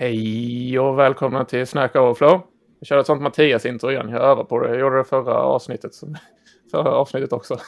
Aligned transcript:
Hej 0.00 0.78
och 0.78 0.98
välkomna 0.98 1.44
till 1.44 1.66
Snack 1.66 1.96
Overflow. 1.96 2.40
Jag 2.78 2.86
kör 2.86 2.98
ett 2.98 3.06
sånt 3.06 3.22
Mattias-intro 3.22 3.90
igen. 3.90 4.08
Jag 4.08 4.22
övar 4.22 4.44
på 4.44 4.60
det. 4.60 4.68
Jag 4.68 4.80
gjorde 4.80 4.98
det 4.98 5.04
förra 5.04 5.34
avsnittet. 5.34 5.92
Förra 6.70 6.90
avsnittet 6.90 7.32
också. 7.32 7.58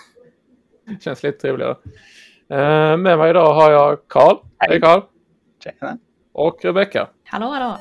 Känns 1.00 1.22
lite 1.22 1.38
trevligare. 1.38 1.76
Uh, 2.52 2.96
med 2.96 3.18
mig 3.18 3.30
idag 3.30 3.54
har 3.54 3.70
jag 3.70 3.98
Karl. 4.08 4.36
Hej 4.58 4.80
Karl. 4.80 5.00
Tjena. 5.64 5.98
Och 6.32 6.64
Rebecka. 6.64 7.08
Hallå, 7.24 7.46
hallå. 7.46 7.78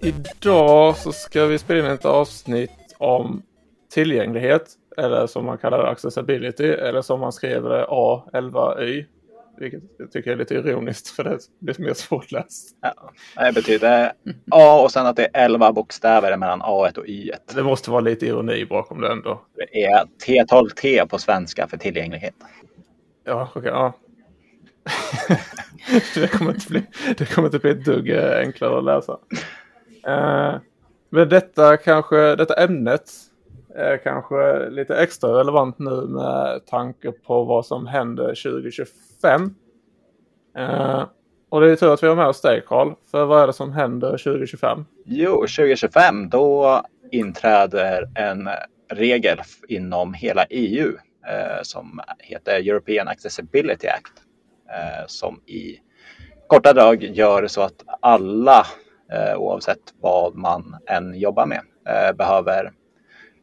Idag 0.00 0.96
så 0.96 1.12
ska 1.12 1.46
vi 1.46 1.58
spela 1.58 1.86
in 1.86 1.94
ett 1.94 2.04
avsnitt 2.04 2.94
om 2.98 3.42
tillgänglighet 3.90 4.74
eller 4.98 5.26
som 5.26 5.44
man 5.44 5.58
kallar 5.58 5.78
det 5.78 5.88
accessibility 5.88 6.66
eller 6.66 7.02
som 7.02 7.20
man 7.20 7.32
skriver 7.32 7.70
det 7.70 7.84
A11Y. 7.84 9.04
Vilket 9.60 9.82
jag 9.98 10.12
tycker 10.12 10.32
är 10.32 10.36
lite 10.36 10.54
ironiskt 10.54 11.08
för 11.08 11.24
det 11.24 11.38
blir 11.58 11.74
mer 11.78 11.94
svårläst. 11.94 12.76
Ja, 12.80 13.12
det 13.46 13.52
betyder 13.52 14.12
A 14.50 14.80
och 14.82 14.92
sen 14.92 15.06
att 15.06 15.16
det 15.16 15.24
är 15.24 15.44
11 15.44 15.72
bokstäver 15.72 16.36
mellan 16.36 16.62
A 16.62 16.90
och 16.96 17.06
Y. 17.06 17.30
Det 17.54 17.62
måste 17.62 17.90
vara 17.90 18.00
lite 18.00 18.26
ironi 18.26 18.64
bakom 18.64 19.00
det 19.00 19.12
ändå. 19.12 19.42
Det 19.54 19.84
är 19.84 20.04
T12T 20.26 21.06
på 21.06 21.18
svenska 21.18 21.66
för 21.66 21.76
tillgänglighet. 21.76 22.34
Ja, 23.24 23.48
okej. 23.54 23.60
Okay, 23.60 23.72
ja. 23.72 23.92
det, 26.14 26.28
kommer 26.28 26.54
inte 26.54 26.68
bli, 26.68 26.82
det 27.18 27.34
kommer 27.34 27.48
inte 27.48 27.58
bli 27.58 27.70
ett 27.70 27.84
dugg 27.84 28.10
eh, 28.10 28.38
enklare 28.38 28.78
att 28.78 28.84
läsa. 28.84 29.12
Uh, 30.08 30.60
men 31.10 31.28
detta 31.28 31.76
kanske, 31.76 32.36
detta 32.36 32.54
ämnet 32.54 33.10
är 33.74 33.96
kanske 33.96 34.70
lite 34.70 34.96
extra 34.96 35.38
relevant 35.38 35.78
nu 35.78 36.06
med 36.06 36.66
tanke 36.66 37.12
på 37.12 37.44
vad 37.44 37.66
som 37.66 37.86
händer 37.86 38.26
2025. 38.26 39.54
Eh, 40.58 41.04
och 41.50 41.60
det 41.60 41.72
är 41.72 41.76
tur 41.76 41.92
att 41.92 42.02
vi 42.02 42.06
har 42.06 42.16
med 42.16 42.26
oss 42.26 42.40
dig 42.40 42.62
Carl, 42.66 42.94
för 43.10 43.24
vad 43.24 43.42
är 43.42 43.46
det 43.46 43.52
som 43.52 43.72
händer 43.72 44.10
2025? 44.10 44.84
Jo, 45.04 45.32
2025 45.34 46.28
då 46.28 46.82
inträder 47.10 48.08
en 48.14 48.48
regel 48.90 49.38
inom 49.68 50.14
hela 50.14 50.44
EU 50.44 50.88
eh, 51.26 51.62
som 51.62 52.00
heter 52.18 52.52
European 52.52 53.08
Accessibility 53.08 53.86
Act 53.88 54.12
eh, 54.70 55.06
som 55.06 55.40
i 55.46 55.78
korta 56.46 56.72
drag 56.72 57.02
gör 57.02 57.46
så 57.46 57.62
att 57.62 57.84
alla 58.00 58.66
eh, 59.12 59.38
oavsett 59.38 59.94
vad 60.00 60.34
man 60.34 60.76
än 60.86 61.14
jobbar 61.14 61.46
med 61.46 61.60
eh, 61.88 62.16
behöver 62.16 62.72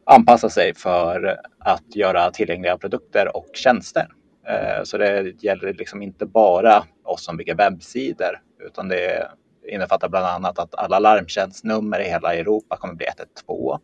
anpassa 0.06 0.50
sig 0.50 0.74
för 0.74 1.40
att 1.58 1.96
göra 1.96 2.30
tillgängliga 2.30 2.78
produkter 2.78 3.36
och 3.36 3.50
tjänster. 3.54 4.08
Eh, 4.48 4.82
så 4.84 4.98
det 4.98 5.42
gäller 5.42 5.74
liksom 5.74 6.02
inte 6.02 6.26
bara 6.26 6.84
oss 7.04 7.24
som 7.24 7.36
bygger 7.36 7.54
webbsidor 7.54 8.40
utan 8.66 8.88
det 8.88 9.30
innefattar 9.68 10.08
bland 10.08 10.26
annat 10.26 10.58
att 10.58 10.74
alla 10.74 10.98
larmtjänstnummer 10.98 12.00
i 12.00 12.04
hela 12.04 12.34
Europa 12.34 12.76
kommer 12.76 12.94
bli 12.94 13.06
112. 13.06 13.78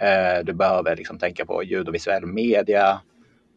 Eh, 0.00 0.44
du 0.44 0.52
behöver 0.52 0.96
liksom 0.96 1.18
tänka 1.18 1.46
på 1.46 1.62
ljud 1.62 1.88
och 1.88 1.94
visuell 1.94 2.26
media. 2.26 3.00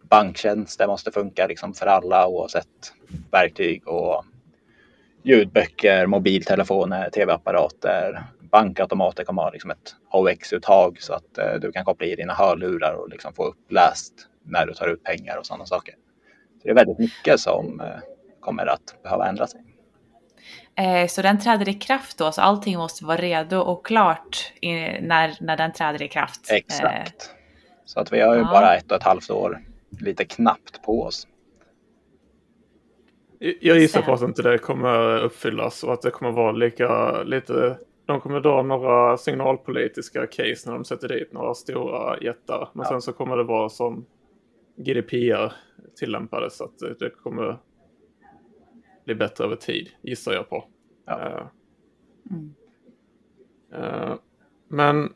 Banktjänster 0.10 0.88
måste 0.88 1.12
funka 1.12 1.48
liksom 1.48 1.74
för 1.74 1.86
alla 1.86 2.28
oavsett 2.28 2.94
verktyg 3.32 3.88
och 3.88 4.26
ljudböcker, 5.24 6.06
mobiltelefoner, 6.06 7.10
tv-apparater. 7.10 8.24
Bankautomater 8.52 9.24
kommer 9.24 9.42
ha 9.42 9.52
liksom 9.52 9.72
ett 9.72 9.96
HX-uttag 10.10 11.02
så 11.02 11.14
att 11.14 11.38
eh, 11.38 11.54
du 11.62 11.72
kan 11.72 11.86
koppla 11.86 12.08
i 12.08 12.16
dina 12.16 12.34
hörlurar 12.34 12.94
och 12.94 13.10
liksom 13.10 13.34
få 13.34 13.44
uppläst 13.44 14.14
när 14.44 14.66
du 14.66 14.74
tar 14.74 14.88
ut 14.88 15.04
pengar 15.04 15.38
och 15.38 15.46
sådana 15.46 15.66
saker. 15.66 15.96
Så 16.58 16.64
det 16.64 16.70
är 16.70 16.76
väldigt 16.76 17.00
mycket 17.00 17.40
som 17.40 17.80
eh, 17.80 17.88
kommer 18.40 18.66
att 18.66 19.04
behöva 19.04 19.28
ändra 19.28 19.48
sig. 19.48 19.62
Eh, 20.76 21.08
så 21.08 21.22
den 21.22 21.40
träder 21.40 21.70
i 21.70 21.74
kraft 21.74 22.18
då, 22.18 22.32
så 22.32 22.42
allting 22.42 22.78
måste 22.78 23.06
vara 23.06 23.18
redo 23.18 23.58
och 23.58 23.86
klart 23.86 24.54
när, 25.02 25.44
när 25.44 25.58
den 25.58 25.74
träder 25.74 26.02
i 26.02 26.08
kraft? 26.08 26.52
Exakt. 26.52 27.32
Så 27.86 28.00
att 28.00 28.14
vi 28.14 28.22
har 28.22 28.36
ju 28.36 28.42
ja. 28.42 28.50
bara 28.52 28.76
ett 28.76 28.92
och 28.92 28.98
ett 28.98 29.04
halvt 29.04 29.30
år, 29.30 29.60
lite 30.00 30.26
knappt 30.26 30.82
på 30.84 31.04
oss. 31.04 31.28
Jag 33.40 33.80
gissar 33.80 34.02
på 34.02 34.14
att 34.14 34.22
inte 34.22 34.42
det 34.42 34.58
kommer 34.58 35.20
uppfyllas 35.20 35.84
och 35.84 35.94
att 35.94 36.02
det 36.02 36.12
kommer 36.12 36.32
vara 36.32 36.52
lika 36.52 37.12
lite 37.24 37.78
de 38.08 38.22
kommer 38.22 38.40
dra 38.40 38.64
några 38.64 39.18
signalpolitiska 39.18 40.28
case 40.28 40.70
när 40.70 40.74
de 40.74 40.86
sätter 40.86 41.08
dit 41.08 41.34
några 41.34 41.54
stora 41.54 42.20
jättar. 42.20 42.70
Men 42.74 42.84
ja. 42.84 42.90
sen 42.90 43.02
så 43.02 43.14
kommer 43.14 43.38
det 43.38 43.44
vara 43.44 43.70
som 43.70 44.06
GDPR 44.76 45.54
tillämpades. 45.96 46.58
Så 46.58 46.64
att 46.64 47.00
det 47.00 47.10
kommer 47.10 47.58
bli 49.06 49.16
bättre 49.16 49.44
över 49.44 49.56
tid, 49.56 49.90
gissar 50.02 50.34
jag 50.34 50.50
på. 50.50 50.66
Ja. 51.06 51.16
Uh, 51.16 51.48
mm. 52.32 52.54
uh, 53.84 54.16
men 54.68 55.14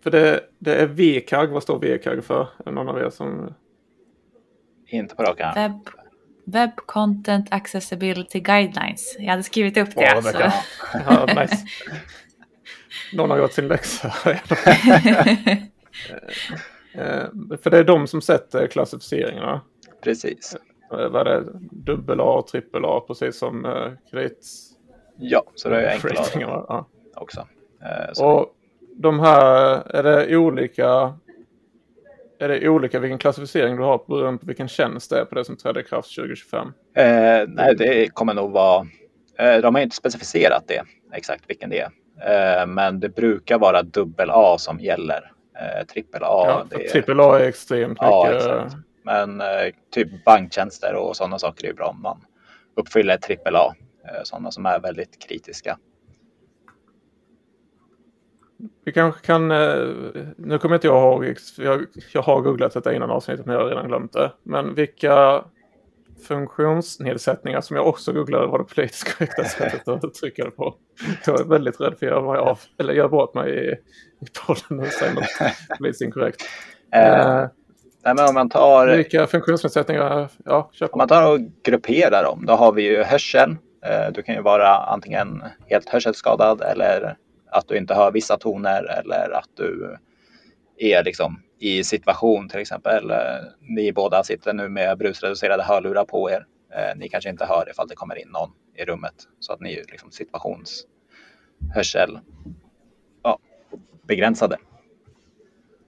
för 0.00 0.10
det, 0.10 0.40
det 0.58 0.74
är 0.74 0.86
VKAG, 0.86 1.50
vad 1.50 1.62
står 1.62 1.78
VKAG 1.78 2.24
för? 2.24 2.48
Är 2.66 2.72
någon 2.72 2.88
av 2.88 2.98
er 2.98 3.10
som... 3.10 3.54
Inte 4.86 5.14
på 5.14 5.22
rak 5.22 5.40
arm. 5.40 5.54
Web 5.54 6.03
Content 6.86 7.46
Accessibility 7.50 8.40
Guidelines. 8.40 9.16
Jag 9.18 9.30
hade 9.30 9.42
skrivit 9.42 9.76
upp 9.76 9.94
det. 9.94 10.14
Oh, 10.18 10.22
det 10.22 10.52
ja, 11.08 11.26
nice. 11.26 11.56
Någon 13.12 13.30
har 13.30 13.38
gjort 13.38 13.52
sin 13.52 13.68
läxa. 13.68 14.12
Eh, 16.96 17.26
för 17.62 17.70
det 17.70 17.78
är 17.78 17.84
de 17.84 18.06
som 18.06 18.20
sätter 18.20 18.66
klassificeringarna. 18.66 19.60
Precis. 20.02 20.56
Eh, 20.92 21.08
vad 21.08 21.20
är 21.20 21.24
det? 21.24 21.44
Dubbel 21.70 22.20
A 22.20 22.38
och 22.38 22.46
trippel 22.46 22.84
A, 22.84 23.04
precis 23.06 23.38
som 23.38 23.64
uh, 23.64 23.92
kredit... 24.10 24.46
Ja, 25.16 25.44
så 25.54 25.68
det 25.68 25.86
är 25.86 25.92
enklare 25.92 26.64
ja. 26.68 26.86
också. 27.14 27.40
Uh, 28.20 28.24
och 28.24 28.54
de 28.96 29.20
här, 29.20 29.82
är 29.90 30.02
det 30.02 30.36
olika 30.36 31.18
är 32.44 32.48
det 32.48 32.68
olika 32.68 32.98
vilken 32.98 33.18
klassificering 33.18 33.76
du 33.76 33.82
har 33.82 34.04
beroende 34.08 34.40
på 34.40 34.46
vilken 34.46 34.68
tjänst 34.68 35.10
det 35.10 35.20
är 35.20 35.24
på 35.24 35.34
det 35.34 35.44
som 35.44 35.56
träder 35.56 35.80
i 35.80 35.84
kraft 35.84 36.14
2025? 36.14 36.66
Eh, 36.96 37.04
nej, 37.48 37.74
det 37.78 38.14
kommer 38.14 38.34
nog 38.34 38.50
vara... 38.52 38.86
Eh, 39.38 39.56
de 39.56 39.74
har 39.74 39.82
inte 39.82 39.96
specificerat 39.96 40.64
det 40.68 40.82
exakt 41.12 41.44
vilken 41.46 41.70
det 41.70 41.80
är. 41.80 41.90
Eh, 42.60 42.66
men 42.66 43.00
det 43.00 43.08
brukar 43.08 43.58
vara 43.58 43.82
dubbel 43.82 44.30
A 44.32 44.56
som 44.58 44.80
gäller. 44.80 45.32
Eh, 45.58 45.86
trippel 45.86 46.22
A. 46.24 46.66
Ja. 46.70 46.78
Trippel 46.92 47.20
A 47.20 47.38
är 47.38 47.48
extremt 47.48 47.98
ja, 48.00 48.24
mycket. 48.26 48.46
Exakt. 48.46 48.74
Men 49.02 49.40
eh, 49.40 49.46
typ 49.94 50.24
banktjänster 50.24 50.94
och 50.94 51.16
sådana 51.16 51.38
saker 51.38 51.68
är 51.68 51.72
bra 51.72 51.86
om 51.86 52.02
man 52.02 52.24
uppfyller 52.76 53.16
trippel 53.16 53.56
A. 53.56 53.74
Eh, 54.04 54.22
sådana 54.24 54.50
som 54.50 54.66
är 54.66 54.80
väldigt 54.80 55.28
kritiska. 55.28 55.78
Vi 58.84 58.92
kanske 58.92 59.26
kan, 59.26 59.50
eh, 59.50 59.88
nu 60.36 60.58
kommer 60.58 60.74
inte 60.74 60.86
jag 60.86 61.02
ihåg, 61.02 61.36
jag, 61.58 61.86
jag 62.12 62.22
har 62.22 62.40
googlat 62.40 62.72
detta 62.74 62.94
innan 62.94 63.10
avsnittet 63.10 63.46
men 63.46 63.54
jag 63.54 63.62
har 63.62 63.68
redan 63.68 63.88
glömt 63.88 64.12
det. 64.12 64.32
Men 64.42 64.74
vilka 64.74 65.44
funktionsnedsättningar 66.28 67.60
som 67.60 67.76
jag 67.76 67.86
också 67.86 68.12
googlade 68.12 68.46
var 68.46 68.58
det 68.58 68.64
politiskt 68.64 69.16
korrekta 69.16 69.44
sättet 69.44 69.88
att 69.88 70.04
uttrycka 70.04 70.44
det 70.44 70.50
på. 70.50 70.74
Jag 71.26 71.40
är 71.40 71.44
väldigt 71.44 71.80
rädd 71.80 71.94
för 71.98 72.06
att 72.06 72.12
göra 72.12 72.32
mig 72.32 72.38
av, 72.38 72.58
eller 72.78 72.94
göra 72.94 73.08
bort 73.08 73.34
mig 73.34 73.50
i, 73.50 73.70
i 74.24 74.26
podden 74.46 74.86
och 74.86 74.92
säga 74.92 75.14
något 75.14 75.78
politiskt 75.78 76.02
inkorrekt. 76.02 76.42
Uh, 76.42 76.48
nej, 78.04 78.14
men 78.14 78.28
om 78.28 78.34
man 78.34 78.48
tar... 78.48 78.96
Vilka 78.96 79.26
funktionsnedsättningar, 79.26 80.30
ja, 80.44 80.70
köp 80.72 80.92
Om 80.92 80.98
man 80.98 81.08
tar 81.08 81.32
och 81.32 81.40
grupperar 81.62 82.22
dem, 82.22 82.46
då 82.46 82.52
har 82.52 82.72
vi 82.72 82.82
ju 82.82 83.02
hörsel. 83.02 83.50
Uh, 83.50 84.12
du 84.14 84.22
kan 84.22 84.34
ju 84.34 84.42
vara 84.42 84.76
antingen 84.76 85.42
helt 85.66 85.88
hörselskadad 85.88 86.60
eller 86.60 87.16
att 87.54 87.68
du 87.68 87.76
inte 87.76 87.94
hör 87.94 88.12
vissa 88.12 88.36
toner 88.36 88.84
eller 88.84 89.30
att 89.30 89.50
du 89.56 89.96
är 90.76 91.04
liksom 91.04 91.42
i 91.58 91.84
situation 91.84 92.48
till 92.48 92.60
exempel. 92.60 93.12
Ni 93.60 93.92
båda 93.92 94.24
sitter 94.24 94.52
nu 94.52 94.68
med 94.68 94.98
brusreducerade 94.98 95.62
hörlurar 95.62 96.04
på 96.04 96.30
er. 96.30 96.46
Eh, 96.74 96.96
ni 96.96 97.08
kanske 97.08 97.30
inte 97.30 97.44
hör 97.44 97.70
ifall 97.70 97.88
det 97.88 97.94
kommer 97.94 98.18
in 98.18 98.28
någon 98.28 98.50
i 98.76 98.84
rummet 98.84 99.14
så 99.40 99.52
att 99.52 99.60
ni 99.60 99.74
är 99.74 99.84
liksom 99.88 100.10
situationshörsel 100.10 102.18
ja, 103.22 103.38
begränsade. 104.02 104.56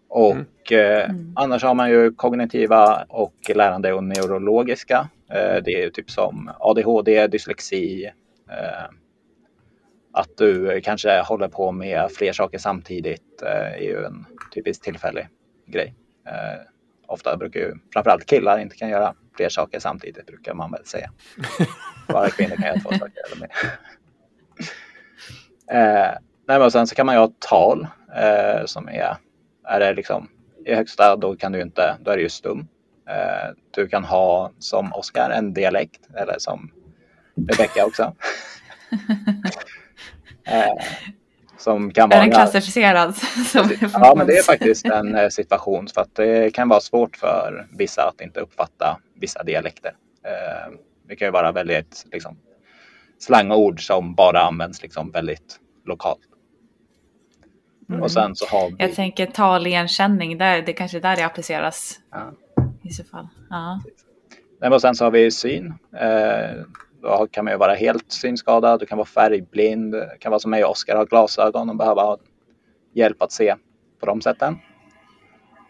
Och 0.09 0.33
mm. 0.33 0.47
Eh, 0.71 1.11
mm. 1.11 1.33
annars 1.37 1.63
har 1.63 1.75
man 1.75 1.91
ju 1.91 2.13
kognitiva 2.13 3.05
och 3.09 3.35
lärande 3.55 3.93
och 3.93 4.05
neurologiska. 4.05 5.09
Eh, 5.31 5.63
det 5.65 5.83
är 5.83 5.91
typ 5.91 6.11
som 6.11 6.51
ADHD, 6.61 7.27
dyslexi, 7.27 8.13
eh, 8.51 8.85
att 10.17 10.37
du 10.37 10.81
kanske 10.81 11.21
håller 11.21 11.49
på 11.49 11.73
med 11.73 12.11
fler 12.11 12.33
saker 12.33 12.59
samtidigt 12.59 13.43
eh, 13.43 13.73
är 13.73 13.81
ju 13.81 14.05
en 14.05 14.27
typisk 14.55 14.83
tillfällig 14.83 15.29
grej. 15.67 15.95
Eh, 16.27 16.61
ofta 17.07 17.37
brukar 17.37 17.61
ju 17.61 17.75
framförallt 17.93 18.27
killar 18.27 18.59
inte 18.59 18.77
kan 18.77 18.89
göra 18.89 19.15
fler 19.37 19.49
saker 19.49 19.81
samtidigt 19.81 20.27
brukar 20.27 20.55
man 20.55 20.71
väl 20.71 20.87
säga. 20.87 21.11
Bara 22.09 22.31
kvinnor 22.31 22.57
kan 22.57 22.67
göra 22.67 22.81
två 22.81 22.91
saker 22.91 23.23
eller 23.27 23.41
mer. 23.41 23.51
eh, 25.71 26.19
nej, 26.49 26.59
men 26.59 26.71
sen 26.71 26.87
så 26.87 26.95
kan 26.95 27.07
man 27.07 27.15
ju 27.15 27.19
ha 27.19 27.33
tal 27.39 27.87
eh, 28.17 28.65
som 28.65 28.89
är, 28.89 29.17
är 29.65 29.81
det 29.81 29.95
liksom 29.95 30.29
i 30.67 30.75
högsta, 30.75 31.17
då 31.17 31.37
kan 31.37 31.53
du 31.53 31.63
inte, 31.63 31.97
då 32.01 32.11
är 32.11 32.17
det 32.17 32.23
ju 32.23 32.29
stum. 32.29 32.69
Eh, 33.09 33.55
du 33.71 33.89
kan 33.89 34.05
ha 34.05 34.53
som 34.59 34.93
Oskar 34.93 35.31
en 35.31 35.55
dialekt 35.55 36.01
eller 36.15 36.39
som 36.39 36.71
Rebecka 37.35 37.87
också. 37.87 38.15
eh, 40.47 40.85
som 41.59 41.91
kan 41.91 42.09
vara... 42.09 42.21
Är 42.21 42.25
den 42.25 42.31
klassificerad? 42.31 43.17
Som 43.53 43.71
ja, 43.93 44.15
men 44.17 44.27
det 44.27 44.37
är 44.37 44.43
faktiskt 44.43 44.87
en 44.87 45.15
eh, 45.15 45.29
situation 45.29 45.89
för 45.95 46.01
att 46.01 46.15
det 46.15 46.55
kan 46.55 46.69
vara 46.69 46.81
svårt 46.81 47.17
för 47.17 47.67
vissa 47.73 48.03
att 48.03 48.21
inte 48.21 48.41
uppfatta 48.41 49.01
vissa 49.21 49.43
dialekter. 49.43 49.93
Eh, 50.25 50.73
det 51.09 51.17
kan 51.17 51.29
ju 51.29 51.33
vara 51.33 51.53
väldigt 51.53 52.07
liksom, 52.13 52.39
slangord 53.19 53.87
som 53.87 54.15
bara 54.15 54.41
används 54.41 54.83
liksom, 54.83 55.11
väldigt 55.11 55.61
lokalt. 55.87 56.21
Mm. 57.89 58.03
Och 58.03 58.11
sen 58.11 58.37
så 58.37 58.47
har 58.47 58.71
vi... 58.71 58.77
Jag 58.79 58.95
tänker 58.95 59.27
taligenkänning, 59.27 60.39
där, 60.39 60.63
det 60.63 60.73
kanske 60.73 60.97
är 60.99 61.01
där 61.01 61.17
det 61.17 61.23
appliceras 61.23 62.01
ja. 62.11 62.33
i 62.83 62.91
så 62.91 63.05
fall. 63.05 63.29
Ja. 63.51 63.81
Och 64.71 64.81
sen 64.81 64.95
så 64.95 65.05
har 65.05 65.11
vi 65.11 65.31
syn. 65.31 65.75
Då 67.03 67.27
kan 67.31 67.45
man 67.45 67.55
ju 67.55 67.59
vara 67.59 67.75
helt 67.75 68.13
synskadad, 68.13 68.81
du 68.81 68.87
kan 68.87 68.99
vara 68.99 69.07
färgblind, 69.07 69.93
det 69.93 70.17
kan 70.21 70.31
vara 70.31 70.41
som 70.41 70.51
mig 70.51 70.65
och 70.65 70.71
Oskar, 70.71 70.97
ha 70.97 71.05
glasögon 71.05 71.71
och 71.71 71.77
behöva 71.77 72.17
hjälp 72.95 73.23
att 73.23 73.33
se 73.33 73.55
på 74.01 74.07
de 74.07 74.21
sätten. 74.21 74.57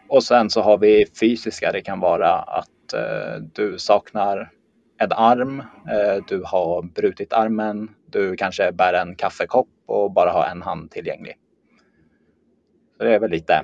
Och 0.09 0.25
sen 0.25 0.51
så 0.51 0.61
har 0.61 0.79
vi 0.79 1.07
fysiska, 1.21 1.73
det 1.73 1.81
kan 1.81 2.01
vara 2.01 2.33
att 2.33 2.93
eh, 2.93 3.43
du 3.53 3.79
saknar 3.79 4.51
en 4.99 5.13
arm, 5.13 5.61
eh, 5.61 6.25
du 6.29 6.43
har 6.47 6.83
brutit 6.83 7.33
armen, 7.33 7.91
du 8.07 8.37
kanske 8.37 8.73
bär 8.73 8.93
en 8.93 9.17
kaffekopp 9.17 9.69
och 9.87 10.13
bara 10.13 10.31
har 10.31 10.45
en 10.45 10.63
hand 10.63 10.91
tillgänglig. 10.91 11.39
Så 12.97 13.05
det 13.05 13.15
är 13.15 13.21
väl 13.21 13.31
lite 13.31 13.63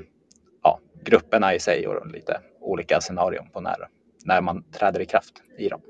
ja, 0.62 0.78
grupperna 1.04 1.54
i 1.54 1.60
sig 1.60 1.88
och 1.88 2.06
lite 2.06 2.40
olika 2.60 3.00
scenarion 3.00 3.48
på 3.52 3.60
när, 3.60 3.88
när 4.24 4.40
man 4.40 4.62
träder 4.62 5.00
i 5.00 5.06
kraft 5.06 5.42
i 5.58 5.68
dem. 5.68 5.80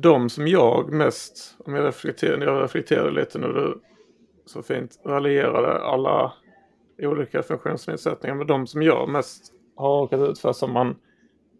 De 0.00 0.30
som 0.30 0.48
jag 0.48 0.92
mest, 0.92 1.56
om 1.58 1.74
jag 1.74 1.84
reflekterar, 1.84 2.40
jag 2.40 2.62
reflekterar 2.62 3.10
lite 3.10 3.38
när 3.38 3.48
du 3.48 3.80
så 4.46 4.62
fint 4.62 5.00
raljerade 5.04 5.84
alla 5.84 6.32
olika 6.98 7.42
funktionsnedsättningar, 7.42 8.34
men 8.34 8.46
de 8.46 8.66
som 8.66 8.82
jag 8.82 9.08
mest 9.08 9.52
har 9.76 10.00
råkat 10.00 10.20
ut 10.20 10.38
för 10.38 10.52
som 10.52 10.72
man 10.72 10.96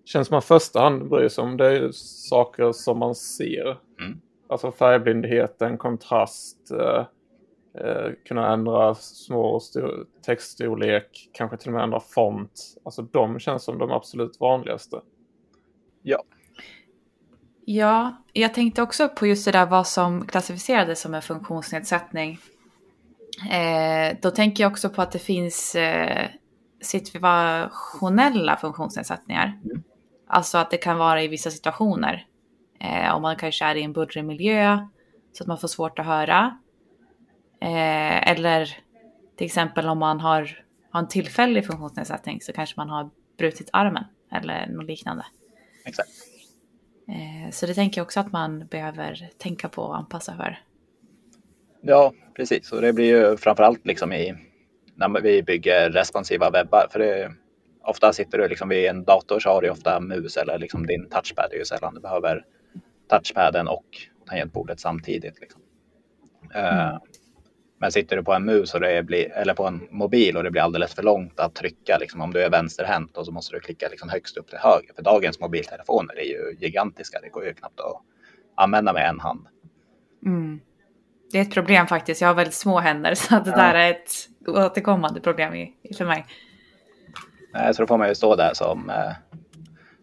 känns 0.04 0.28
som 0.28 0.34
man 0.34 0.42
första 0.42 0.80
hand 0.80 1.08
bryr 1.08 1.28
sig 1.28 1.44
om, 1.44 1.56
det 1.56 1.66
är 1.66 1.90
saker 2.28 2.72
som 2.72 2.98
man 2.98 3.14
ser. 3.14 3.78
Mm. 4.00 4.20
Alltså 4.48 4.72
färgblindheten, 4.72 5.78
kontrast, 5.78 6.70
eh, 6.70 7.04
eh, 7.84 8.10
kunna 8.24 8.52
ändra 8.52 8.94
små 8.94 9.60
textstorlek, 10.26 11.30
kanske 11.32 11.56
till 11.56 11.68
och 11.68 11.74
med 11.74 11.82
ändra 11.82 12.00
font. 12.00 12.76
Alltså 12.84 13.02
de 13.02 13.38
känns 13.38 13.64
som 13.64 13.78
de 13.78 13.90
absolut 13.90 14.40
vanligaste. 14.40 15.00
Ja. 16.02 16.22
Ja, 17.64 18.24
jag 18.32 18.54
tänkte 18.54 18.82
också 18.82 19.08
på 19.08 19.26
just 19.26 19.44
det 19.44 19.52
där 19.52 19.66
vad 19.66 19.86
som 19.86 20.26
klassificerades 20.26 21.00
som 21.00 21.14
en 21.14 21.22
funktionsnedsättning. 21.22 22.38
Eh, 23.50 24.16
då 24.22 24.30
tänker 24.30 24.64
jag 24.64 24.72
också 24.72 24.90
på 24.90 25.02
att 25.02 25.12
det 25.12 25.18
finns 25.18 25.74
eh, 25.74 26.28
situationella 26.80 28.56
funktionsnedsättningar. 28.56 29.60
Mm. 29.64 29.82
Alltså 30.26 30.58
att 30.58 30.70
det 30.70 30.76
kan 30.76 30.98
vara 30.98 31.22
i 31.22 31.28
vissa 31.28 31.50
situationer. 31.50 32.26
Eh, 32.80 33.14
om 33.14 33.22
man 33.22 33.36
kanske 33.36 33.64
är 33.64 33.74
i 33.74 33.82
en 33.82 33.92
bullrig 33.92 34.24
miljö 34.24 34.86
så 35.32 35.44
att 35.44 35.48
man 35.48 35.58
får 35.58 35.68
svårt 35.68 35.98
att 35.98 36.06
höra. 36.06 36.58
Eh, 37.60 38.30
eller 38.30 38.76
till 39.36 39.46
exempel 39.46 39.88
om 39.88 39.98
man 39.98 40.20
har, 40.20 40.64
har 40.90 41.00
en 41.00 41.08
tillfällig 41.08 41.66
funktionsnedsättning 41.66 42.40
så 42.40 42.52
kanske 42.52 42.74
man 42.76 42.90
har 42.90 43.10
brutit 43.38 43.70
armen 43.72 44.04
eller 44.32 44.66
något 44.66 44.86
liknande. 44.86 45.24
Exakt. 45.84 46.31
Eh, 47.08 47.50
så 47.50 47.66
det 47.66 47.74
tänker 47.74 48.00
jag 48.00 48.04
också 48.04 48.20
att 48.20 48.32
man 48.32 48.66
behöver 48.66 49.28
tänka 49.38 49.68
på 49.68 49.82
och 49.82 49.96
anpassa 49.96 50.36
för. 50.36 50.58
Ja, 51.80 52.12
precis. 52.36 52.72
Och 52.72 52.82
det 52.82 52.92
blir 52.92 53.04
ju 53.04 53.36
framförallt 53.36 53.86
liksom 53.86 54.12
i 54.12 54.34
när 54.94 55.20
vi 55.20 55.42
bygger 55.42 55.90
responsiva 55.90 56.50
webbar. 56.50 56.86
För 56.90 56.98
det, 56.98 57.32
ofta 57.82 58.12
sitter 58.12 58.38
du 58.38 58.48
liksom 58.48 58.68
vid 58.68 58.86
en 58.86 59.04
dator 59.04 59.40
så 59.40 59.50
har 59.50 59.62
du 59.62 59.70
ofta 59.70 60.00
mus 60.00 60.36
eller 60.36 60.58
liksom 60.58 60.86
din 60.86 61.08
touchpad 61.08 61.52
är 61.52 61.56
ju 61.56 61.64
sällan 61.64 61.94
du 61.94 62.00
behöver 62.00 62.44
touchpaden 63.10 63.68
och 63.68 63.86
tangentbordet 64.28 64.80
samtidigt. 64.80 65.40
Liksom. 65.40 65.60
Eh, 66.54 66.88
mm. 66.88 67.00
Men 67.82 67.92
sitter 67.92 68.16
du 68.16 68.22
på 68.22 68.32
en 68.32 68.44
mus 68.44 68.74
och 68.74 68.80
det 68.80 69.02
blir, 69.02 69.32
eller 69.32 69.54
på 69.54 69.66
en 69.66 69.88
mobil 69.90 70.36
och 70.36 70.42
det 70.42 70.50
blir 70.50 70.62
alldeles 70.62 70.94
för 70.94 71.02
långt 71.02 71.40
att 71.40 71.54
trycka, 71.54 71.98
liksom, 72.00 72.20
om 72.20 72.32
du 72.32 72.42
är 72.42 72.50
vänsterhänt 72.50 73.16
och 73.16 73.26
så 73.26 73.32
måste 73.32 73.56
du 73.56 73.60
klicka 73.60 73.88
liksom 73.88 74.08
högst 74.08 74.36
upp 74.36 74.48
till 74.48 74.58
höger. 74.58 74.94
För 74.94 75.02
dagens 75.02 75.40
mobiltelefoner 75.40 76.18
är 76.18 76.24
ju 76.24 76.56
gigantiska. 76.60 77.20
Det 77.20 77.28
går 77.28 77.44
ju 77.44 77.54
knappt 77.54 77.80
att 77.80 78.02
använda 78.54 78.92
med 78.92 79.08
en 79.08 79.20
hand. 79.20 79.46
Mm. 80.26 80.60
Det 81.32 81.38
är 81.38 81.42
ett 81.42 81.54
problem 81.54 81.86
faktiskt. 81.86 82.20
Jag 82.20 82.28
har 82.28 82.34
väldigt 82.34 82.54
små 82.54 82.78
händer 82.78 83.14
så 83.14 83.36
att 83.36 83.44
det 83.44 83.50
ja. 83.50 83.56
där 83.56 83.74
är 83.74 83.90
ett 83.90 84.12
återkommande 84.46 85.20
problem 85.20 85.72
för 85.96 86.04
mig. 86.04 86.26
Nej, 87.54 87.74
så 87.74 87.82
då 87.82 87.86
får 87.86 87.98
man 87.98 88.08
ju 88.08 88.14
stå 88.14 88.36
där 88.36 88.54
som 88.54 88.90
eh, 88.90 89.12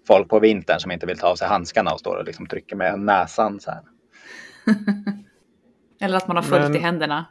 folk 0.07 0.29
på 0.29 0.39
vintern 0.39 0.79
som 0.79 0.91
inte 0.91 1.05
vill 1.05 1.17
ta 1.17 1.27
av 1.27 1.35
sig 1.35 1.47
handskarna 1.47 1.93
och 1.93 1.99
står 1.99 2.15
och 2.15 2.25
liksom 2.25 2.47
trycker 2.47 2.75
med 2.75 2.99
näsan 2.99 3.59
så 3.59 3.71
här. 3.71 3.81
Eller 6.01 6.17
att 6.17 6.27
man 6.27 6.35
har 6.35 6.43
fullt 6.43 6.61
Men... 6.61 6.75
i 6.75 6.79
händerna. 6.79 7.25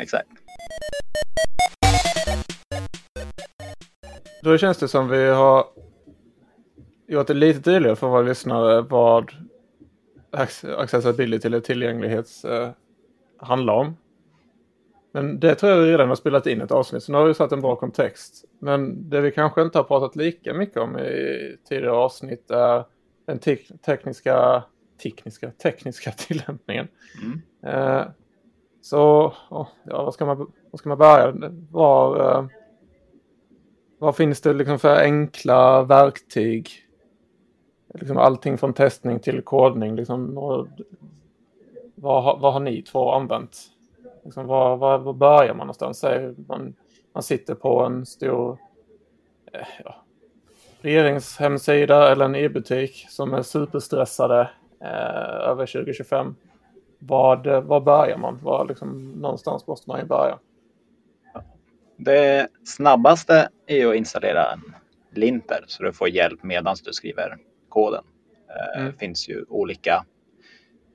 Exakt. 0.00 0.28
Då 4.42 4.58
känns 4.58 4.78
det 4.78 4.88
som 4.88 5.08
vi 5.08 5.28
har 5.28 5.66
gjort 7.08 7.26
det 7.26 7.34
lite 7.34 7.62
tydligare 7.62 7.96
för 7.96 8.08
våra 8.08 8.22
lyssnare 8.22 8.80
vad 8.80 9.32
accessibility 10.76 11.46
eller 11.46 11.60
tillgänglighets 11.60 12.44
eh, 12.44 12.70
handlar 13.38 13.74
om. 13.74 13.96
Men 15.12 15.40
det 15.40 15.54
tror 15.54 15.72
jag 15.72 15.78
vi 15.78 15.92
redan 15.92 16.08
har 16.08 16.16
spelat 16.16 16.46
in 16.46 16.60
ett 16.60 16.70
avsnitt, 16.70 17.02
så 17.02 17.12
nu 17.12 17.18
har 17.18 17.24
vi 17.24 17.34
satt 17.34 17.52
en 17.52 17.60
bra 17.60 17.76
kontext. 17.76 18.44
Men 18.58 19.10
det 19.10 19.20
vi 19.20 19.30
kanske 19.30 19.62
inte 19.62 19.78
har 19.78 19.84
pratat 19.84 20.16
lika 20.16 20.54
mycket 20.54 20.76
om 20.76 20.98
i 20.98 21.56
tidigare 21.68 21.92
avsnitt 21.92 22.50
är 22.50 22.84
den 23.26 23.38
te 23.38 23.56
tekniska, 23.56 24.64
tekniska, 25.02 25.50
tekniska 25.50 26.10
tillämpningen. 26.16 26.88
Mm. 27.22 27.42
Eh, 27.62 28.06
så, 28.80 29.32
ja, 29.50 29.68
vad 29.84 30.14
ska 30.14 30.26
man, 30.26 30.52
vad 30.70 30.78
ska 30.78 30.88
man 30.88 30.98
börja? 30.98 31.34
Var, 31.70 32.30
eh, 32.38 32.46
vad 33.98 34.16
finns 34.16 34.40
det 34.40 34.52
liksom 34.52 34.78
för 34.78 34.96
enkla 34.96 35.82
verktyg? 35.82 36.68
Liksom 37.94 38.16
allting 38.16 38.58
från 38.58 38.72
testning 38.72 39.18
till 39.18 39.42
kodning. 39.42 39.96
Liksom, 39.96 40.34
vad, 41.94 42.40
vad 42.40 42.52
har 42.52 42.60
ni 42.60 42.82
två 42.82 43.12
använt? 43.12 43.58
Liksom, 44.24 44.46
var, 44.46 44.76
var, 44.76 44.98
var 44.98 45.12
börjar 45.12 45.54
man 45.54 45.66
någonstans? 45.66 45.98
Säg, 45.98 46.34
man, 46.48 46.74
man 47.12 47.22
sitter 47.22 47.54
på 47.54 47.80
en 47.80 48.06
stor 48.06 48.58
eh, 49.52 49.66
ja, 49.84 50.04
regeringshemsida 50.80 52.12
eller 52.12 52.24
en 52.24 52.34
e-butik 52.34 53.06
som 53.08 53.34
är 53.34 53.42
superstressade 53.42 54.50
eh, 54.80 55.48
över 55.48 55.66
2025. 55.66 56.34
Vad, 57.02 57.46
var 57.46 57.80
börjar 57.80 58.18
man? 58.18 58.38
Var, 58.42 58.68
liksom, 58.68 59.12
någonstans 59.12 59.66
måste 59.66 59.90
man 59.90 60.00
ju 60.00 60.06
börja. 60.06 60.38
Det 61.96 62.48
snabbaste 62.64 63.48
är 63.66 63.86
att 63.86 63.96
installera 63.96 64.52
en 64.52 64.74
linter 65.14 65.64
så 65.66 65.82
du 65.82 65.92
får 65.92 66.08
hjälp 66.08 66.42
medan 66.42 66.76
du 66.84 66.92
skriver 66.92 67.38
koden. 67.68 68.04
Eh, 68.48 68.80
mm. 68.80 68.92
Det 68.92 68.98
finns 68.98 69.28
ju 69.28 69.44
olika 69.48 70.04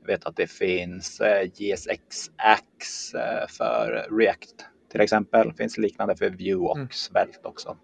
jag 0.02 0.14
vet 0.14 0.26
att 0.26 0.36
det 0.36 0.48
finns 0.48 1.22
eh, 1.22 1.50
JSX-Ax 1.54 3.14
eh, 3.16 3.48
för 3.48 4.08
React 4.20 4.66
till 4.92 5.02
exempel. 5.02 5.48
Det 5.50 5.54
finns 5.54 5.78
liknande 5.78 6.16
för 6.16 6.30
Vue 6.30 6.56
och 6.56 6.78
mm. 6.78 6.90
Svelte 6.92 7.48
också. 7.48 7.78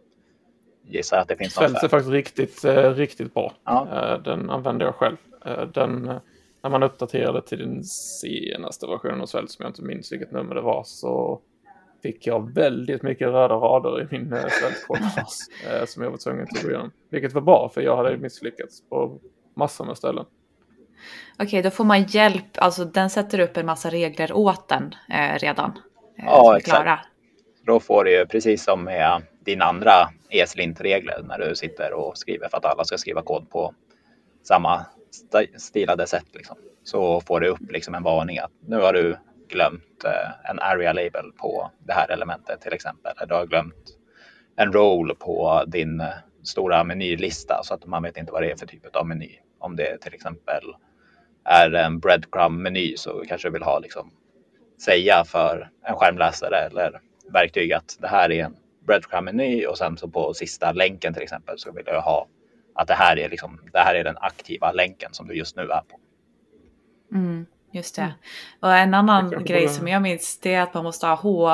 Gissar 0.88 1.18
att 1.18 1.28
det 1.28 1.36
finns 1.36 1.54
Svelte 1.54 1.86
är 1.86 1.90
faktiskt 1.90 2.12
riktigt, 2.12 2.66
eh, 2.66 2.94
riktigt 2.94 3.34
bra. 3.34 3.54
Ja. 3.63 4.22
Den 4.25 4.50
använder 4.50 4.86
jag 4.86 4.96
själv. 4.96 5.18
Den, 5.74 6.20
när 6.63 6.70
man 6.70 6.84
uppdaterade 6.84 7.41
till 7.41 7.60
den 7.60 7.84
senaste 7.84 8.88
versionen 8.88 9.22
av 9.22 9.25
Svelte 9.25 9.53
som 9.53 9.63
jag 9.63 9.70
inte 9.70 9.82
minns 9.82 10.12
vilket 10.12 10.32
nummer 10.32 10.56
det 10.56 10.62
var 10.62 10.84
så 10.84 11.41
fick 12.03 12.27
jag 12.27 12.53
väldigt 12.53 13.03
mycket 13.03 13.27
röda 13.27 13.56
rader 13.56 14.01
i 14.01 14.08
min 14.12 14.30
Svelte-kod 14.30 14.98
som 15.89 16.03
jag 16.03 16.12
var 16.12 16.18
tvungen 16.18 16.44
att 16.44 16.63
gå 16.63 16.70
igenom. 16.70 16.91
Vilket 17.10 17.34
var 17.34 17.41
bra 17.41 17.70
för 17.74 17.82
jag 17.82 17.98
hade 17.98 18.18
misslyckats 18.18 18.89
på 18.89 19.20
massor 19.53 19.86
med 19.86 19.98
ställen. 19.98 20.25
Okej, 21.34 21.46
okay, 21.46 21.62
då 21.62 21.70
får 21.70 21.84
man 21.84 22.03
hjälp. 22.03 22.46
Alltså 22.56 22.86
den 22.86 23.10
sätter 23.10 23.39
upp 23.39 23.58
en 23.58 23.65
massa 23.65 23.89
regler 23.89 24.34
åt 24.34 24.68
den 24.68 24.96
eh, 25.10 25.39
redan. 25.39 25.72
Eh, 26.18 26.25
ja, 26.25 26.58
exakt. 26.58 27.08
Då 27.65 27.80
får 27.80 28.03
du 28.03 28.18
ju 28.18 28.25
precis 28.25 28.63
som 28.63 28.84
med 28.84 29.22
dina 29.39 29.65
andra 29.65 29.91
ESLint-regler 30.30 31.24
när 31.27 31.38
du 31.38 31.56
sitter 31.56 31.94
och 31.94 32.18
skriver 32.18 32.50
för 32.50 32.58
att 32.58 32.65
alla 32.65 32.84
ska 32.84 32.98
skriva 32.98 33.22
kod 33.22 33.50
på 33.50 33.74
samma 34.44 34.86
stilade 35.58 36.08
sätt. 36.08 36.27
Liksom. 36.34 36.58
Så 36.84 37.22
får 37.22 37.39
du 37.39 37.48
upp 37.48 37.72
liksom 37.72 37.96
en 37.96 38.03
varning 38.03 38.38
att 38.38 38.51
nu 38.68 38.77
har 38.77 38.94
du 38.94 39.18
glömt 39.50 40.03
eh, 40.06 40.50
en 40.50 40.60
area 40.60 40.94
label 40.94 41.32
på 41.38 41.72
det 41.80 41.94
här 41.94 42.12
elementet 42.12 42.62
till 42.62 42.74
exempel. 42.74 43.13
Du 43.27 43.34
har 43.34 43.46
glömt 43.46 43.98
en 44.56 44.74
roll 44.74 45.15
på 45.15 45.63
din 45.68 46.00
eh, 46.00 46.08
stora 46.44 46.84
menylista 46.84 47.62
så 47.63 47.74
att 47.74 47.86
man 47.86 48.03
vet 48.03 48.18
inte 48.18 48.32
vad 48.32 48.41
det 48.41 48.51
är 48.51 48.56
för 48.56 48.65
typ 48.65 48.96
av 48.96 49.08
meny. 49.08 49.39
Om 49.60 49.75
det 49.75 49.98
till 50.01 50.13
exempel 50.13 50.63
är 51.44 51.74
en 51.74 52.00
breadcrumb-meny 52.00 52.98
så 52.98 53.24
kanske 53.27 53.48
du 53.48 53.51
vill 53.51 53.63
ha 53.63 53.80
liksom 53.80 54.12
säga 54.86 55.24
för 55.24 55.70
en 55.84 55.96
skärmläsare 55.96 56.58
eller 56.58 57.01
verktyg 57.34 57.74
att 57.74 57.98
det 58.00 58.08
här 58.08 58.32
är 58.32 58.44
en 58.44 58.56
breadcrumb-meny 58.88 59.65
och 59.65 59.77
sen 59.77 59.98
så 59.98 60.08
på 60.08 60.34
sista 60.34 60.72
länken 60.72 61.13
till 61.13 61.24
exempel 61.24 61.60
så 61.60 61.72
vill 61.72 61.84
jag 61.88 62.01
ha 62.01 62.27
att 62.75 62.88
det 62.88 62.94
här 62.94 63.20
är 63.20 63.30
liksom 63.30 63.60
det 63.74 63.80
här 63.80 63.96
är 63.96 64.04
den 64.04 64.18
aktiva 64.18 64.72
länken 64.72 65.13
som 65.13 65.28
du 65.28 65.34
just 65.34 65.56
nu 65.56 65.62
är 65.62 65.82
på. 65.82 66.00
Mm, 67.12 67.46
just 67.72 67.96
det. 67.96 68.13
Och 68.60 68.75
en 68.75 68.94
annan 68.94 69.44
grej 69.46 69.70
som 69.70 69.88
jag 69.88 70.01
minns 70.01 70.40
det 70.40 70.54
är 70.54 70.62
att 70.62 70.74
man 70.74 70.84
måste 70.84 71.08
ha 71.08 71.16
H, 71.16 71.50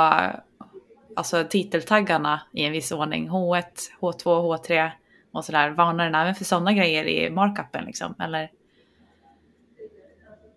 alltså 1.15 1.43
titeltaggarna 1.49 2.41
i 2.53 2.63
en 2.65 2.71
viss 2.71 2.91
ordning. 2.91 3.29
H1, 3.29 3.63
H2, 3.99 4.23
H3 4.23 4.89
och 5.31 5.45
sådär. 5.45 5.69
Varnar 5.69 6.05
den 6.05 6.15
även 6.15 6.35
för 6.35 6.45
sådana 6.45 6.73
grejer 6.73 7.05
i 7.05 7.29
markupen 7.29 7.85
liksom? 7.85 8.15
Eller? 8.19 8.51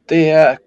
Det 0.06 0.58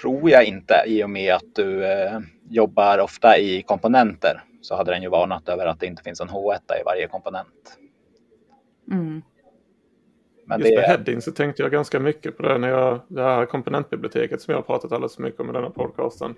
tror 0.00 0.30
jag 0.30 0.44
inte 0.44 0.74
i 0.86 1.04
och 1.04 1.10
med 1.10 1.34
att 1.34 1.54
du 1.54 1.86
eh, 1.86 2.18
jobbar 2.48 2.98
ofta 2.98 3.38
i 3.38 3.62
komponenter 3.62 4.42
så 4.62 4.76
hade 4.76 4.92
den 4.92 5.02
ju 5.02 5.08
varnat 5.08 5.48
över 5.48 5.66
att 5.66 5.80
det 5.80 5.86
inte 5.86 6.02
finns 6.02 6.20
en 6.20 6.28
H1 6.28 6.58
i 6.80 6.84
varje 6.84 7.08
komponent. 7.08 7.78
Mm. 8.90 9.22
Men 10.44 10.60
Just 10.60 10.70
det... 10.70 10.76
med 10.76 10.84
heading 10.84 11.20
så 11.20 11.32
tänkte 11.32 11.62
jag 11.62 11.72
ganska 11.72 12.00
mycket 12.00 12.36
på 12.36 12.42
det 12.42 12.58
när 12.58 12.68
jag, 12.68 13.00
det 13.08 13.22
här 13.22 13.46
komponentbiblioteket 13.46 14.42
som 14.42 14.52
jag 14.52 14.58
har 14.58 14.62
pratat 14.62 14.92
alldeles 14.92 15.16
för 15.16 15.22
mycket 15.22 15.40
om 15.40 15.50
i 15.50 15.52
denna 15.52 15.70
podcasten. 15.70 16.34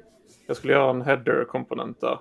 Jag 0.46 0.56
skulle 0.56 0.72
göra 0.72 0.90
en 0.90 1.02
header-komponent 1.02 2.00
där. 2.00 2.18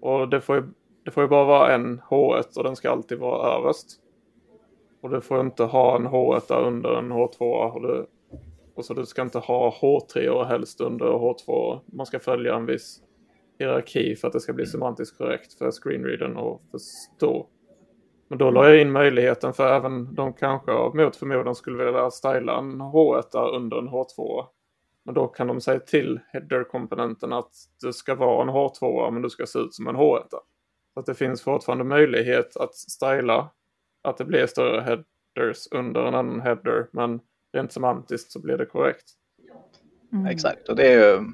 Och 0.00 0.28
det 0.28 0.40
får, 0.40 0.56
ju, 0.56 0.62
det 1.04 1.10
får 1.10 1.22
ju 1.22 1.28
bara 1.28 1.44
vara 1.44 1.74
en 1.74 2.00
H1 2.00 2.56
och 2.56 2.64
den 2.64 2.76
ska 2.76 2.90
alltid 2.90 3.18
vara 3.18 3.58
överst. 3.58 4.00
Och 5.00 5.10
du 5.10 5.20
får 5.20 5.40
inte 5.40 5.64
ha 5.64 5.96
en 5.96 6.08
H1 6.08 6.42
där 6.48 6.62
under 6.62 6.98
en 6.98 7.12
H2 7.12 7.38
och, 7.40 7.82
det, 7.82 8.06
och 8.74 8.84
så 8.84 8.94
du 8.94 9.06
ska 9.06 9.22
inte 9.22 9.38
ha 9.38 9.74
H3 9.80 10.28
och 10.28 10.46
helst 10.46 10.80
under 10.80 11.06
H2. 11.06 11.80
Man 11.86 12.06
ska 12.06 12.18
följa 12.18 12.54
en 12.54 12.66
viss 12.66 13.02
hierarki 13.58 14.16
för 14.16 14.28
att 14.28 14.32
det 14.32 14.40
ska 14.40 14.52
bli 14.52 14.66
semantiskt 14.66 15.18
korrekt 15.18 15.54
för 15.54 15.70
screenreadern 15.70 16.36
att 16.36 16.60
förstå. 16.70 17.46
Men 18.32 18.38
då 18.38 18.50
la 18.50 18.68
jag 18.68 18.80
in 18.80 18.92
möjligheten 18.92 19.52
för 19.52 19.76
även 19.76 20.14
de 20.14 20.32
kanske 20.32 20.72
mot 20.72 21.16
förmodan 21.16 21.54
skulle 21.54 21.84
vilja 21.84 22.10
styla 22.10 22.58
en 22.58 22.82
H1 22.82 23.54
under 23.54 23.78
en 23.78 23.88
H2. 23.88 24.44
Men 25.04 25.14
då 25.14 25.26
kan 25.26 25.46
de 25.46 25.60
säga 25.60 25.80
till 25.80 26.20
header-komponenten 26.32 27.32
att 27.32 27.50
det 27.82 27.92
ska 27.92 28.14
vara 28.14 28.42
en 28.42 28.50
H2 28.50 29.10
men 29.10 29.22
du 29.22 29.30
ska 29.30 29.46
se 29.46 29.58
ut 29.58 29.74
som 29.74 29.86
en 29.86 29.96
H1. 29.96 30.24
Så 30.94 31.00
att 31.00 31.06
det 31.06 31.14
finns 31.14 31.42
fortfarande 31.42 31.84
möjlighet 31.84 32.56
att 32.56 32.74
styla 32.74 33.50
att 34.02 34.16
det 34.16 34.24
blir 34.24 34.46
större 34.46 34.80
headers 34.80 35.68
under 35.70 36.04
en 36.04 36.14
annan 36.14 36.40
header 36.40 36.86
men 36.92 37.20
rent 37.52 37.72
semantiskt 37.72 38.32
så 38.32 38.40
blir 38.42 38.58
det 38.58 38.66
korrekt. 38.66 39.10
Mm. 40.12 40.26
Exakt, 40.26 40.68
och 40.68 40.76
det 40.76 40.92
är 40.92 41.16
ju 41.16 41.24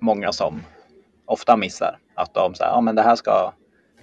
många 0.00 0.32
som 0.32 0.62
ofta 1.24 1.56
missar 1.56 1.98
att 2.14 2.34
de 2.34 2.54
säger 2.54 2.72
ja 2.72 2.80
men 2.80 2.94
det 2.94 3.02
här 3.02 3.16
ska 3.16 3.52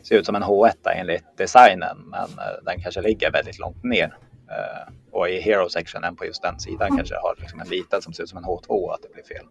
se 0.06 0.16
ut 0.16 0.26
som 0.26 0.36
en 0.36 0.44
H1 0.44 0.90
enligt 0.96 1.38
designen 1.38 1.98
men 2.06 2.22
eh, 2.24 2.64
den 2.64 2.82
kanske 2.82 3.02
ligger 3.02 3.32
väldigt 3.32 3.60
långt 3.60 3.84
ner. 3.84 4.18
Eh, 4.50 4.94
och 5.12 5.30
i 5.30 5.40
hero 5.40 5.70
sectionen 5.70 6.16
på 6.16 6.26
just 6.26 6.42
den 6.42 6.60
sidan 6.60 6.88
mm. 6.88 6.98
kanske 6.98 7.16
har 7.16 7.36
liksom 7.40 7.60
en 7.60 7.68
liten 7.68 8.02
som 8.02 8.14
ser 8.14 8.24
ut 8.24 8.30
som 8.30 8.38
en 8.38 8.44
H2 8.44 8.94
att 8.94 9.02
det 9.02 9.14
blir 9.14 9.24
fel. 9.24 9.46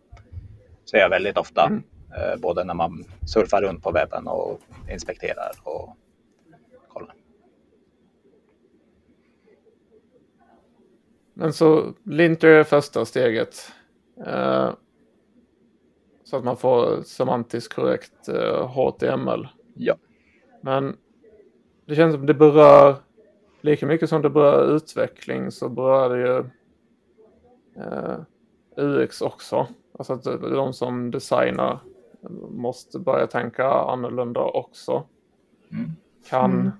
Så 0.84 0.96
jag 0.96 1.10
väldigt 1.10 1.38
ofta, 1.38 1.66
mm. 1.66 1.82
Eh, 2.16 2.40
både 2.40 2.64
när 2.64 2.74
man 2.74 3.04
surfar 3.26 3.62
runt 3.62 3.82
på 3.82 3.90
webben 3.90 4.26
och 4.26 4.60
inspekterar 4.90 5.52
och 5.62 5.96
kollar. 6.88 7.14
Men 11.34 11.52
så 11.52 11.92
linter 12.04 12.48
är 12.48 12.64
första 12.64 13.04
steget. 13.04 13.72
så 16.24 16.36
att 16.36 16.44
man 16.44 16.56
får 16.56 17.02
semantiskt 17.02 17.74
korrekt 17.74 18.28
HTML. 18.74 19.48
Ja. 19.74 19.96
Men 20.64 20.96
det 21.86 21.94
känns 21.94 22.14
som 22.14 22.26
det 22.26 22.34
berör, 22.34 22.96
lika 23.60 23.86
mycket 23.86 24.08
som 24.08 24.22
det 24.22 24.30
berör 24.30 24.76
utveckling 24.76 25.50
så 25.50 25.68
berör 25.68 26.16
det 26.16 26.26
ju 26.26 26.44
eh, 27.82 28.18
UX 28.76 29.20
också. 29.20 29.66
Alltså 29.98 30.12
att 30.12 30.24
de 30.24 30.72
som 30.72 31.10
designar 31.10 31.78
måste 32.50 32.98
börja 32.98 33.26
tänka 33.26 33.66
annorlunda 33.68 34.40
också. 34.40 35.06
Mm. 35.72 35.90
Kan... 36.28 36.52
Mm. 36.52 36.70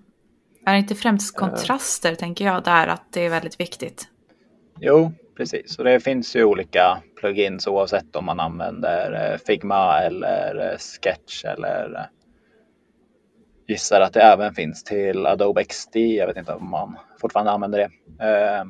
Är 0.67 0.73
det 0.73 0.79
inte 0.79 0.95
främst 0.95 1.37
eh. 1.37 1.39
kontraster 1.39 2.11
eh, 2.11 2.17
tänker 2.17 2.45
jag 2.45 2.65
där 2.65 2.87
att 2.87 3.13
det 3.13 3.27
är 3.27 3.31
väldigt 3.31 3.61
viktigt? 3.61 4.09
Jo, 4.81 5.13
precis. 5.37 5.79
Och 5.79 5.85
det 5.85 6.01
finns 6.01 6.37
ju 6.37 6.45
olika 6.45 7.03
plugins 7.17 7.67
oavsett 7.67 8.17
om 8.17 8.25
man 8.25 8.41
använder 8.41 9.33
eh, 9.33 9.39
Figma 9.47 10.01
eller 10.01 10.71
eh, 10.71 10.79
Sketch 10.79 11.45
eller 11.45 12.11
gissar 13.67 14.01
att 14.01 14.13
det 14.13 14.21
även 14.21 14.55
finns 14.55 14.85
till 14.85 15.27
Adobe 15.27 15.65
XD. 15.65 15.97
Jag 15.97 16.27
vet 16.27 16.37
inte 16.37 16.53
om 16.53 16.71
man 16.71 16.97
fortfarande 17.21 17.53
använder 17.53 17.79
det. 17.79 17.91
Eh, 18.25 18.65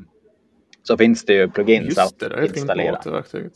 så 0.83 0.97
finns 0.97 1.25
det 1.25 1.33
ju 1.35 1.51
plugins 1.51 1.87
just 1.87 2.19
det, 2.19 2.27
att 2.27 2.57
installera. 2.57 3.01
Det 3.05 3.11
verktyget. 3.11 3.53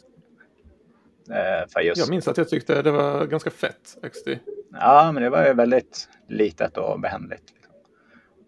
Eh, 1.31 1.69
för 1.69 1.81
just... 1.81 1.99
Jag 2.01 2.11
minns 2.11 2.29
att 2.29 2.37
jag 2.37 2.49
tyckte 2.49 2.83
det 2.83 2.91
var 2.91 3.27
ganska 3.27 3.51
fett 3.51 3.97
XD. 4.13 4.29
Ja, 4.73 5.13
men 5.13 5.23
det 5.23 5.31
var 5.31 5.47
ju 5.47 5.55
väldigt 5.55 6.09
litet 6.29 6.77
och 6.77 7.01
behändigt. 7.01 7.53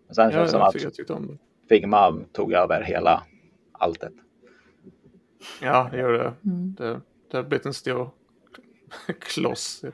Men 0.07 0.15
sen 0.15 0.25
ja, 0.25 0.31
känns 0.31 0.47
det 0.47 0.51
som 0.51 0.63
att 0.63 0.99
jag 1.09 1.17
om 1.17 1.27
det. 1.27 1.39
Figma 1.69 2.25
tog 2.33 2.53
över 2.53 2.83
hela 2.83 3.23
alltet. 3.73 4.13
Ja, 5.63 5.89
det 5.93 5.99
gör 5.99 6.13
det. 6.13 6.35
Mm. 6.45 6.75
Det, 6.75 7.01
det 7.31 7.37
har 7.37 7.45
blivit 7.45 7.67
en 7.67 7.75
stor 7.75 8.11
kloss 9.21 9.85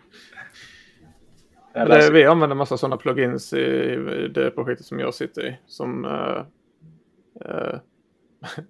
det, 1.85 2.11
vi 2.12 2.25
använder 2.25 2.56
massa 2.56 2.76
sådana 2.76 2.97
plugins 2.97 3.52
i 3.52 4.30
det 4.35 4.50
projektet 4.50 4.87
som 4.87 5.00
jag 5.00 5.14
sitter 5.14 5.47
i. 5.47 5.59
Som 5.66 6.04
uh, 6.04 6.42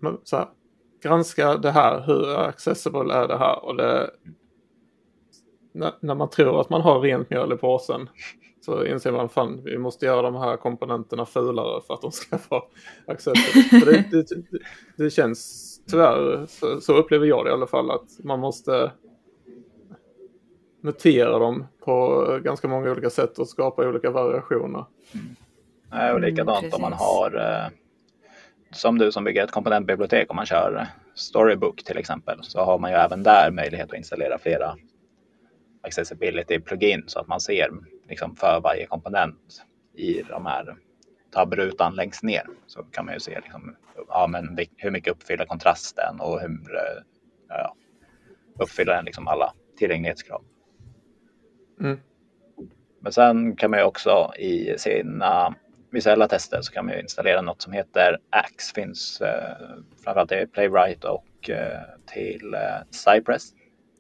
uh, 0.03 0.15
så 0.25 0.37
här, 0.37 0.49
granska 1.03 1.57
det 1.57 1.71
här, 1.71 2.01
hur 2.07 2.39
accessible 2.39 3.15
är 3.15 3.29
det 3.29 3.39
här? 3.39 3.65
Och 3.65 3.77
det, 3.77 4.11
när, 5.73 5.93
när, 6.01 6.15
man 6.15 6.31
tror 6.31 6.61
att 6.61 6.71
man 6.71 6.81
har 6.81 7.01
rent 7.01 7.31
mjöl 7.31 7.53
i 7.53 7.57
påsen 7.57 8.09
så 8.61 8.85
inser 8.85 9.13
man 9.13 9.29
fan 9.29 9.61
vi 9.65 9.79
måste 9.79 10.07
göra 10.07 10.23
de 10.23 10.35
här 10.35 10.57
komponenterna 10.57 11.27
fulare 11.27 11.81
för 11.87 11.95
att 11.95 12.03
de 12.03 12.13
ska 12.13 12.39
vara 12.49 12.63
accessible. 13.07 13.85
det, 13.85 14.05
det, 14.11 14.29
det, 14.29 14.59
det, 14.97 15.11
känns 15.11 15.73
tyvärr, 15.91 16.47
så, 16.47 16.81
så 16.81 16.95
upplever 16.95 17.27
jag 17.27 17.45
det 17.45 17.51
i 17.51 17.53
alla 17.53 17.67
fall, 17.67 17.91
att 17.91 18.25
man 18.25 18.41
måste 18.41 18.93
mutera 20.87 21.39
dem 21.39 21.67
på 21.85 22.25
ganska 22.43 22.69
många 22.69 22.91
olika 22.91 23.11
sätt 23.11 23.39
och 23.39 23.49
skapa 23.49 23.89
olika 23.89 24.11
variationer. 24.11 24.85
Mm. 25.15 26.15
Och 26.15 26.21
likadant 26.21 26.63
mm, 26.63 26.75
om 26.75 26.81
man 26.81 26.93
har, 26.93 27.37
eh, 27.37 27.71
som 28.71 28.99
du 28.99 29.13
som 29.13 29.25
bygger 29.25 29.45
ett 29.45 29.51
komponentbibliotek, 29.51 30.31
om 30.31 30.37
man 30.37 30.47
kör 30.47 30.87
Storybook 31.15 31.85
till 31.85 31.99
exempel, 31.99 32.39
så 32.43 32.61
har 32.61 32.79
man 32.79 32.91
ju 32.91 32.97
även 32.97 33.23
där 33.23 33.51
möjlighet 33.51 33.91
att 33.91 33.97
installera 33.97 34.39
flera 34.39 34.77
accessibility 35.83 36.61
plugin 36.61 37.05
så 37.07 37.21
att 37.21 37.29
man 37.29 37.41
ser 37.41 37.71
liksom 38.09 38.37
för 38.37 38.61
varje 38.61 38.87
komponent 38.87 39.63
i 39.95 40.23
de 40.23 40.47
här 40.47 40.77
tabbrutan 41.31 41.95
längst 41.95 42.23
ner 42.23 42.47
så 42.67 42.83
kan 42.83 43.05
man 43.05 43.15
ju 43.15 43.21
se 43.21 43.41
liksom, 43.41 43.77
ja, 44.09 44.27
men 44.27 44.59
hur 44.77 44.91
mycket 44.91 45.13
uppfyller 45.13 45.45
kontrasten 45.45 46.21
och 46.21 46.41
hur 46.41 46.75
eh, 46.75 47.03
ja, 47.49 47.75
uppfyller 48.59 48.93
den 48.93 49.05
liksom 49.05 49.29
alla 49.29 49.53
tillgänglighetskrav. 49.79 50.45
Mm. 51.81 52.01
Men 53.01 53.13
sen 53.13 53.57
kan 53.57 53.71
man 53.71 53.81
ju 53.81 53.85
också 53.85 54.33
i 54.39 54.75
sina 54.79 55.55
visuella 55.91 56.29
tester 56.29 56.61
så 56.63 56.73
kan 56.73 56.87
man 56.87 56.95
ju 56.95 57.01
installera 57.01 57.43
något 57.43 57.63
som 57.63 57.73
heter 57.73 58.19
Axe. 58.31 58.75
Finns 58.75 59.21
eh, 59.21 59.57
framförallt 60.05 60.31
till 60.31 60.49
Playwright 60.49 61.05
och 61.05 61.51
eh, 61.51 61.81
till 62.07 62.55
eh, 62.55 62.61
Cypress. 62.91 63.53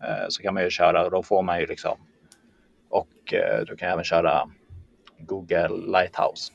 Eh, 0.02 0.28
så 0.28 0.42
kan 0.42 0.54
man 0.54 0.62
ju 0.62 0.70
köra 0.70 1.04
och 1.04 1.10
då 1.10 1.22
får 1.22 1.42
man 1.42 1.60
ju 1.60 1.66
liksom 1.66 1.98
och 2.88 3.34
eh, 3.34 3.64
du 3.66 3.76
kan 3.76 3.88
även 3.88 4.04
köra 4.04 4.50
Google 5.18 5.68
Lighthouse. 5.68 6.52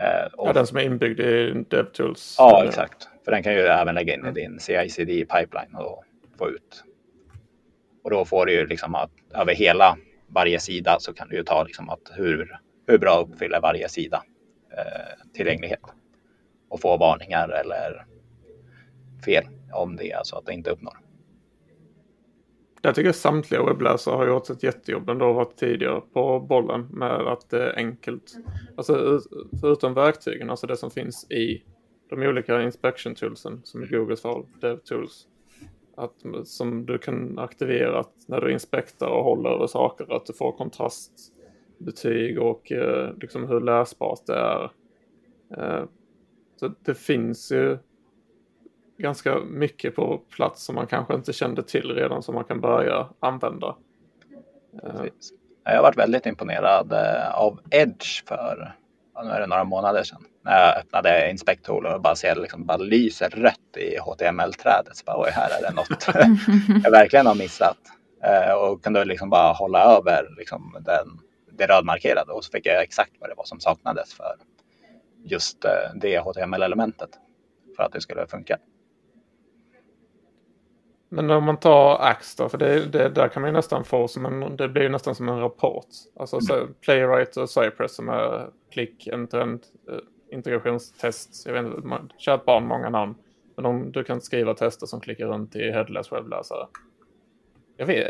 Eh, 0.00 0.32
och, 0.32 0.48
ja, 0.48 0.52
den 0.52 0.66
som 0.66 0.76
är 0.76 0.82
inbyggd 0.82 1.20
i 1.20 1.64
DevTools. 1.68 2.36
Ja, 2.38 2.64
exakt. 2.64 3.08
För 3.24 3.32
den 3.32 3.42
kan 3.42 3.52
ju 3.52 3.60
även 3.60 3.94
lägga 3.94 4.14
in 4.14 4.26
i 4.26 4.32
din 4.32 4.58
CI-CD 4.60 5.24
pipeline 5.24 5.74
och 5.74 6.04
få 6.38 6.50
ut 6.50 6.84
och 8.02 8.10
då 8.10 8.24
får 8.24 8.46
du 8.46 8.52
ju 8.52 8.66
liksom 8.66 8.94
att 8.94 9.10
över 9.34 9.54
hela 9.54 9.96
varje 10.28 10.60
sida 10.60 10.96
så 11.00 11.12
kan 11.12 11.28
du 11.28 11.36
ju 11.36 11.42
ta 11.42 11.64
liksom 11.64 11.90
att 11.90 12.12
hur, 12.14 12.58
hur 12.86 12.98
bra 12.98 13.20
uppfyller 13.20 13.60
varje 13.60 13.88
sida 13.88 14.22
eh, 14.76 15.32
tillgänglighet 15.34 15.80
och 16.68 16.80
få 16.80 16.96
varningar 16.96 17.48
eller 17.48 18.06
fel 19.24 19.44
om 19.72 19.96
det 19.96 20.12
alltså 20.12 20.36
att 20.36 20.46
det 20.46 20.52
inte 20.52 20.70
uppnår. 20.70 20.96
Där 22.82 22.92
tycker 22.92 23.08
jag 23.08 23.14
samtliga 23.14 23.64
webbläsare 23.64 24.16
har 24.16 24.26
gjort 24.26 24.50
ett 24.50 24.62
jättejobb 24.62 25.08
ändå 25.08 25.32
varit 25.32 25.56
tidigare 25.56 26.00
på 26.12 26.40
bollen 26.40 26.86
med 26.90 27.12
att 27.12 27.50
det 27.50 27.64
är 27.64 27.76
enkelt. 27.76 28.34
Alltså 28.76 29.20
förutom 29.60 29.94
verktygen, 29.94 30.50
alltså 30.50 30.66
det 30.66 30.76
som 30.76 30.90
finns 30.90 31.30
i 31.30 31.62
de 32.10 32.22
olika 32.22 32.62
inspection 32.62 33.14
toolsen 33.14 33.60
som 33.64 33.82
är 33.82 33.86
Googles 33.86 34.22
fall, 34.22 34.46
DevTools. 34.60 35.26
Att, 36.00 36.46
som 36.48 36.86
du 36.86 36.98
kan 36.98 37.38
aktivera 37.38 38.04
när 38.26 38.40
du 38.40 38.52
inspektar 38.52 39.06
och 39.06 39.24
håller 39.24 39.50
över 39.50 39.66
saker, 39.66 40.16
att 40.16 40.26
du 40.26 40.32
får 40.32 40.52
kontrastbetyg 40.52 42.38
och 42.38 42.72
eh, 42.72 43.10
liksom 43.20 43.48
hur 43.48 43.60
läsbart 43.60 44.26
det 44.26 44.34
är. 44.34 44.70
Eh, 45.56 45.84
så 46.56 46.74
det 46.84 46.94
finns 46.94 47.52
ju 47.52 47.78
ganska 48.98 49.38
mycket 49.38 49.96
på 49.96 50.18
plats 50.18 50.64
som 50.64 50.74
man 50.74 50.86
kanske 50.86 51.14
inte 51.14 51.32
kände 51.32 51.62
till 51.62 51.94
redan 51.94 52.22
som 52.22 52.34
man 52.34 52.44
kan 52.44 52.60
börja 52.60 53.08
använda. 53.20 53.76
Eh, 54.82 54.90
Precis. 54.90 55.32
Jag 55.64 55.76
har 55.76 55.82
varit 55.82 55.98
väldigt 55.98 56.26
imponerad 56.26 56.92
eh, 56.92 57.40
av 57.40 57.60
Edge 57.70 58.24
för 58.26 58.74
nu 59.24 59.30
är 59.30 59.40
det 59.40 59.46
några 59.46 59.64
månader 59.64 60.02
sedan 60.02 60.24
när 60.44 60.66
jag 60.66 60.76
öppnade 60.78 61.30
Inspectool 61.30 61.86
och 61.86 62.00
bara 62.00 62.16
ser 62.16 62.34
liksom 62.34 62.66
bara 62.66 62.76
lyser 62.76 63.28
rött 63.30 63.76
i 63.76 63.98
HTML-trädet. 63.98 64.96
Så 64.96 65.04
bara, 65.04 65.20
oj, 65.20 65.30
här 65.32 65.50
är 65.58 65.62
det 65.62 65.74
något 65.74 66.06
jag 66.84 66.90
verkligen 66.90 67.26
har 67.26 67.34
missat. 67.34 67.78
Eh, 68.24 68.52
och 68.52 68.84
kunde 68.84 69.04
liksom 69.04 69.30
bara 69.30 69.52
hålla 69.52 69.82
över 69.82 70.28
liksom 70.38 70.76
den, 70.80 71.06
det 71.58 71.66
rödmarkerade 71.66 72.32
och 72.32 72.44
så 72.44 72.50
fick 72.50 72.66
jag 72.66 72.82
exakt 72.82 73.12
vad 73.20 73.30
det 73.30 73.34
var 73.34 73.44
som 73.44 73.60
saknades 73.60 74.14
för 74.14 74.34
just 75.24 75.64
eh, 75.64 75.94
det 75.94 76.18
HTML-elementet 76.18 77.10
för 77.76 77.82
att 77.82 77.92
det 77.92 78.00
skulle 78.00 78.26
funka. 78.26 78.58
Men 81.12 81.30
om 81.30 81.44
man 81.44 81.56
tar 81.56 81.98
Axe 82.00 82.42
då, 82.42 82.48
för 82.48 82.58
det, 82.58 82.86
det, 82.86 83.08
där 83.08 83.28
kan 83.28 83.42
man 83.42 83.48
ju 83.48 83.56
nästan 83.56 83.84
få 83.84 84.08
som 84.08 84.26
en, 84.26 84.56
det 84.56 84.68
blir 84.68 84.82
ju 84.82 84.88
nästan 84.88 85.14
som 85.14 85.28
en 85.28 85.40
rapport. 85.40 85.86
Alltså 86.16 86.36
mm. 86.36 86.46
så, 86.46 86.66
Playwright 86.80 87.36
och 87.36 87.50
Cypress 87.50 87.94
som 87.94 88.08
är 88.08 88.50
klick, 88.72 89.06
end-to-end 89.06 89.60
uh, 89.90 89.98
integrationstest. 90.32 91.46
Jag 91.46 91.52
vet 91.52 91.66
inte, 91.76 92.14
kärt 92.18 92.44
barn, 92.44 92.66
många 92.66 92.90
namn. 92.90 93.14
Men 93.56 93.66
om 93.66 93.92
du 93.92 94.04
kan 94.04 94.20
skriva 94.20 94.54
tester 94.54 94.86
som 94.86 95.00
klickar 95.00 95.26
runt 95.26 95.56
i 95.56 95.70
headless 95.70 96.12
webbläsare. 96.12 96.66
Jag 97.76 97.86
vet, 97.86 98.06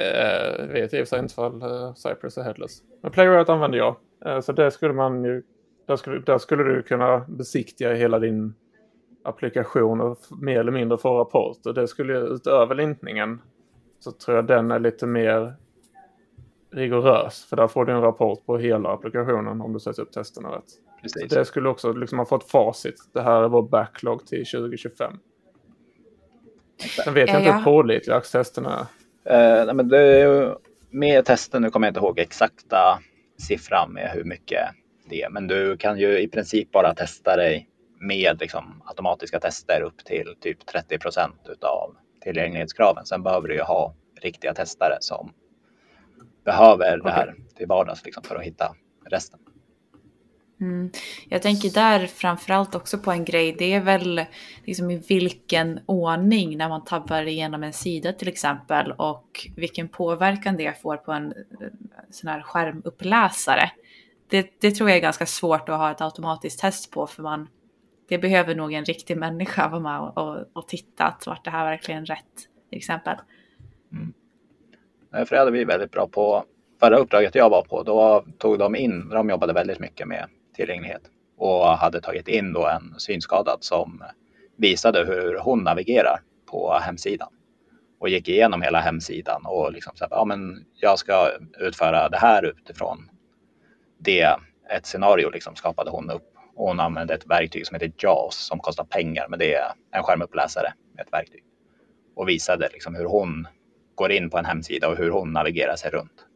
äh, 0.61 0.67
vet 0.67 0.95
i 0.95 0.97
och 0.97 0.99
för 0.99 1.05
sig 1.05 1.19
inte 1.19 1.33
ifall 1.33 1.63
uh, 1.63 1.73
eh, 1.73 1.95
Cypress 1.95 2.39
är 2.39 2.43
headless. 2.43 2.83
Men 3.03 3.11
Playwright 3.11 3.49
använder 3.49 3.79
jag. 3.79 3.97
Uh, 4.27 4.41
så 4.41 4.53
det 4.53 4.71
skulle 4.71 4.95
man 4.95 5.25
ju, 5.25 5.43
där 5.87 5.97
skulle, 5.97 6.21
där 6.21 6.39
skulle 6.39 6.63
du 6.63 6.83
kunna 6.83 7.25
besiktiga 7.29 7.95
hela 7.95 8.19
din 8.19 8.55
applikation 9.25 10.01
och 10.01 10.19
mer 10.41 10.61
eller 10.61 10.73
mindre 10.73 10.99
få 10.99 11.19
rapport. 11.19 11.67
Och 11.67 11.75
det 11.75 11.89
skulle 11.89 12.19
utöver 12.19 12.75
lintningen 12.75 13.41
så 13.99 14.13
tror 14.13 14.37
jag 14.37 14.47
den 14.47 14.71
är 14.71 14.79
lite 14.79 15.07
mer 15.07 15.55
rigorös. 16.71 17.45
För 17.45 17.57
där 17.57 17.69
får 17.69 17.85
du 17.85 17.93
en 17.93 18.01
rapport 18.01 18.47
på 18.47 18.59
hela 18.59 18.89
applikationen 18.89 19.61
om 19.61 19.73
du 19.73 19.81
sätter 19.81 20.03
upp 20.03 20.13
testerna 20.13 20.49
rätt. 20.49 20.65
Precis. 21.03 21.31
Det 21.31 21.45
skulle 21.45 21.69
också 21.69 21.93
liksom 21.93 22.19
ha 22.19 22.27
fått 22.27 22.51
facit. 22.51 22.97
Det 23.13 23.23
här 23.23 23.43
är 23.43 23.49
vår 23.49 23.63
backlog 23.63 24.27
till 24.27 24.47
2025. 24.47 25.13
Sen 27.05 27.15
vet 27.15 27.29
jag 27.29 27.41
inte 27.41 27.53
hur 27.53 27.65
pålitliga 27.65 28.17
AX-testerna 28.17 28.89
är. 29.25 29.67
Uh, 29.67 29.75
men 29.75 29.89
det 29.89 29.99
är 29.99 30.57
med 30.91 31.25
testen, 31.25 31.63
nu 31.63 31.71
kommer 31.71 31.87
jag 31.87 31.91
inte 31.91 32.01
ihåg 32.01 32.19
exakta 32.19 32.99
siffran 33.39 33.93
med 33.93 34.11
hur 34.11 34.25
mycket 34.25 34.69
det 35.09 35.23
är, 35.23 35.31
men 35.31 35.47
du 35.47 35.77
kan 35.77 35.99
ju 35.99 36.19
i 36.19 36.29
princip 36.29 36.73
bara 36.73 36.95
testa 36.95 37.37
dig 37.37 37.69
med 38.01 38.41
liksom 38.41 38.83
automatiska 38.87 39.41
tester 39.41 39.83
upp 39.83 40.05
till 40.05 40.35
typ 40.41 40.67
30 40.67 40.99
procent 40.99 41.49
av 41.63 41.97
tillgänglighetskraven. 42.21 43.07
Sen 43.07 43.23
behöver 43.23 43.49
du 43.49 43.55
ju 43.55 43.63
ha 43.63 43.95
riktiga 44.23 44.55
testare 44.55 44.97
som 45.01 45.33
behöver 46.45 47.01
okay. 47.01 47.11
det 47.11 47.17
här 47.17 47.35
till 47.57 47.67
vardags 47.67 48.05
liksom, 48.05 48.23
för 48.23 48.37
att 48.37 48.43
hitta 48.43 48.75
resten. 49.07 49.41
Mm. 50.61 50.91
Jag 51.29 51.43
tänker 51.43 51.71
där 51.71 52.07
framförallt 52.07 52.75
också 52.75 52.99
på 52.99 53.11
en 53.13 53.25
grej, 53.25 53.57
det 53.59 53.73
är 53.73 53.81
väl 53.81 54.25
liksom 54.65 54.91
i 54.91 54.97
vilken 54.97 55.81
ordning 55.87 56.59
när 56.59 56.69
man 56.69 56.85
tabbar 56.85 57.23
igenom 57.23 57.63
en 57.63 57.73
sida 57.73 58.13
till 58.13 58.29
exempel 58.29 58.93
och 58.93 59.49
vilken 59.57 59.89
påverkan 59.89 60.57
det 60.57 60.83
får 60.83 60.97
på 60.97 61.13
en 61.13 61.27
eh, 61.27 61.69
sån 62.11 62.31
här 62.31 62.43
skärmuppläsare. 62.43 63.71
Det, 64.29 64.61
det 64.61 64.71
tror 64.71 64.89
jag 64.89 64.97
är 64.97 65.03
ganska 65.03 65.27
svårt 65.27 65.69
att 65.69 65.79
ha 65.79 65.91
ett 65.91 66.01
automatiskt 66.01 66.61
test 66.61 66.91
på 66.91 67.07
för 67.07 67.23
man, 67.23 67.49
det 68.09 68.19
behöver 68.19 68.55
nog 68.55 68.73
en 68.73 68.85
riktig 68.85 69.17
människa 69.17 69.69
vara 69.69 69.81
med 69.81 70.01
och, 70.01 70.19
och, 70.19 70.45
och 70.53 70.69
titta 70.69 71.05
att 71.05 71.27
vart 71.27 71.45
det 71.45 71.51
här 71.51 71.65
verkligen 71.65 72.07
rätt 72.07 72.49
till 72.69 72.79
exempel. 72.79 73.17
Mm. 73.93 74.13
För 75.27 75.31
det 75.31 75.39
hade 75.39 75.51
vi 75.51 75.65
väldigt 75.65 75.91
bra 75.91 76.09
på 76.09 76.45
förra 76.81 76.97
uppdraget 76.97 77.35
jag 77.35 77.51
var 77.51 77.63
på. 77.63 77.83
Då 77.83 78.25
tog 78.39 78.59
de 78.59 78.77
in, 78.77 79.09
de 79.09 79.31
jobbade 79.31 79.53
väldigt 79.53 79.79
mycket 79.79 80.09
med 80.09 80.27
tillgänglighet 80.61 81.03
och 81.37 81.67
hade 81.67 82.01
tagit 82.01 82.29
in 82.29 82.53
då 82.53 82.67
en 82.67 82.95
synskadad 82.99 83.59
som 83.61 84.03
visade 84.57 85.05
hur 85.05 85.39
hon 85.39 85.65
navigerar 85.65 86.21
på 86.51 86.79
hemsidan 86.79 87.29
och 88.01 88.09
gick 88.09 88.29
igenom 88.29 88.63
hela 88.63 88.81
hemsidan 88.81 89.43
och 89.47 89.73
liksom 89.73 89.93
så 89.97 90.05
här, 90.05 90.11
ja 90.11 90.25
men 90.25 90.65
jag 90.75 90.99
ska 90.99 91.31
utföra 91.59 92.09
det 92.09 92.17
här 92.17 92.45
utifrån 92.45 93.11
det 93.99 94.37
ett 94.71 94.87
scenario 94.87 95.31
liksom 95.31 95.57
skapade 95.57 95.91
hon 95.91 96.11
upp 96.11 96.35
och 96.57 96.67
hon 96.69 96.81
använde 96.81 97.15
ett 97.15 97.27
verktyg 97.27 97.67
som 97.67 97.75
heter 97.75 97.93
JAWS 97.99 98.47
som 98.47 98.59
kostar 98.59 98.85
pengar, 98.85 99.27
men 99.29 99.39
det 99.39 99.55
är 99.55 99.73
en 99.93 100.03
skärmuppläsare 100.03 100.73
med 100.95 101.07
ett 101.07 101.13
verktyg. 101.13 101.45
Och 102.17 102.29
visade 102.29 102.69
liksom 102.73 102.95
hur 102.95 103.05
hon 103.05 103.49
går 103.95 104.13
in 104.13 104.31
på 104.31 104.39
en 104.39 104.45
hemsida 104.45 104.89
och 104.89 104.97
hur 104.97 105.11
hon 105.11 105.33
navigerar 105.33 105.77
sig 105.77 105.91
runt. 105.91 106.27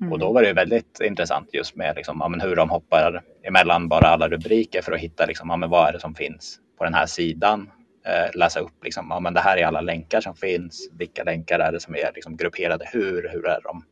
Mm. 0.00 0.12
Och 0.12 0.18
då 0.18 0.32
var 0.32 0.42
det 0.42 0.52
väldigt 0.52 1.00
intressant 1.00 1.48
just 1.52 1.76
med 1.76 1.96
liksom, 1.96 2.16
ja, 2.20 2.28
men 2.28 2.40
hur 2.40 2.56
de 2.56 2.70
hoppar 2.70 3.22
emellan 3.42 3.88
bara 3.88 4.08
alla 4.08 4.28
rubriker 4.28 4.82
för 4.82 4.92
att 4.92 5.00
hitta 5.00 5.26
liksom, 5.26 5.50
ja, 5.50 5.56
men 5.56 5.70
vad 5.70 5.88
är 5.88 5.92
det 5.92 6.00
som 6.00 6.14
finns 6.14 6.58
på 6.78 6.84
den 6.84 6.94
här 6.94 7.06
sidan. 7.06 7.70
Eh, 8.06 8.38
läsa 8.38 8.60
upp 8.60 8.84
liksom, 8.84 9.06
ja, 9.10 9.20
men 9.20 9.34
det 9.34 9.40
här 9.40 9.56
är 9.56 9.66
alla 9.66 9.80
länkar 9.80 10.20
som 10.20 10.36
finns. 10.36 10.90
Vilka 10.92 11.24
länkar 11.24 11.58
är 11.58 11.72
det 11.72 11.80
som 11.80 11.94
är 11.94 12.10
liksom, 12.14 12.36
grupperade 12.36 12.84
hur? 12.92 13.30
Hur 13.32 13.46
är 13.46 13.60
de 13.62 13.84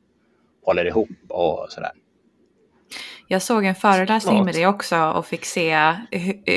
håller 0.64 0.84
ihop 0.84 1.08
och 1.28 1.66
sådär. 1.68 1.92
Jag 3.28 3.42
såg 3.42 3.64
en 3.64 3.74
föreläsning 3.74 4.44
med 4.44 4.54
det 4.54 4.66
också 4.66 4.96
och 4.96 5.26
fick 5.26 5.44
se 5.44 5.94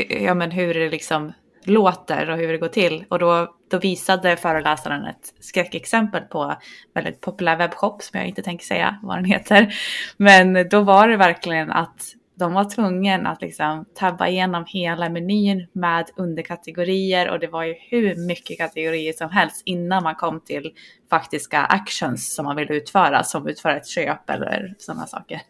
ja, 0.09 0.33
men 0.33 0.51
hur 0.51 0.73
det 0.73 0.89
liksom 0.89 1.33
låter 1.63 2.29
och 2.29 2.37
hur 2.37 2.47
det 2.47 2.57
går 2.57 2.67
till. 2.67 3.05
Och 3.09 3.19
då, 3.19 3.56
då 3.69 3.79
visade 3.79 4.37
föreläsaren 4.37 5.05
ett 5.05 5.33
skräckexempel 5.39 6.21
på 6.21 6.55
väldigt 6.93 7.21
populär 7.21 7.57
webbshop 7.57 8.03
som 8.03 8.19
jag 8.19 8.27
inte 8.27 8.41
tänker 8.41 8.65
säga 8.65 8.99
vad 9.03 9.17
den 9.17 9.25
heter. 9.25 9.73
Men 10.17 10.69
då 10.69 10.81
var 10.81 11.07
det 11.07 11.17
verkligen 11.17 11.71
att 11.71 12.01
de 12.35 12.53
var 12.53 12.69
tvungna 12.69 13.29
att 13.29 13.41
liksom 13.41 13.85
tabba 13.95 14.27
igenom 14.27 14.65
hela 14.67 15.09
menyn 15.09 15.67
med 15.71 16.09
underkategorier 16.15 17.29
och 17.29 17.39
det 17.39 17.47
var 17.47 17.63
ju 17.63 17.75
hur 17.89 18.27
mycket 18.27 18.57
kategorier 18.57 19.13
som 19.13 19.29
helst 19.29 19.61
innan 19.65 20.03
man 20.03 20.15
kom 20.15 20.41
till 20.41 20.73
faktiska 21.09 21.59
actions 21.59 22.35
som 22.35 22.45
man 22.45 22.55
vill 22.55 22.71
utföra, 22.71 23.23
som 23.23 23.47
utföra 23.47 23.77
ett 23.77 23.87
köp 23.87 24.29
eller 24.29 24.75
sådana 24.77 25.07
saker 25.07 25.41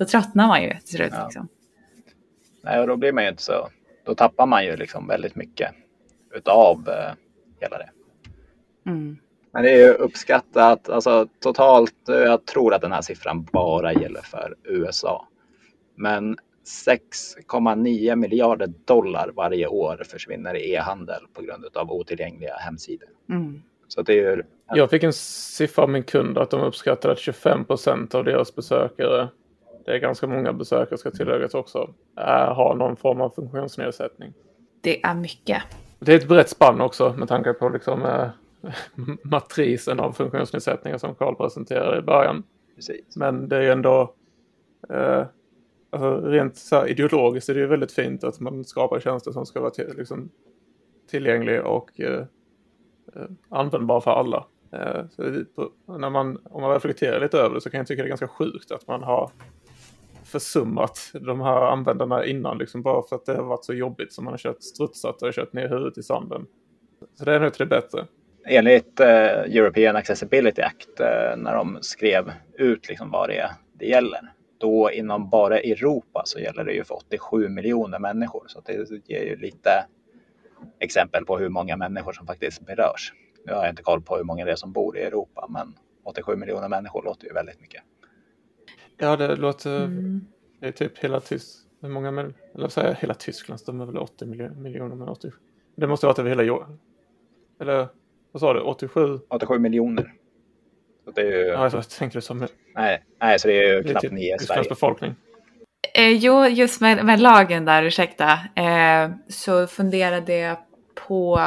då 0.00 0.06
tröttnar 0.06 0.46
man 0.46 0.62
ju 0.62 0.74
till 0.74 0.96
slut. 0.96 1.12
Ja. 1.12 1.24
Liksom. 1.24 1.48
Nej, 2.62 2.80
och 2.80 2.86
då 2.86 2.96
blir 2.96 3.12
man 3.12 3.24
ju 3.24 3.30
inte 3.30 3.42
så, 3.42 3.68
då 4.04 4.14
tappar 4.14 4.46
man 4.46 4.64
ju 4.64 4.76
liksom 4.76 5.06
väldigt 5.06 5.36
mycket 5.36 5.70
utav 6.34 6.88
eh, 6.88 7.12
hela 7.60 7.78
det. 7.78 7.90
Mm. 8.86 9.18
Men 9.52 9.62
det 9.62 9.70
är 9.70 9.86
ju 9.86 9.92
uppskattat, 9.92 10.88
alltså 10.88 11.28
totalt, 11.40 11.94
jag 12.06 12.46
tror 12.46 12.74
att 12.74 12.82
den 12.82 12.92
här 12.92 13.02
siffran 13.02 13.48
bara 13.52 13.92
gäller 13.92 14.20
för 14.22 14.54
USA. 14.64 15.26
Men 15.94 16.36
6,9 16.86 18.16
miljarder 18.16 18.72
dollar 18.84 19.30
varje 19.36 19.66
år 19.66 20.02
försvinner 20.08 20.54
i 20.54 20.74
e-handel 20.74 21.22
på 21.34 21.42
grund 21.42 21.64
av 21.74 21.92
otillgängliga 21.92 22.54
hemsidor. 22.54 23.08
Mm. 23.28 23.62
Så 23.88 24.02
det 24.02 24.12
är 24.12 24.36
ju... 24.36 24.42
Jag 24.74 24.90
fick 24.90 25.02
en 25.02 25.12
siffra 25.12 25.82
av 25.82 25.90
min 25.90 26.02
kund 26.02 26.38
att 26.38 26.50
de 26.50 26.60
uppskattar 26.60 27.10
att 27.10 27.18
25 27.18 27.64
procent 27.64 28.14
av 28.14 28.24
deras 28.24 28.54
besökare 28.54 29.28
det 29.84 29.92
är 29.92 29.98
ganska 29.98 30.26
många 30.26 30.52
besökare 30.52 30.98
ska 30.98 31.10
tilläggas 31.10 31.54
också, 31.54 31.94
har 32.16 32.74
någon 32.74 32.96
form 32.96 33.20
av 33.20 33.30
funktionsnedsättning. 33.30 34.32
Det 34.80 35.04
är 35.04 35.14
mycket. 35.14 35.62
Det 36.02 36.12
är 36.12 36.16
ett 36.16 36.28
brett 36.28 36.48
spann 36.48 36.80
också 36.80 37.14
med 37.18 37.28
tanke 37.28 37.52
på 37.52 37.68
liksom, 37.68 38.02
äh, 38.02 38.28
matrisen 39.22 40.00
av 40.00 40.12
funktionsnedsättningar 40.12 40.98
som 40.98 41.14
Carl 41.14 41.34
presenterade 41.34 41.98
i 41.98 42.02
början. 42.02 42.42
Precis. 42.74 43.16
Men 43.16 43.48
det 43.48 43.56
är 43.56 43.60
ju 43.60 43.70
ändå 43.70 44.14
äh, 44.88 45.24
alltså 45.90 46.20
rent 46.20 46.56
så 46.56 46.86
ideologiskt 46.86 47.48
är 47.48 47.54
det 47.54 47.60
ju 47.60 47.66
väldigt 47.66 47.92
fint 47.92 48.24
att 48.24 48.40
man 48.40 48.64
skapar 48.64 49.00
tjänster 49.00 49.32
som 49.32 49.46
ska 49.46 49.60
vara 49.60 49.70
till, 49.70 49.94
liksom, 49.96 50.30
tillgänglig 51.10 51.60
och 51.60 52.00
eh, 52.00 52.24
användbar 53.48 54.00
för 54.00 54.10
alla. 54.10 54.46
När 55.86 56.10
man, 56.10 56.38
om 56.44 56.62
man 56.62 56.72
reflekterar 56.72 57.20
lite 57.20 57.38
över 57.38 57.54
det 57.54 57.60
så 57.60 57.70
kan 57.70 57.78
jag 57.78 57.86
tycka 57.86 58.02
det 58.02 58.06
är 58.06 58.08
ganska 58.08 58.28
sjukt 58.28 58.72
att 58.72 58.86
man 58.86 59.02
har 59.02 59.30
försummat 60.30 60.98
de 61.12 61.40
här 61.40 61.62
användarna 61.62 62.24
innan, 62.24 62.58
liksom 62.58 62.82
bara 62.82 63.02
för 63.02 63.16
att 63.16 63.26
det 63.26 63.34
har 63.34 63.44
varit 63.44 63.64
så 63.64 63.74
jobbigt 63.74 64.12
som 64.12 64.24
man 64.24 64.32
har 64.32 64.38
kört 64.38 64.62
strutsat 64.62 65.22
och 65.22 65.32
kört 65.32 65.52
ner 65.52 65.68
huvudet 65.68 65.98
i 65.98 66.02
sanden. 66.02 66.46
Så 67.18 67.24
det 67.24 67.34
är 67.34 67.40
nog 67.40 67.52
till 67.54 67.68
det 67.68 67.80
bättre. 67.80 68.06
enligt 68.46 69.00
eh, 69.00 69.06
European 69.56 69.96
Accessibility 69.96 70.62
Act, 70.62 71.00
eh, 71.00 71.36
när 71.36 71.54
de 71.54 71.78
skrev 71.80 72.32
ut 72.58 72.88
liksom 72.88 73.10
vad 73.10 73.28
det 73.28 73.50
det 73.80 73.86
gäller, 73.86 74.20
då 74.58 74.90
inom 74.90 75.30
bara 75.30 75.58
Europa 75.58 76.22
så 76.24 76.38
gäller 76.38 76.64
det 76.64 76.72
ju 76.72 76.84
för 76.84 76.94
87 76.94 77.48
miljoner 77.48 77.98
människor. 77.98 78.44
Så 78.46 78.60
det 78.60 78.90
ger 79.08 79.24
ju 79.24 79.36
lite 79.36 79.70
exempel 80.78 81.24
på 81.24 81.38
hur 81.38 81.48
många 81.48 81.76
människor 81.76 82.12
som 82.12 82.26
faktiskt 82.26 82.66
berörs. 82.66 83.12
Nu 83.46 83.52
har 83.52 83.62
jag 83.62 83.72
inte 83.72 83.82
koll 83.82 84.02
på 84.02 84.16
hur 84.16 84.24
många 84.24 84.44
det 84.44 84.52
är 84.52 84.56
som 84.56 84.72
bor 84.72 84.98
i 84.98 85.02
Europa, 85.02 85.46
men 85.50 85.74
87 86.04 86.36
miljoner 86.36 86.68
människor 86.68 87.02
låter 87.02 87.26
ju 87.26 87.32
väldigt 87.32 87.60
mycket. 87.60 87.82
Ja, 89.00 89.16
det 89.16 89.36
låter... 89.36 89.84
Mm. 89.84 90.26
Det 90.60 90.68
är 90.68 90.72
typ 90.72 90.98
hela 90.98 91.20
Tyskland. 91.20 91.66
Hur 91.82 91.88
många? 91.88 92.32
Eller 92.54 92.68
säga 92.68 92.92
hela 92.92 93.14
Tyskland, 93.14 93.60
de 93.66 93.80
är 93.80 93.86
väl 93.86 93.98
80 93.98 94.26
miljoner, 94.56 94.96
men 94.96 95.08
80. 95.08 95.30
Det 95.76 95.86
måste 95.86 96.06
varit 96.06 96.18
över 96.18 96.30
hela 96.30 96.42
jorden. 96.42 96.78
Eller 97.60 97.88
vad 98.32 98.40
sa 98.40 98.52
du? 98.52 98.60
87? 98.60 99.18
87 99.28 99.58
miljoner. 99.58 100.12
Så 101.04 101.10
det 101.10 101.20
är 101.20 101.26
ju... 101.26 101.46
Ja, 101.46 101.70
jag 101.72 101.88
tänkte 101.88 102.18
det 102.18 102.22
som... 102.22 102.46
Nej, 102.74 103.04
nej, 103.20 103.38
så 103.38 103.48
det 103.48 103.54
är 103.54 103.74
ju 103.74 103.82
det 103.82 103.88
knappt 103.88 104.02
typ 104.02 104.12
nio 104.12 104.34
i 104.34 104.38
Sverige. 104.38 104.68
befolkning. 104.68 105.14
Eh, 105.94 106.08
jo, 106.08 106.46
just 106.46 106.80
med, 106.80 107.04
med 107.04 107.20
lagen 107.20 107.64
där, 107.64 107.82
ursäkta, 107.82 108.32
eh, 108.56 109.10
så 109.28 109.66
funderade 109.66 110.36
jag 110.36 110.56
på 110.94 111.40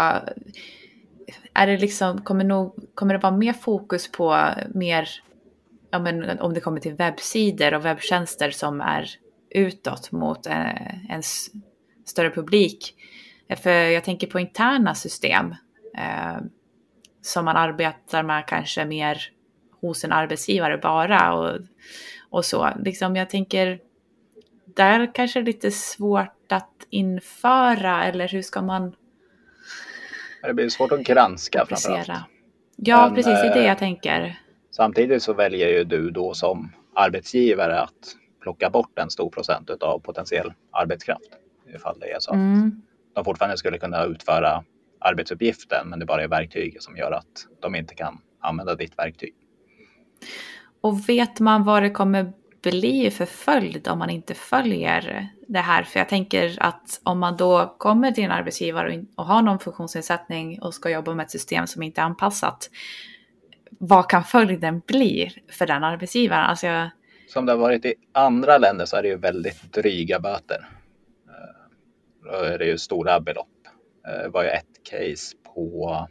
är 1.54 1.68
det 1.68 1.78
liksom, 1.78 2.22
kommer, 2.22 2.44
nog, 2.44 2.76
kommer 2.96 3.14
det 3.14 3.20
vara 3.20 3.38
mer 3.38 3.54
fokus 3.54 4.12
på 4.12 4.48
mer, 4.74 5.10
ja, 5.94 6.00
men 6.00 6.40
om 6.40 6.54
det 6.54 6.60
kommer 6.60 6.80
till 6.80 6.94
webbsidor 6.94 7.74
och 7.74 7.86
webbtjänster 7.86 8.52
som 8.52 8.82
är 8.82 9.10
utåt 9.50 10.12
mot 10.12 10.46
eh, 10.46 11.12
en 11.12 11.24
större 12.06 12.30
publik? 12.30 12.96
För 13.58 13.72
jag 13.72 14.04
tänker 14.04 14.28
på 14.28 14.40
interna 14.40 14.96
system 14.96 15.56
eh, 15.98 16.38
som 17.22 17.46
man 17.46 17.58
arbetar 17.58 18.24
med 18.24 18.48
kanske 18.48 18.86
mer 18.86 19.22
hos 19.82 20.04
en 20.04 20.12
arbetsgivare 20.12 20.78
bara 20.78 21.34
och, 21.34 21.60
och 22.30 22.46
så. 22.46 22.70
Liksom 22.80 23.16
jag 23.16 23.30
tänker, 23.30 23.80
där 24.66 25.14
kanske 25.14 25.40
det 25.40 25.44
är 25.44 25.46
lite 25.46 25.72
svårt 25.72 26.52
att 26.52 26.88
införa 26.90 28.06
eller 28.06 28.28
hur 28.28 28.42
ska 28.42 28.62
man 28.62 28.96
det 30.42 30.54
blir 30.54 30.70
svårt 30.70 30.92
att 30.92 31.04
granska 31.04 31.66
framförallt. 31.66 32.10
Ja, 32.76 33.06
Men, 33.06 33.16
precis. 33.16 33.34
Det 33.34 33.48
är 33.48 33.54
det 33.54 33.64
jag 33.64 33.72
eh, 33.72 33.78
tänker. 33.78 34.43
Samtidigt 34.76 35.24
så 35.24 35.34
väljer 35.34 35.70
ju 35.70 35.84
du 35.84 36.10
då 36.10 36.34
som 36.34 36.72
arbetsgivare 36.96 37.82
att 37.82 38.16
plocka 38.42 38.70
bort 38.70 39.00
en 39.00 39.10
stor 39.10 39.30
procent 39.30 39.70
av 39.70 40.00
potentiell 40.00 40.54
arbetskraft. 40.72 41.30
Ifall 41.76 42.00
det 42.00 42.12
är 42.12 42.20
så 42.20 42.34
mm. 42.34 42.68
att 42.68 43.16
de 43.16 43.26
fortfarande 43.26 43.58
skulle 43.58 43.78
kunna 43.78 44.04
utföra 44.04 44.64
arbetsuppgiften 45.00 45.90
men 45.90 46.00
det 46.00 46.06
bara 46.06 46.24
är 46.24 46.28
verktyget 46.28 46.84
som 46.84 46.98
gör 46.98 47.12
att 47.12 47.48
de 47.60 47.76
inte 47.76 47.96
kan 47.96 48.22
använda 48.40 48.76
ditt 48.76 49.00
verktyg. 49.00 49.34
Och 50.82 51.10
vet 51.10 51.40
man 51.40 51.64
vad 51.64 51.84
det 51.84 51.90
kommer 51.90 52.34
bli 52.62 53.12
för 53.12 53.26
följd 53.26 53.88
om 53.88 54.00
man 54.00 54.10
inte 54.10 54.34
följer 54.34 55.30
det 55.48 55.60
här? 55.60 55.84
För 55.84 56.00
jag 56.00 56.10
tänker 56.10 56.58
att 56.60 57.02
om 57.04 57.20
man 57.20 57.38
då 57.38 57.76
kommer 57.78 58.12
till 58.12 58.24
en 58.24 58.32
arbetsgivare 58.32 59.06
och 59.16 59.26
har 59.26 59.42
någon 59.42 59.60
funktionsnedsättning 59.60 60.62
och 60.62 60.74
ska 60.74 60.90
jobba 60.90 61.14
med 61.14 61.24
ett 61.24 61.32
system 61.32 61.68
som 61.68 61.84
inte 61.84 62.02
är 62.02 62.06
anpassat, 62.06 62.70
vad 63.80 64.10
kan 64.10 64.24
följden 64.24 64.82
bli 64.88 65.32
för 65.50 65.66
den 65.66 65.84
arbetsgivaren? 65.84 66.46
Alltså 66.46 66.68
jag... 66.68 66.90
Som 67.28 67.46
det 67.46 67.52
har 67.52 67.60
varit 67.60 67.86
i 67.86 67.94
andra 68.12 68.58
länder 68.58 68.86
så 68.86 68.96
är 68.98 69.02
det 69.02 69.08
ju 69.08 69.18
väldigt 69.18 69.74
dryga 69.74 70.20
böter. 70.20 70.70
Eh, 71.28 72.32
då 72.32 72.38
är 72.38 72.58
det 72.58 72.66
ju 72.66 72.78
stora 72.78 73.20
belopp. 73.20 73.48
Det 74.04 74.30
var 74.30 74.44
ju 74.44 74.50
ett 74.50 74.84
case 74.90 75.38
på 75.56 76.08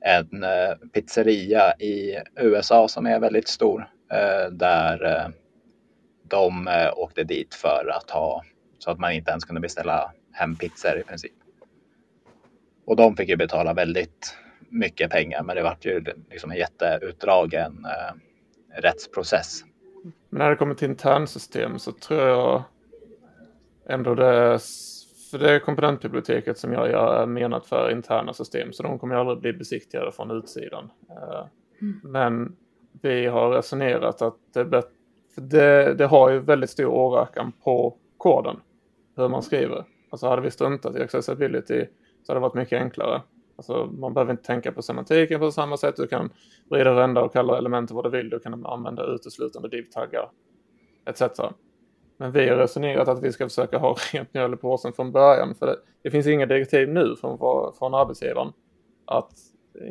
en 0.00 0.42
eh, 0.44 0.74
pizzeria 0.92 1.74
i 1.78 2.18
USA 2.36 2.88
som 2.88 3.06
är 3.06 3.20
väldigt 3.20 3.48
stor 3.48 3.88
där 4.50 5.32
de 6.28 6.68
åkte 6.96 7.24
dit 7.24 7.54
för 7.54 7.92
att 7.96 8.10
ha 8.10 8.42
så 8.78 8.90
att 8.90 8.98
man 8.98 9.12
inte 9.12 9.30
ens 9.30 9.44
kunde 9.44 9.60
beställa 9.60 10.12
hem 10.32 10.56
pizzor 10.56 10.98
i 10.98 11.02
princip. 11.02 11.32
Och 12.86 12.96
de 12.96 13.16
fick 13.16 13.28
ju 13.28 13.36
betala 13.36 13.74
väldigt 13.74 14.36
mycket 14.68 15.10
pengar, 15.10 15.42
men 15.42 15.56
det 15.56 15.62
var 15.62 15.76
ju 15.80 16.04
liksom 16.30 16.50
en 16.50 16.56
jätteutdragen 16.56 17.84
eh, 17.84 18.14
rättsprocess. 18.80 19.64
Men 20.30 20.38
när 20.38 20.50
det 20.50 20.56
kommer 20.56 20.74
till 20.74 20.90
internsystem 20.90 21.78
så 21.78 21.92
tror 21.92 22.20
jag 22.20 22.62
ändå 23.88 24.14
det, 24.14 24.58
för 25.30 25.38
det 25.38 25.50
är 25.50 25.58
komponentbiblioteket 25.58 26.58
som 26.58 26.72
jag 26.72 26.90
är 26.90 27.26
menat 27.26 27.66
för 27.66 27.90
interna 27.90 28.32
system, 28.32 28.72
så 28.72 28.82
de 28.82 28.98
kommer 28.98 29.14
ju 29.14 29.20
aldrig 29.20 29.38
bli 29.38 29.52
besiktigade 29.52 30.12
från 30.12 30.30
utsidan. 30.30 30.90
Mm. 31.80 32.00
Men 32.04 32.56
vi 33.02 33.26
har 33.26 33.50
resonerat 33.50 34.22
att 34.22 34.36
det, 34.54 34.82
det, 35.34 35.94
det 35.94 36.06
har 36.06 36.30
ju 36.30 36.38
väldigt 36.38 36.70
stor 36.70 36.86
åverkan 36.86 37.52
på 37.64 37.96
koden, 38.16 38.56
hur 39.16 39.28
man 39.28 39.42
skriver. 39.42 39.84
Alltså 40.10 40.28
hade 40.28 40.42
vi 40.42 40.50
struntat 40.50 40.96
i 40.96 41.02
accessibility 41.02 41.86
så 42.22 42.32
hade 42.32 42.40
det 42.40 42.42
varit 42.42 42.54
mycket 42.54 42.82
enklare. 42.82 43.22
Alltså 43.56 43.86
man 43.86 44.14
behöver 44.14 44.32
inte 44.32 44.44
tänka 44.44 44.72
på 44.72 44.82
semantiken 44.82 45.40
på 45.40 45.52
samma 45.52 45.76
sätt. 45.76 45.96
Du 45.96 46.06
kan 46.06 46.30
vrida 46.70 46.90
och 46.90 46.98
vända 46.98 47.22
och 47.22 47.32
kalla 47.32 47.58
elementen 47.58 47.96
vad 47.96 48.04
du 48.04 48.10
vill. 48.10 48.30
Du 48.30 48.38
kan 48.38 48.66
använda 48.66 49.06
uteslutande 49.06 49.68
div-taggar 49.68 50.30
etc. 51.06 51.22
Men 52.16 52.32
vi 52.32 52.48
har 52.48 52.56
resonerat 52.56 53.08
att 53.08 53.22
vi 53.22 53.32
ska 53.32 53.44
försöka 53.44 53.78
ha 53.78 53.96
rent 54.12 54.34
mjöl 54.34 54.54
i 54.54 54.56
påsen 54.56 54.92
från 54.92 55.12
början. 55.12 55.54
För 55.54 55.66
det, 55.66 55.76
det 56.02 56.10
finns 56.10 56.26
inga 56.26 56.46
direktiv 56.46 56.88
nu 56.88 57.16
från, 57.20 57.38
från 57.78 57.94
arbetsgivaren 57.94 58.52
att 59.04 59.32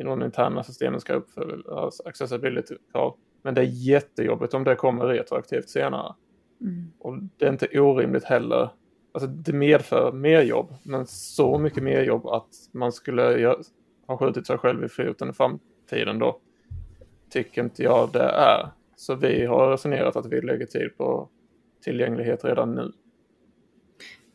inom 0.00 0.22
interna 0.22 0.62
systemen 0.62 1.00
ska 1.00 1.14
uppfylla 1.14 1.90
accessibility-krav. 2.04 3.16
Men 3.42 3.54
det 3.54 3.60
är 3.60 3.88
jättejobbigt 3.88 4.54
om 4.54 4.64
det 4.64 4.74
kommer 4.74 5.06
retroaktivt 5.06 5.68
senare. 5.68 6.14
Mm. 6.60 6.92
Och 6.98 7.18
det 7.36 7.46
är 7.46 7.52
inte 7.52 7.80
orimligt 7.80 8.24
heller. 8.24 8.68
Alltså 9.16 9.26
det 9.26 9.52
medför 9.52 10.12
mer 10.12 10.42
jobb, 10.42 10.74
men 10.82 11.06
så 11.06 11.58
mycket 11.58 11.82
mer 11.82 12.02
jobb 12.02 12.26
att 12.26 12.48
man 12.72 12.92
skulle 12.92 13.56
ha 14.06 14.18
skjutit 14.18 14.46
sig 14.46 14.58
själv 14.58 14.84
i 14.84 14.88
foten 14.88 15.30
i 15.30 15.32
framtiden 15.32 16.18
då 16.18 16.40
tycker 17.30 17.62
inte 17.64 17.82
jag 17.82 18.12
det 18.12 18.22
är. 18.22 18.68
Så 18.96 19.14
vi 19.14 19.46
har 19.46 19.70
resonerat 19.70 20.16
att 20.16 20.26
vi 20.26 20.40
lägger 20.40 20.66
tid 20.66 20.96
på 20.96 21.28
tillgänglighet 21.84 22.44
redan 22.44 22.74
nu. 22.74 22.92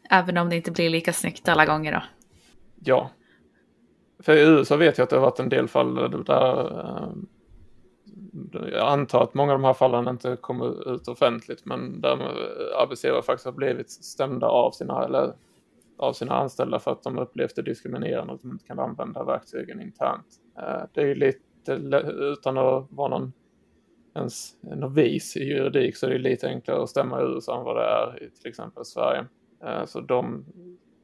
Även 0.09 0.37
om 0.37 0.49
det 0.49 0.55
inte 0.55 0.71
blir 0.71 0.89
lika 0.89 1.13
snyggt 1.13 1.47
alla 1.49 1.65
gånger 1.65 1.91
då? 1.91 2.03
Ja, 2.83 3.09
för 4.19 4.37
i 4.37 4.41
USA 4.41 4.75
vet 4.75 4.97
jag 4.97 5.03
att 5.03 5.09
det 5.09 5.15
har 5.15 5.23
varit 5.23 5.39
en 5.39 5.49
del 5.49 5.67
fall 5.67 5.95
där 6.25 6.79
eh, 6.79 7.09
jag 8.71 8.87
antar 8.87 9.23
att 9.23 9.33
många 9.33 9.53
av 9.53 9.59
de 9.59 9.65
här 9.65 9.73
fallen 9.73 10.07
inte 10.07 10.37
kommer 10.41 10.93
ut 10.95 11.07
offentligt 11.07 11.65
men 11.65 12.01
där 12.01 12.17
arbetsgivare 12.81 13.21
faktiskt 13.21 13.45
har 13.45 13.51
blivit 13.51 13.91
stämda 13.91 14.47
av 14.47 14.71
sina, 14.71 15.05
eller, 15.05 15.33
av 15.97 16.13
sina 16.13 16.35
anställda 16.35 16.79
för 16.79 16.91
att 16.91 17.03
de 17.03 17.19
upplevt 17.19 17.55
det 17.55 17.61
diskriminerande 17.61 18.33
och 18.33 18.35
att 18.35 18.41
de 18.41 18.51
inte 18.51 18.65
kan 18.65 18.79
använda 18.79 19.23
verktygen 19.23 19.81
internt. 19.81 20.27
Eh, 20.57 20.83
det 20.93 21.01
är 21.01 21.05
ju 21.05 21.15
lite, 21.15 21.71
utan 22.33 22.57
att 22.57 22.87
vara 22.89 23.07
någon 23.07 23.33
ens 24.15 24.55
novis 24.61 25.37
i 25.37 25.43
juridik 25.43 25.97
så 25.97 26.05
är 26.05 26.09
det 26.09 26.17
lite 26.17 26.47
enklare 26.47 26.83
att 26.83 26.89
stämma 26.89 27.21
i 27.21 27.23
USA 27.23 27.59
än 27.59 27.65
vad 27.65 27.75
det 27.75 27.83
är 27.83 28.23
i 28.23 28.29
till 28.29 28.49
exempel 28.49 28.85
Sverige. 28.85 29.25
Eh, 29.63 29.85
så 29.85 30.01
de 30.01 30.45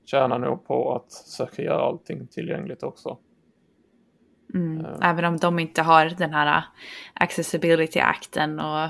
tjänar 0.05 0.39
nog 0.39 0.65
på 0.67 0.95
att 0.95 1.11
söka 1.11 1.61
göra 1.61 1.81
allting 1.81 2.27
tillgängligt 2.27 2.83
också. 2.83 3.17
Mm, 4.53 4.85
uh, 4.85 4.91
även 5.01 5.25
om 5.25 5.37
de 5.37 5.59
inte 5.59 5.81
har 5.81 6.05
den 6.05 6.33
här 6.33 6.63
accessibility-akten 7.13 8.59
och, 8.59 8.89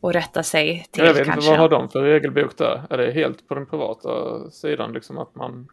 och 0.00 0.12
rätta 0.12 0.42
sig 0.42 0.86
till 0.90 1.04
Jag 1.04 1.14
vet 1.14 1.24
kanske. 1.24 1.40
inte, 1.40 1.50
vad 1.50 1.58
har 1.58 1.68
de 1.68 1.88
för 1.88 2.02
regelbok 2.02 2.58
där? 2.58 2.82
Är 2.90 2.98
det 2.98 3.12
helt 3.12 3.48
på 3.48 3.54
den 3.54 3.66
privata 3.66 4.10
sidan 4.50 4.92
liksom 4.92 5.18
att 5.18 5.34
man 5.34 5.68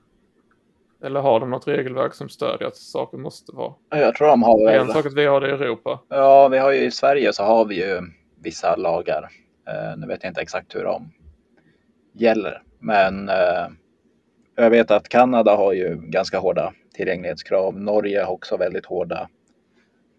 eller 1.04 1.20
har 1.20 1.40
de 1.40 1.50
något 1.50 1.68
regelverk 1.68 2.14
som 2.14 2.30
stödjer 2.30 2.68
att 2.68 2.76
saker 2.76 3.18
måste 3.18 3.52
vara? 3.56 3.74
Jag 3.90 4.16
tror 4.16 4.28
de 4.28 4.44
har 4.44 4.66
väl... 4.66 4.82
En 4.82 4.88
sak 4.88 5.06
att 5.06 5.14
vi 5.14 5.26
har 5.26 5.42
det 5.42 5.48
i 5.48 5.52
Europa. 5.52 6.00
Ja, 6.10 6.48
vi 6.48 6.58
har 6.58 6.72
ju 6.72 6.86
i 6.86 6.92
Sverige 6.92 7.34
så 7.34 7.44
har 7.44 7.66
vi 7.66 7.76
ju 7.76 8.02
vissa 8.44 8.76
lagar. 8.76 9.30
Uh, 9.70 9.98
nu 9.98 10.08
vet 10.08 10.24
jag 10.24 10.30
inte 10.30 10.42
exakt 10.42 10.76
hur 10.76 10.84
de 10.84 11.12
gäller. 12.14 12.62
Men 12.80 13.30
eh, 13.30 13.68
jag 14.56 14.70
vet 14.70 14.92
att 14.92 15.10
Kanada 15.10 15.56
har 15.56 15.74
ju 15.74 15.98
ganska 16.02 16.40
hårda 16.40 16.74
tillgänglighetskrav. 16.94 17.80
Norge 17.80 18.24
har 18.24 18.34
också 18.34 18.58
väldigt 18.58 18.86
hårda. 18.86 19.30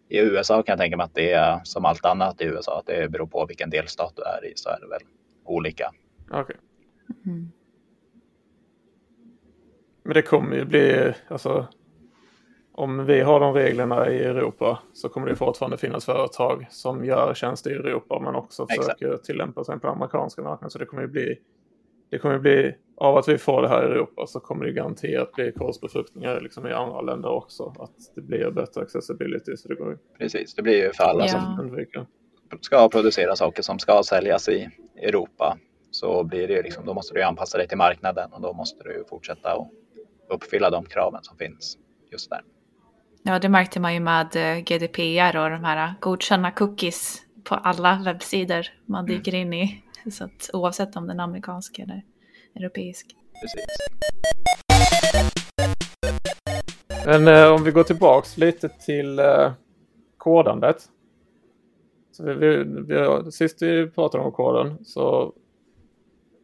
I 0.08 0.18
USA 0.18 0.62
kan 0.62 0.72
jag 0.72 0.78
tänka 0.78 0.96
mig 0.96 1.04
att 1.04 1.14
det 1.14 1.32
är 1.32 1.60
som 1.64 1.84
allt 1.84 2.04
annat 2.04 2.40
i 2.40 2.44
USA, 2.44 2.78
att 2.78 2.86
det 2.86 3.10
beror 3.10 3.26
på 3.26 3.46
vilken 3.46 3.70
delstat 3.70 4.12
du 4.16 4.22
är 4.22 4.52
i 4.52 4.52
så 4.56 4.68
är 4.68 4.80
det 4.80 4.86
väl 4.86 5.02
olika. 5.44 5.92
Okay. 6.30 6.56
Mm. 7.26 7.52
Men 10.02 10.14
det 10.14 10.22
kommer 10.22 10.56
ju 10.56 10.64
bli, 10.64 11.12
alltså 11.28 11.66
om 12.72 13.06
vi 13.06 13.20
har 13.20 13.40
de 13.40 13.54
reglerna 13.54 14.10
i 14.10 14.24
Europa 14.24 14.78
så 14.92 15.08
kommer 15.08 15.28
det 15.28 15.36
fortfarande 15.36 15.78
finnas 15.78 16.04
företag 16.04 16.66
som 16.70 17.04
gör 17.04 17.34
tjänster 17.34 17.70
i 17.70 17.74
Europa 17.74 18.20
men 18.20 18.34
också 18.34 18.66
försöker 18.66 19.06
Exakt. 19.06 19.24
tillämpa 19.24 19.64
sig 19.64 19.80
på 19.80 19.88
amerikanska 19.88 20.42
marknaden. 20.42 20.70
Så 20.70 20.78
det 20.78 20.86
kommer 20.86 21.02
ju 21.02 21.08
bli 21.08 21.38
det 22.14 22.18
kommer 22.18 22.38
bli, 22.38 22.74
av 22.96 23.16
att 23.16 23.28
vi 23.28 23.38
får 23.38 23.62
det 23.62 23.68
här 23.68 23.82
i 23.82 23.86
Europa 23.86 24.26
så 24.26 24.40
kommer 24.40 24.64
det 24.64 24.72
garanterat 24.72 25.32
bli 25.32 25.52
korsbefruktningar 25.52 26.40
liksom 26.40 26.66
i 26.66 26.72
andra 26.72 27.00
länder 27.00 27.28
också. 27.28 27.74
Att 27.78 28.14
det 28.14 28.20
blir 28.20 28.50
bättre 28.50 28.80
accessibility. 28.82 29.56
Så 29.56 29.68
det 29.68 29.74
går 29.74 29.98
Precis, 30.18 30.54
det 30.54 30.62
blir 30.62 30.84
ju 30.84 30.92
för 30.92 31.04
alla 31.04 31.24
Ja. 31.24 31.28
som 31.28 32.06
ska 32.60 32.88
producera 32.88 33.36
saker 33.36 33.62
som 33.62 33.78
ska 33.78 34.02
säljas 34.02 34.48
i 34.48 34.68
Europa 35.02 35.58
så 35.90 36.24
blir 36.24 36.48
det 36.48 36.54
ju 36.54 36.62
liksom, 36.62 36.86
då 36.86 36.94
måste 36.94 37.14
du 37.14 37.22
anpassa 37.22 37.58
dig 37.58 37.68
till 37.68 37.78
marknaden 37.78 38.32
och 38.32 38.40
då 38.40 38.52
måste 38.52 38.84
du 38.84 39.04
fortsätta 39.08 39.52
att 39.52 39.68
uppfylla 40.28 40.70
de 40.70 40.84
kraven 40.84 41.22
som 41.22 41.36
finns 41.36 41.78
just 42.12 42.30
där. 42.30 42.40
Ja, 43.22 43.38
det 43.38 43.48
märkte 43.48 43.80
man 43.80 43.94
ju 43.94 44.00
med 44.00 44.36
eh, 44.36 44.58
GDPR 44.62 45.36
och 45.36 45.50
de 45.50 45.64
här 45.64 45.94
godkända 46.00 46.50
cookies 46.50 47.22
på 47.44 47.54
alla 47.54 48.02
webbsidor 48.04 48.66
man 48.86 49.06
dyker 49.06 49.34
in 49.34 49.52
i. 49.52 49.83
Så 50.10 50.24
att 50.24 50.50
oavsett 50.52 50.96
om 50.96 51.06
den 51.06 51.20
är 51.20 51.24
amerikansk 51.24 51.78
eller 51.78 52.02
europeisk. 52.54 53.16
Precis. 53.40 53.64
Men 57.06 57.28
eh, 57.28 57.52
om 57.52 57.64
vi 57.64 57.70
går 57.70 57.82
tillbaks 57.82 58.36
lite 58.36 58.68
till 58.68 59.18
eh, 59.18 59.52
kodandet. 60.16 60.88
Så 62.12 62.24
vi, 62.24 62.34
vi, 62.34 62.64
vi, 62.64 63.32
sist 63.32 63.62
vi 63.62 63.90
pratade 63.90 64.24
om 64.24 64.32
koden 64.32 64.84
så 64.84 65.32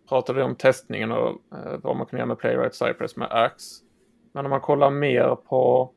pratade 0.09 0.39
vi 0.39 0.45
om 0.45 0.55
testningen 0.57 1.13
och 1.13 1.29
eh, 1.29 1.79
vad 1.83 1.97
man 1.97 2.07
kan 2.07 2.19
göra 2.19 2.27
med 2.27 2.39
Playwright 2.39 2.75
Cypress 2.75 3.17
med 3.17 3.29
Axe. 3.31 3.85
Men 4.33 4.45
om 4.45 4.51
man 4.51 4.61
kollar 4.61 4.91
mer 4.91 5.35
på 5.35 5.93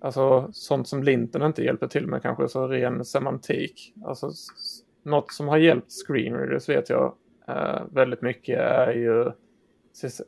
alltså, 0.00 0.48
sånt 0.52 0.88
som 0.88 1.02
linten 1.02 1.42
inte 1.42 1.62
hjälper 1.62 1.86
till 1.86 2.06
med 2.06 2.22
kanske 2.22 2.48
så 2.48 2.68
ren 2.68 3.04
semantik. 3.04 3.94
Alltså, 4.04 4.30
något 5.06 5.32
som 5.32 5.48
har 5.48 5.58
hjälpt 5.58 5.92
screenreaders 5.92 6.68
vet 6.68 6.90
jag 6.90 7.14
eh, 7.48 7.82
väldigt 7.92 8.22
mycket 8.22 8.58
är 8.58 8.92
ju 8.92 9.32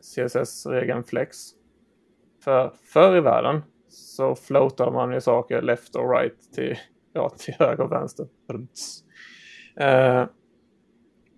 CSS-regeln 0.02 1.04
flex. 1.04 1.36
För 2.44 2.72
förr 2.82 3.16
i 3.16 3.20
världen 3.20 3.62
så 3.88 4.34
floatar 4.34 4.90
man 4.90 5.12
ju 5.12 5.20
saker 5.20 5.62
left 5.62 5.96
och 5.96 6.10
right 6.10 6.52
till, 6.54 6.76
ja, 7.12 7.30
till 7.38 7.54
höger 7.58 7.84
och 7.84 7.92
vänster. 7.92 8.26
Eh, 9.76 10.26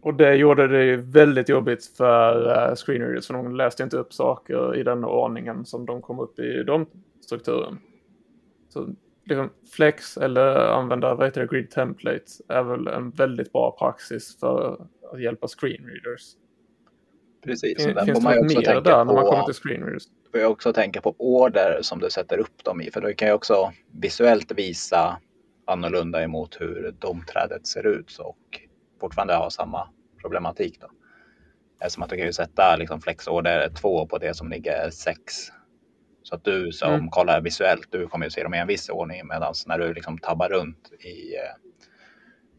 och 0.03 0.15
det 0.15 0.35
gjorde 0.35 0.69
det 0.69 0.85
ju 0.85 0.97
väldigt 0.97 1.49
jobbigt 1.49 1.85
för 1.85 2.49
eh, 2.49 2.75
screenreaders 2.75 3.27
för 3.27 3.35
de 3.35 3.57
läste 3.57 3.83
inte 3.83 3.97
upp 3.97 4.13
saker 4.13 4.77
i 4.77 4.83
den 4.83 5.05
ordningen 5.05 5.65
som 5.65 5.87
de 5.87 6.03
kom 6.03 6.21
upp 6.21 6.39
i 6.39 6.63
de 6.63 6.87
strukturen. 7.21 7.79
Så 8.69 8.89
liksom 9.31 9.51
flex 9.73 10.17
eller 10.17 10.57
använda 10.57 11.15
vad 11.15 11.27
heter 11.27 11.41
det, 11.41 11.47
grid 11.47 11.71
template 11.71 12.25
är 12.49 12.63
väl 12.63 12.87
en 12.87 13.11
väldigt 13.11 13.53
bra 13.53 13.77
praxis 13.79 14.39
för 14.41 14.87
att 15.13 15.21
hjälpa 15.23 15.49
screenreaders. 15.49 16.23
Precis, 17.45 17.85
Fin- 17.85 17.97
Finns 18.05 18.19
det 18.19 18.25
man 18.25 18.37
något 18.37 18.45
mer 18.47 18.55
tänka 18.55 18.81
där 18.81 19.05
när 19.05 19.05
man 19.05 19.25
kommer 19.25 19.41
på, 19.41 19.47
till 19.47 19.55
screenreaders? 19.55 20.03
får 20.31 20.41
jag 20.41 20.51
också 20.51 20.73
tänka 20.73 21.01
på 21.01 21.15
order 21.19 21.79
som 21.83 21.99
du 21.99 22.11
sätter 22.11 22.39
upp 22.39 22.65
dem 22.65 22.81
i, 22.81 22.91
för 22.91 23.01
du 23.01 23.15
kan 23.15 23.29
ju 23.29 23.35
också 23.35 23.73
visuellt 24.01 24.53
visa 24.53 25.21
annorlunda 25.67 26.23
emot 26.23 26.61
hur 26.61 26.95
domträdet 26.99 27.67
ser 27.67 27.87
ut 27.87 28.19
och 28.19 28.61
fortfarande 29.01 29.35
ha 29.35 29.51
samma 29.51 29.89
problematik. 30.23 30.81
Då. 30.81 30.87
Eftersom 31.81 32.03
att 32.03 32.11
du 32.11 32.17
kan 32.17 32.27
ju 32.27 32.33
sätta 32.33 32.77
liksom 32.77 33.01
flexorder 33.01 33.69
2 33.69 34.07
på 34.07 34.19
det 34.19 34.35
som 34.37 34.49
ligger 34.51 34.91
6. 34.91 35.35
Så 36.23 36.35
att 36.35 36.45
du 36.45 36.73
som 36.73 36.95
Mm. 36.95 37.09
kollar 37.11 37.41
visuellt, 37.41 37.87
du 37.91 38.07
kommer 38.07 38.27
ju 38.27 38.31
se 38.31 38.43
dem 38.43 38.55
i 38.55 38.59
en 38.59 38.67
viss 38.67 38.89
ordning 38.89 39.27
medan 39.27 39.55
när 39.67 39.79
du 39.79 39.95
liksom 39.95 40.19
tabbar 40.19 40.49
runt 40.49 40.93
i 40.93 41.35
eh, 41.37 41.41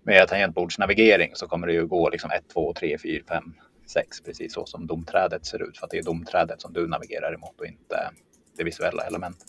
med 0.04 0.28
tangentbordsnavigering 0.28 1.32
så 1.36 1.48
kommer 1.48 1.68
det 1.68 1.74
ju 1.74 1.88
gå 1.88 2.10
liksom 2.10 2.32
1, 2.32 2.44
2, 2.54 2.74
3, 2.74 2.98
4, 2.98 3.24
5, 3.30 3.44
6 3.88 4.22
precis 4.22 4.54
så 4.54 4.66
som 4.66 4.88
domträdet 4.88 5.46
ser 5.46 5.64
ut 5.70 5.78
för 5.78 5.86
att 5.86 5.92
det 5.92 5.98
är 5.98 6.04
domträdet 6.04 6.62
som 6.62 6.74
du 6.74 6.88
navigerar 6.88 7.34
emot 7.34 7.60
och 7.60 7.66
inte 7.66 8.12
det 8.58 8.64
visuella 8.64 9.04
elementet. 9.04 9.48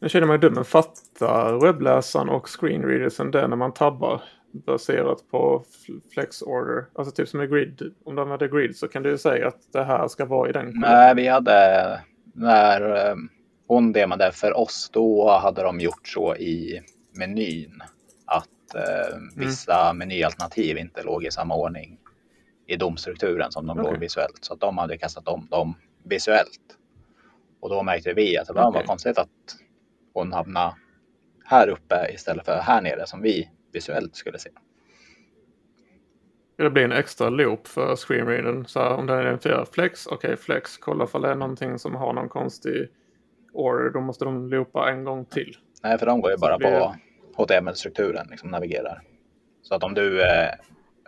Nu 0.00 0.08
känner 0.08 0.26
ju 0.34 0.38
dum, 0.38 0.54
men 0.54 0.64
fattar 0.64 1.60
webbläsaren 1.66 2.28
och 2.28 2.48
screenreadersen 2.60 3.30
det 3.30 3.48
när 3.48 3.56
man 3.56 3.72
tabbar 3.74 4.22
baserat 4.52 5.30
på 5.30 5.64
flex 6.14 6.42
order? 6.42 6.84
Alltså 6.94 7.14
typ 7.14 7.28
som 7.28 7.42
i 7.42 7.46
grid. 7.46 7.94
Om 8.04 8.16
du 8.16 8.22
använder 8.22 8.48
grid 8.48 8.76
så 8.76 8.88
kan 8.88 9.02
du 9.02 9.18
säga 9.18 9.48
att 9.48 9.72
det 9.72 9.84
här 9.84 10.08
ska 10.08 10.24
vara 10.24 10.48
i 10.48 10.52
den. 10.52 10.72
Nej, 10.74 11.14
vi 11.14 11.28
hade 11.28 12.00
när 12.34 13.10
eh, 13.10 13.16
hon 13.66 13.92
demade 13.92 14.32
för 14.32 14.56
oss, 14.56 14.90
då 14.92 15.30
hade 15.30 15.62
de 15.62 15.80
gjort 15.80 16.08
så 16.08 16.36
i 16.36 16.80
menyn 17.18 17.82
att 18.26 18.74
eh, 18.74 19.18
vissa 19.36 19.92
menyalternativ 19.92 20.78
inte 20.78 21.02
låg 21.02 21.24
i 21.24 21.30
samma 21.30 21.54
ordning 21.54 21.98
i 22.66 22.76
domstrukturen 22.76 23.52
som 23.52 23.66
de 23.66 23.78
Okej. 23.78 23.92
låg 23.92 24.00
visuellt. 24.00 24.38
Så 24.44 24.54
att 24.54 24.60
de 24.60 24.78
hade 24.78 24.98
kastat 24.98 25.28
om 25.28 25.46
dem 25.50 25.74
visuellt. 26.04 26.78
Och 27.60 27.70
då 27.70 27.82
märkte 27.82 28.12
vi 28.12 28.38
att 28.38 28.46
det 28.46 28.52
var, 28.52 28.72
var 28.72 28.82
konstigt 28.82 29.18
att 29.18 29.28
hon 30.14 30.32
hamnade 30.32 30.74
här 31.44 31.68
uppe 31.68 32.10
istället 32.14 32.44
för 32.44 32.60
här 32.60 32.80
nere 32.80 33.06
som 33.06 33.22
vi 33.22 33.50
visuellt 33.72 34.16
skulle 34.16 34.38
se. 34.38 34.50
Det 36.56 36.70
blir 36.70 36.84
en 36.84 36.92
extra 36.92 37.28
loop 37.30 37.66
för 37.68 37.96
screenreadern. 37.96 38.64
Så 38.66 38.80
här, 38.80 38.90
om 38.94 39.06
den 39.06 39.20
identifierar 39.20 39.64
flex, 39.64 40.06
okej 40.06 40.36
flex, 40.36 40.78
kolla 40.78 41.06
för 41.06 41.18
det 41.20 41.28
är 41.28 41.34
någonting 41.34 41.78
som 41.78 41.94
har 41.94 42.12
någon 42.12 42.28
konstig 42.28 42.88
order. 43.52 43.90
Då 43.90 44.00
måste 44.00 44.24
de 44.24 44.48
loopa 44.48 44.90
en 44.90 45.04
gång 45.04 45.24
till. 45.24 45.56
Nej, 45.82 45.98
för 45.98 46.06
de 46.06 46.20
går 46.20 46.30
ju 46.30 46.36
bara 46.36 46.58
blir- 46.58 46.70
på 46.70 46.94
HTML-strukturen, 47.44 48.26
liksom 48.30 48.50
navigerar. 48.50 49.02
Så 49.62 49.74
att 49.74 49.82
om 49.84 49.94
du 49.94 50.22
eh, 50.22 50.50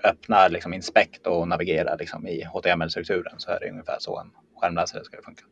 öppnar 0.04 0.48
liksom 0.50 0.74
inspect 0.74 1.26
och 1.26 1.48
navigerar 1.48 1.96
liksom 1.98 2.26
i 2.26 2.44
HTML-strukturen 2.44 3.34
så 3.38 3.50
är 3.50 3.60
det 3.60 3.70
ungefär 3.70 3.96
så 3.98 4.18
en 4.20 4.30
skärmläsare 4.60 5.04
ska 5.04 5.22
funka. 5.22 5.44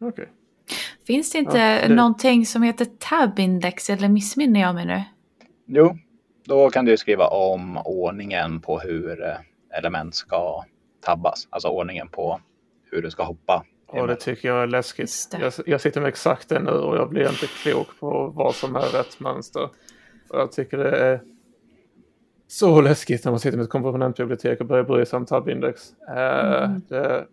Okej. 0.00 0.28
Finns 1.06 1.32
det 1.32 1.38
inte 1.38 1.58
Ja, 1.58 1.88
det- 1.88 1.94
någonting 1.94 2.46
som 2.46 2.62
heter 2.62 2.84
tabindex 2.84 3.90
eller 3.90 4.08
missminner 4.08 4.60
jag 4.60 4.74
mig 4.74 4.86
nu? 4.86 5.02
Jo, 5.66 5.96
då 6.44 6.70
kan 6.70 6.84
du 6.84 6.96
skriva 6.96 7.26
om 7.26 7.76
ordningen 7.84 8.60
på 8.60 8.78
hur 8.78 9.22
eh, 9.24 9.78
element 9.78 10.14
ska 10.14 10.64
tabbas, 11.04 11.46
alltså 11.50 11.68
ordningen 11.68 12.08
på 12.08 12.40
hur 12.90 13.02
du 13.02 13.10
ska 13.10 13.22
hoppa. 13.22 13.64
Och 13.88 14.06
det 14.06 14.16
tycker 14.16 14.48
jag 14.48 14.62
är 14.62 14.66
läskigt. 14.66 15.10
Jag, 15.40 15.52
jag 15.66 15.80
sitter 15.80 16.00
med 16.00 16.08
exakt 16.08 16.48
det 16.48 16.58
nu 16.60 16.70
och 16.70 16.96
jag 16.96 17.08
blir 17.10 17.28
inte 17.30 17.46
klok 17.46 17.88
på 18.00 18.32
vad 18.36 18.54
som 18.54 18.76
är 18.76 18.80
rätt 18.98 19.20
mönster. 19.20 19.62
Och 20.28 20.38
jag 20.40 20.52
tycker 20.52 20.76
det 20.78 20.90
är 20.90 21.20
så 22.48 22.80
läskigt 22.80 23.24
när 23.24 23.32
man 23.32 23.40
sitter 23.40 23.56
med 23.58 23.64
ett 23.64 23.70
komponentbibliotek 23.70 24.60
och 24.60 24.66
börjar 24.66 24.84
bry 24.84 25.06
sig 25.06 25.16
om 25.16 25.26
tabindex. 25.26 25.82
Eh, 26.08 26.62
Mm. 26.64 26.82
det, 26.88 27.26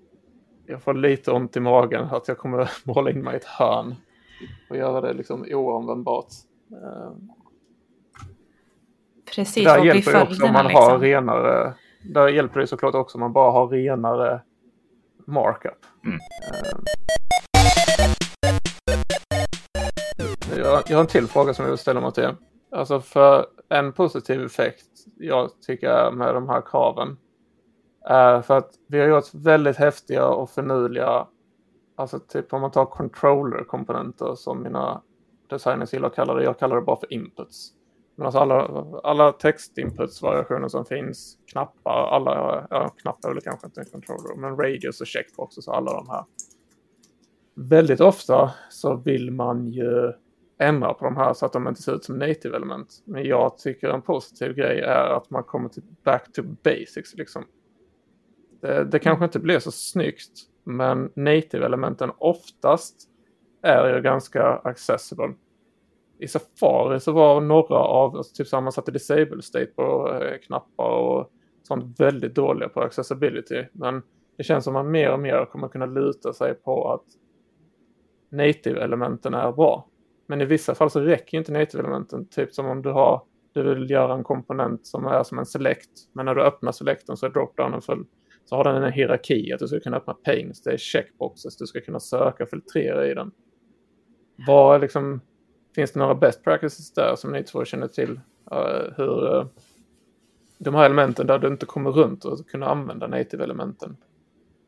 jag 0.65 0.81
får 0.83 0.93
lite 0.93 1.31
ont 1.31 1.55
i 1.55 1.59
magen 1.59 2.05
att 2.11 2.27
jag 2.27 2.37
kommer 2.37 2.71
måla 2.83 3.11
in 3.11 3.23
mig 3.23 3.33
i 3.33 3.37
ett 3.37 3.45
hörn 3.45 3.95
och 4.69 4.77
göra 4.77 5.01
det 5.01 5.13
liksom 5.13 5.45
oanvändbart. 5.49 6.27
Eh, 6.71 7.11
Precis, 9.35 9.65
där 9.65 9.85
hjälper 9.85 10.11
det 10.13 10.21
också 10.21 10.45
om 10.45 10.53
man 10.53 10.65
har 10.65 10.71
liksom? 10.71 11.01
renare. 11.01 11.73
Där 12.13 12.27
hjälper 12.27 12.59
det 12.59 12.67
såklart 12.67 12.95
också 12.95 13.17
om 13.17 13.19
man 13.19 13.33
bara 13.33 13.51
har 13.51 13.67
renare 13.67 14.41
markup. 15.27 15.85
Mm. 16.05 16.19
Eh, 16.53 16.77
Jag, 20.57 20.83
jag 20.87 20.97
har 20.97 21.01
en 21.01 21.07
till 21.07 21.27
fråga 21.27 21.53
som 21.53 21.63
jag 21.65 21.69
vill 21.69 21.77
ställa 21.77 22.01
mot 22.01 22.17
er. 22.17 22.35
Alltså 22.71 22.99
för 23.01 23.45
en 23.69 23.93
positiv 23.93 24.45
effekt 24.45 24.85
jag 25.17 25.49
tycker 25.61 26.11
med 26.11 26.35
de 26.35 26.49
här 26.49 26.61
kraven 26.61 27.17
Eh, 28.09 28.41
för 28.41 28.57
att 28.57 28.69
vi 28.87 28.99
har 28.99 29.07
gjort 29.07 29.33
väldigt 29.33 29.77
häftiga 29.77 30.27
och 30.27 30.49
förnuliga, 30.49 31.27
alltså 31.95 32.19
typ 32.19 32.53
om 32.53 32.61
man 32.61 32.71
tar 32.71 32.85
controller-komponenter 32.85 34.35
som 34.35 34.63
mina 34.63 35.01
designers 35.49 35.93
gillar 35.93 36.07
att 36.07 36.15
kalla 36.15 36.33
det, 36.33 36.43
jag 36.43 36.59
kallar 36.59 36.75
det 36.75 36.81
bara 36.81 36.99
för 36.99 37.13
inputs. 37.13 37.73
Men 38.15 38.25
alltså 38.25 38.39
alla, 38.39 38.85
alla 39.03 39.31
textinputs-variationer 39.31 40.67
som 40.67 40.85
finns, 40.85 41.37
knappar, 41.51 42.07
alla, 42.07 42.67
ja 42.69 42.89
knappar 42.89 43.29
är 43.29 43.33
väl 43.33 43.43
kanske 43.43 43.67
inte 43.67 43.81
en 43.81 43.85
controller, 43.85 44.35
men 44.35 44.57
radius 44.57 45.01
och 45.01 45.07
checkboxes 45.07 45.67
och 45.67 45.77
alla 45.77 45.93
de 45.93 46.09
här. 46.09 46.25
Väldigt 47.55 48.01
ofta 48.01 48.51
så 48.69 48.95
vill 48.95 49.31
man 49.31 49.67
ju 49.67 50.11
ändra 50.59 50.93
på 50.93 51.05
de 51.05 51.17
här 51.17 51.33
så 51.33 51.45
att 51.45 51.53
de 51.53 51.67
inte 51.67 51.81
ser 51.81 51.95
ut 51.95 52.03
som 52.03 52.17
native 52.17 52.55
element. 52.55 53.03
Men 53.05 53.23
jag 53.23 53.57
tycker 53.57 53.89
en 53.89 54.01
positiv 54.01 54.53
grej 54.53 54.79
är 54.79 55.17
att 55.17 55.29
man 55.29 55.43
kommer 55.43 55.69
till 55.69 55.83
back 56.03 56.31
to 56.33 56.43
basics 56.63 57.13
liksom. 57.13 57.45
Det, 58.63 58.83
det 58.83 58.99
kanske 58.99 59.25
inte 59.25 59.39
blir 59.39 59.59
så 59.59 59.71
snyggt, 59.71 60.31
men 60.63 61.11
native 61.15 61.65
elementen 61.65 62.11
oftast 62.17 63.09
är 63.61 63.95
ju 63.95 64.01
ganska 64.01 64.43
accessible. 64.43 65.33
I 66.19 66.27
Safari 66.27 66.99
så 66.99 67.11
var 67.11 67.41
några 67.41 67.75
av, 67.75 68.17
alltså 68.17 68.43
typ 68.43 68.51
man 68.51 68.71
satte 68.71 68.91
disable 68.91 69.41
state 69.41 69.65
på 69.65 70.13
eh, 70.13 70.37
knappar 70.37 70.89
och 70.89 71.31
sånt 71.63 71.99
väldigt 71.99 72.35
dåliga 72.35 72.69
på 72.69 72.81
accessibility. 72.81 73.65
Men 73.73 74.01
det 74.37 74.43
känns 74.43 74.63
som 74.63 74.75
att 74.75 74.85
man 74.85 74.91
mer 74.91 75.11
och 75.11 75.19
mer 75.19 75.45
kommer 75.45 75.67
kunna 75.67 75.85
luta 75.85 76.33
sig 76.33 76.53
på 76.53 76.91
att 76.91 77.05
native-elementen 78.31 79.33
är 79.33 79.51
bra. 79.51 79.87
Men 80.27 80.41
i 80.41 80.45
vissa 80.45 80.75
fall 80.75 80.89
så 80.89 80.99
räcker 80.99 81.37
inte 81.37 81.51
native-elementen. 81.51 82.25
Typ 82.25 82.53
som 82.53 82.65
om 82.65 82.81
du 82.81 82.89
har 82.89 83.21
du 83.53 83.63
vill 83.63 83.89
göra 83.89 84.13
en 84.13 84.23
komponent 84.23 84.87
som 84.87 85.05
är 85.05 85.23
som 85.23 85.39
en 85.39 85.45
select. 85.45 85.89
Men 86.13 86.25
när 86.25 86.35
du 86.35 86.41
öppnar 86.41 86.71
selecten 86.71 87.17
så 87.17 87.25
är 87.25 87.29
dropdownen 87.29 87.81
full. 87.81 88.05
Så 88.45 88.55
har 88.55 88.63
den 88.63 88.83
en 88.83 88.91
hierarki 88.91 89.53
att 89.53 89.59
du 89.59 89.67
ska 89.67 89.79
kunna 89.79 89.97
öppna 89.97 90.13
panes, 90.13 90.61
det 90.61 90.73
är 90.73 90.77
checkboxes, 90.77 91.57
du 91.57 91.65
ska 91.65 91.81
kunna 91.81 91.99
söka 91.99 92.43
och 92.43 92.49
filtrera 92.49 93.07
i 93.07 93.13
den. 93.13 93.31
Vad 94.47 94.81
liksom, 94.81 95.21
finns 95.75 95.91
det 95.91 95.99
några 95.99 96.15
best 96.15 96.43
practices 96.43 96.93
där 96.93 97.15
som 97.15 97.31
ni 97.31 97.43
två 97.43 97.65
känner 97.65 97.87
till? 97.87 98.19
Uh, 98.51 98.93
hur 98.97 99.35
uh, 99.35 99.45
de 100.57 100.75
här 100.75 100.85
elementen 100.85 101.27
där 101.27 101.39
du 101.39 101.47
inte 101.47 101.65
kommer 101.65 101.91
runt 101.91 102.25
och 102.25 102.47
kunna 102.47 102.65
använda 102.65 103.07
native-elementen? 103.07 103.97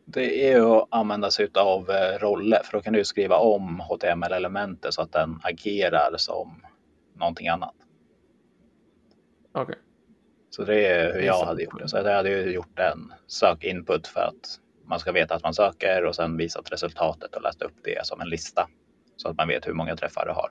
Det 0.06 0.52
är 0.52 0.78
att 0.78 0.88
använda 0.92 1.32
sig 1.32 1.50
av 1.54 1.90
eh, 1.90 2.20
roller 2.20 2.62
för 2.64 2.78
då 2.78 2.82
kan 2.82 2.94
du 2.94 3.06
skriva 3.06 3.38
om 3.38 3.80
HTML-elementet 3.80 4.94
så 4.94 5.02
att 5.02 5.12
den 5.12 5.40
agerar 5.44 6.18
som 6.18 6.62
någonting 7.14 7.48
annat. 7.48 7.76
Okej. 9.52 9.64
Okay. 9.64 9.76
Så 10.56 10.64
det 10.64 10.88
är 10.88 11.14
hur 11.14 11.22
jag 11.22 11.46
hade 11.46 11.64
gjort 11.64 11.80
det. 11.80 11.88
Så 11.88 11.98
jag 11.98 12.16
hade 12.16 12.42
gjort 12.42 12.80
en 12.80 13.14
sökinput 13.28 14.08
för 14.08 14.20
att 14.20 14.60
man 14.86 15.00
ska 15.00 15.12
veta 15.12 15.36
att 15.36 15.44
man 15.44 15.54
söker 15.54 16.06
och 16.06 16.16
sen 16.16 16.38
visat 16.38 16.72
resultatet 16.72 17.36
och 17.36 17.42
läst 17.42 17.62
upp 17.62 17.74
det 17.84 18.06
som 18.06 18.22
en 18.22 18.30
lista 18.30 18.68
så 19.16 19.30
att 19.30 19.38
man 19.38 19.48
vet 19.48 19.68
hur 19.68 19.74
många 19.74 19.96
träffar 19.96 20.26
du 20.26 20.32
har. 20.32 20.50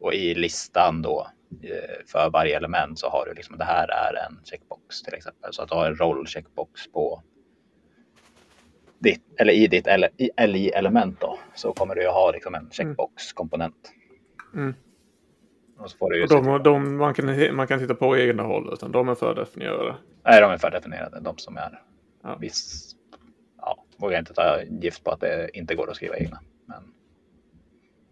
Och 0.00 0.14
i 0.14 0.34
listan 0.34 1.02
då 1.02 1.26
eh, 1.62 2.06
för 2.06 2.30
varje 2.30 2.56
element 2.56 2.98
så 2.98 3.08
har 3.08 3.26
du 3.26 3.34
liksom 3.34 3.58
det 3.58 3.64
här 3.64 3.88
är 3.88 4.26
en 4.26 4.40
checkbox 4.44 5.02
till 5.02 5.14
exempel 5.14 5.52
så 5.52 5.62
att 5.62 5.68
du 5.68 5.74
har 5.74 5.86
en 5.86 5.96
roll 5.96 6.26
checkbox 6.26 6.92
på 6.92 7.22
ditt, 8.98 9.24
eller 9.40 9.52
i 9.52 9.66
ditt 9.66 9.86
LI-element 10.46 11.20
då, 11.20 11.38
så 11.54 11.72
kommer 11.72 11.94
du 11.94 12.02
ju 12.02 12.08
ha 12.08 12.30
liksom 12.30 12.54
en 12.54 12.70
checkbox-komponent. 12.70 13.92
Mm. 14.54 14.74
Och 15.78 16.14
ju 16.14 16.26
de, 16.26 16.62
de, 16.62 16.96
man, 16.96 17.14
kan, 17.14 17.56
man 17.56 17.66
kan 17.66 17.78
titta 17.78 17.94
på 17.94 18.16
egna 18.16 18.42
håll, 18.42 18.70
utan 18.72 18.92
de 18.92 19.08
är 19.08 19.14
fördefinierade? 19.14 19.96
Nej, 20.24 20.40
de 20.40 20.50
är 20.50 20.58
fördefinierade, 20.58 21.20
de 21.20 21.38
som 21.38 21.56
är 21.56 21.82
ja. 22.22 22.36
viss... 22.40 22.94
Ja, 23.60 23.84
vågar 23.96 24.18
inte 24.18 24.34
ta 24.34 24.62
gift 24.62 25.04
på 25.04 25.10
att 25.10 25.20
det 25.20 25.50
inte 25.52 25.74
går 25.74 25.90
att 25.90 25.96
skriva 25.96 26.16
egna. 26.16 26.40
Men... 26.66 26.82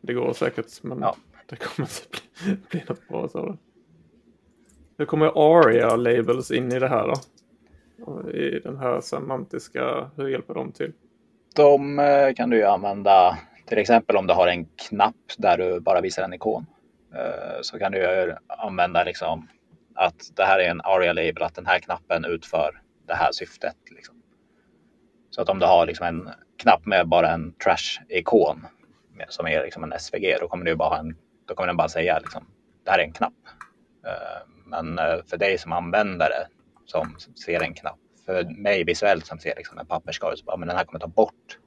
Det 0.00 0.14
går 0.14 0.33
säkert, 0.33 0.83
men 0.83 1.00
ja. 1.00 1.16
det 1.46 1.57
kommer 1.57 1.88
inte 1.88 2.09
bli, 2.44 2.57
bli 2.70 2.83
något 2.88 3.09
bra. 3.09 3.29
Så. 3.29 3.57
Hur 4.98 5.05
kommer 5.05 5.26
ARIA-labels 5.26 6.52
in 6.52 6.72
i 6.72 6.79
det 6.79 6.88
här 6.88 7.07
då? 7.07 7.14
i 8.31 8.61
den 8.64 8.76
här 8.76 9.00
semantiska, 9.00 10.11
hur 10.16 10.29
hjälper 10.29 10.55
de 10.55 10.72
till? 10.72 10.92
De 11.57 11.98
eh, 11.98 12.35
kan 12.35 12.50
du 12.50 12.57
ju 12.57 12.64
använda 12.64 13.38
till 13.66 13.79
exempel 13.79 14.16
om 14.16 14.26
du 14.26 14.35
har 14.35 14.46
en 14.46 14.64
knapp 14.64 15.14
där 15.38 15.59
du 15.59 15.81
bara 15.81 16.00
visar 16.00 16.22
en 16.22 16.35
ikon. 16.35 16.66
Eh, 17.14 17.61
så 17.62 17.79
kan 17.79 17.92
du 17.92 18.35
använda 18.49 19.05
liksom 19.05 19.49
att 19.95 20.31
det 20.37 20.45
här 20.45 20.59
är 20.59 20.71
en 20.71 20.81
ARIA-label, 20.81 21.42
att 21.42 21.55
den 21.55 21.66
här 21.66 21.79
knappen 21.79 22.25
utför 22.25 22.83
det 23.07 23.14
här 23.14 23.33
syftet. 23.33 23.77
Liksom. 23.90 24.23
Så 25.31 25.42
att 25.42 25.49
om 25.49 25.59
du 25.59 25.66
har 25.66 25.87
liksom 25.87 26.07
en 26.07 26.31
knapp 26.59 26.87
med 26.87 27.09
bara 27.09 27.31
en 27.31 27.53
trash-ikon 27.53 28.66
som 29.29 29.47
är 29.47 29.62
liksom 29.62 29.85
en 29.85 29.99
SVG, 29.99 30.37
då 30.40 30.49
kommer, 30.49 30.64
du 30.64 30.77
bara 30.77 30.99
en, 30.99 31.16
då 31.49 31.55
kommer 31.55 31.66
den 31.66 31.77
bara 31.77 31.88
säga 31.88 32.19
liksom, 32.19 32.47
det 32.85 32.90
här 32.90 32.99
är 32.99 33.03
en 33.03 33.12
knapp. 33.12 33.33
Eh, 34.07 34.49
men 34.66 34.99
eh, 34.99 35.19
för 35.31 35.37
dig 35.37 35.59
som 35.59 35.73
användare 35.73 36.47
som 36.87 37.16
ser 37.45 37.62
en 37.62 37.75
knapp. 37.75 37.99
För 38.27 38.45
mig 38.45 38.85
visuellt 38.85 39.27
som 39.27 39.38
ser 39.38 39.55
liksom 39.57 39.79
en 39.79 39.87
papperskorg 39.87 40.37
så 40.37 40.45
bara, 40.45 40.57
men 40.57 40.69
den 40.69 40.77
här 40.77 40.85
kommer 40.85 41.01
ta 41.01 41.07
bort 41.07 41.59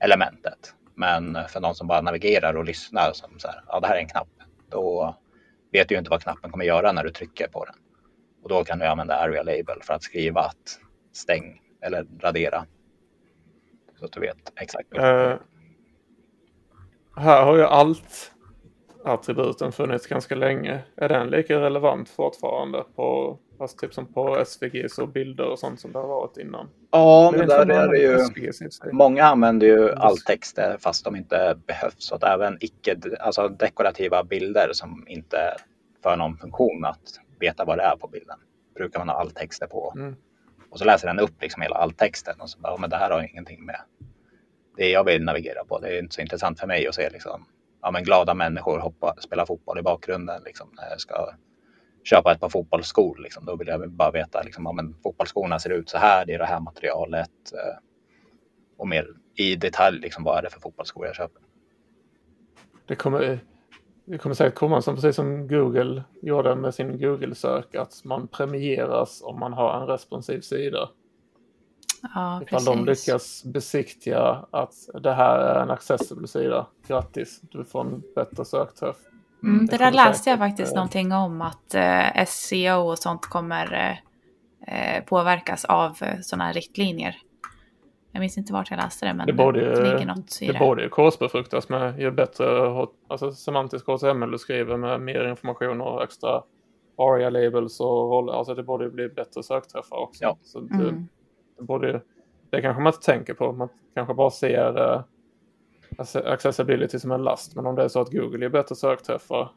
elementet. 0.00 0.74
Men 0.94 1.38
för 1.48 1.60
någon 1.60 1.74
som 1.74 1.86
bara 1.86 2.00
navigerar 2.00 2.56
och 2.56 2.64
lyssnar 2.64 3.12
som 3.12 3.38
så 3.38 3.48
här, 3.48 3.62
ja 3.66 3.80
det 3.80 3.86
här 3.86 3.94
är 3.94 4.00
en 4.00 4.08
knapp. 4.08 4.28
Då 4.70 5.16
vet 5.72 5.88
du 5.88 5.94
ju 5.94 5.98
inte 5.98 6.10
vad 6.10 6.22
knappen 6.22 6.50
kommer 6.50 6.64
göra 6.64 6.92
när 6.92 7.04
du 7.04 7.10
trycker 7.10 7.48
på 7.48 7.64
den. 7.64 7.74
Och 8.42 8.48
då 8.48 8.64
kan 8.64 8.78
du 8.78 8.86
använda 8.86 9.14
area 9.14 9.42
label 9.42 9.82
för 9.82 9.94
att 9.94 10.02
skriva 10.02 10.40
att 10.40 10.80
stäng 11.12 11.60
eller 11.82 12.06
radera. 12.20 12.66
Så 13.98 14.04
att 14.04 14.12
du 14.12 14.20
vet 14.20 14.52
exakt. 14.56 14.94
Uh, 14.94 15.34
här 17.16 17.44
har 17.44 17.56
ju 17.56 17.62
allt 17.62 18.32
attributen 19.04 19.72
funnits 19.72 20.06
ganska 20.06 20.34
länge. 20.34 20.82
Är 20.96 21.08
den 21.08 21.28
lika 21.28 21.60
relevant 21.60 22.08
fortfarande 22.08 22.84
på 22.94 23.38
Fast 23.58 23.78
typ 23.78 23.94
som 23.94 24.12
på 24.12 24.44
SVGs 24.46 24.98
och 24.98 25.08
bilder 25.08 25.48
och 25.48 25.58
sånt 25.58 25.80
som 25.80 25.92
det 25.92 25.98
har 25.98 26.08
varit 26.08 26.36
innan. 26.36 26.68
Ja, 26.90 27.32
men, 27.36 27.48
där 27.48 27.70
är 27.70 27.88
det 27.88 27.98
ju. 27.98 28.92
Många 28.92 29.24
använder 29.24 29.66
ju 29.66 29.92
alltexter 29.92 30.76
fast 30.80 31.04
de 31.04 31.16
inte 31.16 31.58
behövs. 31.66 31.94
Så 31.98 32.14
att 32.14 32.22
även 32.22 32.56
icke, 32.60 32.96
alltså 33.20 33.48
dekorativa 33.48 34.24
bilder 34.24 34.70
som 34.72 35.04
inte 35.08 35.38
för 36.02 36.16
någon 36.16 36.36
funktion 36.36 36.84
att 36.84 37.20
veta 37.40 37.64
vad 37.64 37.78
det 37.78 37.82
är 37.82 37.96
på 37.96 38.08
bilden 38.08 38.38
brukar 38.74 38.98
man 38.98 39.08
ha 39.08 39.16
alltexter 39.16 39.66
på. 39.66 39.92
Mm. 39.96 40.16
Och 40.70 40.78
så 40.78 40.84
läser 40.84 41.06
den 41.06 41.18
upp 41.18 41.42
liksom 41.42 41.62
hela 41.62 41.76
alltexten 41.76 42.40
och 42.40 42.50
så 42.50 42.58
bara, 42.58 42.76
men 42.76 42.90
det 42.90 42.96
här 42.96 43.10
har 43.10 43.22
ingenting 43.22 43.64
med 43.64 43.80
det 44.76 44.90
jag 44.90 45.04
vill 45.04 45.24
navigera 45.24 45.64
på. 45.64 45.78
Det 45.78 45.88
är 45.88 45.98
inte 45.98 46.14
så 46.14 46.20
intressant 46.20 46.60
för 46.60 46.66
mig 46.66 46.86
att 46.86 46.94
se 46.94 47.10
liksom, 47.10 47.46
ja, 47.82 47.90
men 47.90 48.04
glada 48.04 48.34
människor 48.34 48.78
hoppa, 48.78 49.14
spela 49.18 49.46
fotboll 49.46 49.78
i 49.78 49.82
bakgrunden. 49.82 50.42
Liksom, 50.44 50.68
när 50.76 50.90
jag 50.90 51.00
ska 51.00 51.30
köpa 52.08 52.32
ett 52.32 52.40
par 52.40 52.48
fotbollsskor. 52.48 53.18
Liksom. 53.18 53.44
Då 53.44 53.56
vill 53.56 53.68
jag 53.68 53.90
bara 53.90 54.10
veta 54.10 54.42
liksom, 54.42 54.64
ja, 54.64 54.72
men 54.72 54.94
fotbollsskorna 55.02 55.58
ser 55.58 55.70
ut 55.70 55.88
så 55.88 55.98
här, 55.98 56.26
det 56.26 56.34
är 56.34 56.38
det 56.38 56.46
här 56.46 56.60
materialet. 56.60 57.52
Eh, 57.52 57.78
och 58.76 58.88
mer 58.88 59.08
i 59.34 59.56
detalj, 59.56 60.00
liksom, 60.00 60.24
vad 60.24 60.38
är 60.38 60.42
det 60.42 60.50
för 60.50 60.60
fotbollsskor 60.60 61.06
jag 61.06 61.14
köper. 61.14 61.42
Det 62.86 62.94
kommer, 62.94 63.40
det 64.04 64.18
kommer 64.18 64.34
säkert 64.34 64.54
komma 64.54 64.82
som 64.82 64.94
precis 64.94 65.16
som 65.16 65.48
Google 65.48 66.04
gjorde 66.22 66.54
med 66.54 66.74
sin 66.74 67.00
Google-sök, 67.00 67.74
att 67.74 68.04
man 68.04 68.28
premieras 68.28 69.22
om 69.22 69.40
man 69.40 69.52
har 69.52 69.80
en 69.80 69.86
responsiv 69.86 70.40
sida. 70.40 70.90
Ja, 72.14 72.42
Ifall 72.42 72.64
de 72.64 72.84
lyckas 72.84 73.44
besiktiga 73.44 74.46
att 74.50 74.74
det 75.02 75.12
här 75.12 75.38
är 75.38 75.62
en 75.62 75.70
accessible 75.70 76.28
sida, 76.28 76.66
grattis, 76.86 77.40
du 77.40 77.64
får 77.64 77.80
en 77.80 78.02
bättre 78.14 78.44
sökträff. 78.44 78.96
Mm, 79.42 79.66
det 79.66 79.76
där 79.76 79.92
läste 79.92 80.30
jag 80.30 80.38
faktiskt 80.38 80.74
någonting 80.74 81.12
om 81.12 81.42
att 81.42 81.74
eh, 81.74 82.24
SEO 82.26 82.80
och 82.80 82.98
sånt 82.98 83.26
kommer 83.26 84.00
eh, 84.66 85.04
påverkas 85.04 85.64
av 85.64 85.96
eh, 86.00 86.20
sådana 86.20 86.44
här 86.44 86.52
riktlinjer. 86.52 87.16
Jag 88.12 88.20
minns 88.20 88.38
inte 88.38 88.52
vart 88.52 88.70
jag 88.70 88.76
läste 88.76 89.06
det, 89.06 89.14
men 89.14 89.26
det 89.26 89.32
borde 89.32 89.60
ju, 89.60 89.74
det 89.74 90.04
något 90.04 90.38
i 90.42 90.46
det. 90.46 90.52
det. 90.52 90.58
borde 90.58 90.82
ju 90.82 90.88
korsbefruktas 90.88 91.68
med 91.68 92.00
ju 92.00 92.10
bättre 92.10 92.46
alltså, 93.08 93.32
semantisk 93.32 93.86
HTML 93.86 94.30
du 94.30 94.38
skriver 94.38 94.76
med 94.76 95.00
mer 95.00 95.28
information 95.28 95.80
och 95.80 96.02
extra 96.02 96.42
ARIA-labels 96.96 97.80
och 97.80 98.10
roller. 98.10 98.32
Alltså 98.32 98.54
det 98.54 98.62
borde 98.62 98.84
ju 98.84 98.90
bli 98.90 99.08
bättre 99.08 99.42
sökträffar 99.42 99.96
också. 99.96 100.24
Ja. 100.24 100.38
Så 100.42 100.60
det, 100.60 100.74
mm. 100.74 101.08
det, 101.58 101.64
borde, 101.64 102.02
det 102.50 102.62
kanske 102.62 102.82
man 102.82 102.92
inte 102.92 103.06
tänker 103.06 103.34
på. 103.34 103.52
Man 103.52 103.68
kanske 103.94 104.14
bara 104.14 104.30
ser 104.30 105.04
accessibility 106.24 106.98
som 106.98 107.12
en 107.12 107.22
last. 107.22 107.56
Men 107.56 107.66
om 107.66 107.74
det 107.74 107.82
är 107.82 107.88
så 107.88 108.00
att 108.00 108.12
Google 108.12 108.38
ger 108.38 108.48
bättre 108.48 108.74
sökträffar 108.74 109.52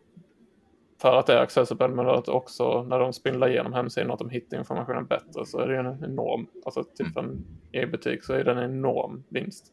för 1.01 1.15
att 1.15 1.27
det 1.27 1.33
är 1.33 1.41
accessible 1.41 1.87
men 1.87 2.09
att 2.09 2.27
också 2.27 2.83
när 2.83 2.99
de 2.99 3.13
spindlar 3.13 3.49
igenom 3.49 3.73
hemsidan 3.73 4.11
att 4.11 4.19
de 4.19 4.29
hittar 4.29 4.57
informationen 4.57 5.05
bättre 5.05 5.45
så 5.45 5.59
är 5.59 5.67
det 5.67 5.77
en 5.77 6.03
enorm, 6.03 6.47
alltså 6.65 6.83
typ 6.83 7.17
en 7.17 7.45
e-butik 7.71 8.23
så 8.23 8.33
är 8.33 8.43
det 8.43 8.51
en 8.51 8.71
enorm 8.71 9.23
vinst. 9.29 9.65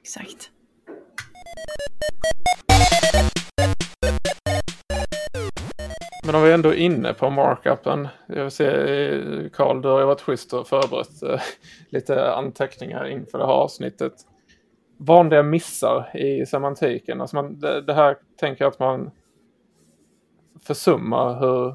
Exakt. 0.00 0.50
Men 6.26 6.34
om 6.34 6.42
vi 6.42 6.52
ändå 6.52 6.68
är 6.68 6.74
inne 6.74 7.14
på 7.14 7.30
markupen. 7.30 8.08
Jag 8.26 8.42
vill 8.42 8.50
se 8.50 8.66
Karl, 9.52 9.82
du 9.82 9.88
har 9.88 10.00
ju 10.00 10.06
varit 10.06 10.20
schysst 10.20 10.52
och 10.52 10.68
förberett 10.68 11.22
eh, 11.22 11.40
lite 11.88 12.32
anteckningar 12.32 13.04
inför 13.08 13.38
det 13.38 13.46
här 13.46 13.52
avsnittet 13.52 14.12
vanliga 15.04 15.42
missar 15.42 16.16
i 16.16 16.46
semantiken. 16.46 17.20
Alltså 17.20 17.36
man, 17.36 17.60
det, 17.60 17.80
det, 17.80 17.94
här 17.94 18.16
tänker 18.40 18.64
jag 18.64 18.72
att 18.72 18.78
man 18.78 19.10
försummar 20.66 21.40
hur 21.40 21.74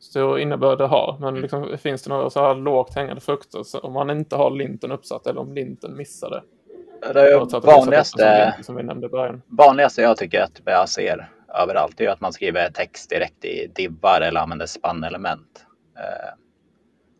stor 0.00 0.38
innebörd 0.38 0.78
det 0.78 0.86
har. 0.86 1.16
Men 1.20 1.40
liksom, 1.40 1.78
finns 1.78 2.02
det 2.02 2.10
några 2.10 2.30
så 2.30 2.40
här 2.40 2.54
lågt 2.54 2.94
hängande 2.94 3.20
frukter 3.20 3.62
så 3.62 3.78
om 3.78 3.92
man 3.92 4.10
inte 4.10 4.36
har 4.36 4.50
linten 4.50 4.92
uppsatt 4.92 5.26
eller 5.26 5.40
om 5.40 5.54
linten 5.54 5.96
missar 5.96 6.30
det? 6.30 6.42
Det 7.12 7.60
vanligaste, 7.66 8.54
som, 8.62 8.76
vi 8.76 8.82
nämnde 8.82 9.08
början. 9.08 9.42
vanligaste 9.46 10.02
jag 10.02 10.16
tycker 10.16 10.42
att 10.42 10.60
jag 10.64 10.88
ser 10.88 11.30
överallt 11.54 12.00
är 12.00 12.08
att 12.08 12.20
man 12.20 12.32
skriver 12.32 12.70
text 12.70 13.10
direkt 13.10 13.44
i 13.44 13.70
divvar 13.74 14.20
eller 14.20 14.40
använder 14.40 14.66
spannelement. 14.66 15.66
Eh, 15.98 16.34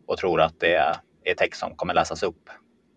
och 0.07 0.17
tror 0.17 0.41
att 0.41 0.59
det 0.59 0.75
är 1.23 1.33
text 1.37 1.59
som 1.59 1.75
kommer 1.75 1.93
läsas 1.93 2.23
upp. 2.23 2.49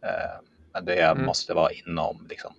Eh, 0.05 0.50
men 0.73 0.85
det 0.85 1.03
mm. 1.03 1.27
måste 1.27 1.55
vara 1.55 1.73
inom 1.73 2.27
liksom, 2.29 2.55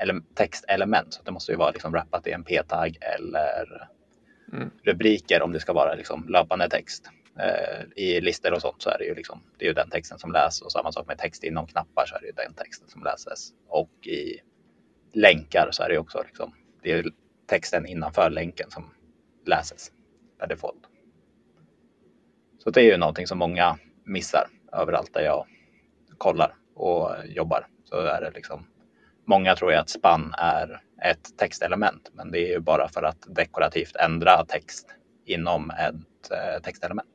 ele 0.00 0.22
textelement. 0.34 1.14
Så 1.14 1.22
det 1.22 1.30
måste 1.30 1.52
ju 1.52 1.58
vara 1.58 1.70
liksom 1.70 1.94
rappat 1.94 2.26
i 2.26 2.32
en 2.32 2.44
p-tagg 2.44 2.98
eller 3.00 3.88
mm. 4.52 4.70
rubriker 4.82 5.42
om 5.42 5.52
det 5.52 5.60
ska 5.60 5.72
vara 5.72 5.94
liksom 5.94 6.28
löpande 6.28 6.68
text. 6.68 7.10
Eh, 7.38 7.84
I 7.96 8.20
listor 8.20 8.52
och 8.52 8.60
sånt 8.60 8.82
så 8.82 8.90
är 8.90 8.98
det 8.98 9.04
ju 9.04 9.14
liksom, 9.14 9.42
det 9.58 9.64
är 9.64 9.68
ju 9.68 9.74
den 9.74 9.90
texten 9.90 10.18
som 10.18 10.32
läses 10.32 10.62
och 10.62 10.72
samma 10.72 10.92
sak 10.92 11.06
med 11.06 11.18
text 11.18 11.44
inom 11.44 11.66
knappar 11.66 12.06
så 12.06 12.14
är 12.14 12.20
det 12.20 12.26
ju 12.26 12.32
den 12.32 12.54
texten 12.54 12.88
som 12.88 13.02
läses. 13.02 13.52
Och 13.68 14.06
i 14.06 14.40
länkar 15.12 15.68
så 15.70 15.82
är 15.82 15.88
det 15.88 15.98
också 15.98 16.22
liksom, 16.26 16.54
det 16.82 16.92
är 16.92 17.04
texten 17.46 17.86
innanför 17.86 18.30
länken 18.30 18.70
som 18.70 18.94
läses. 19.46 19.92
per 20.38 20.46
default. 20.46 20.82
Så 22.58 22.70
det 22.70 22.80
är 22.80 22.84
ju 22.84 22.96
någonting 22.96 23.26
som 23.26 23.38
många 23.38 23.78
missar 24.04 24.48
överallt 24.72 25.14
där 25.14 25.20
jag 25.20 25.46
kollar 26.18 26.54
och 26.78 27.10
jobbar. 27.26 27.66
Så 27.84 27.96
är 27.96 28.20
det 28.20 28.30
liksom, 28.30 28.66
många 29.26 29.56
tror 29.56 29.72
ju 29.72 29.78
att 29.78 29.88
spann 29.88 30.34
är 30.38 30.80
ett 31.02 31.38
textelement, 31.38 32.10
men 32.12 32.30
det 32.30 32.38
är 32.38 32.48
ju 32.48 32.60
bara 32.60 32.88
för 32.88 33.02
att 33.02 33.26
dekorativt 33.28 33.96
ändra 33.96 34.44
text 34.44 34.88
inom 35.24 35.70
ett 35.70 36.30
eh, 36.30 36.62
textelement. 36.62 37.08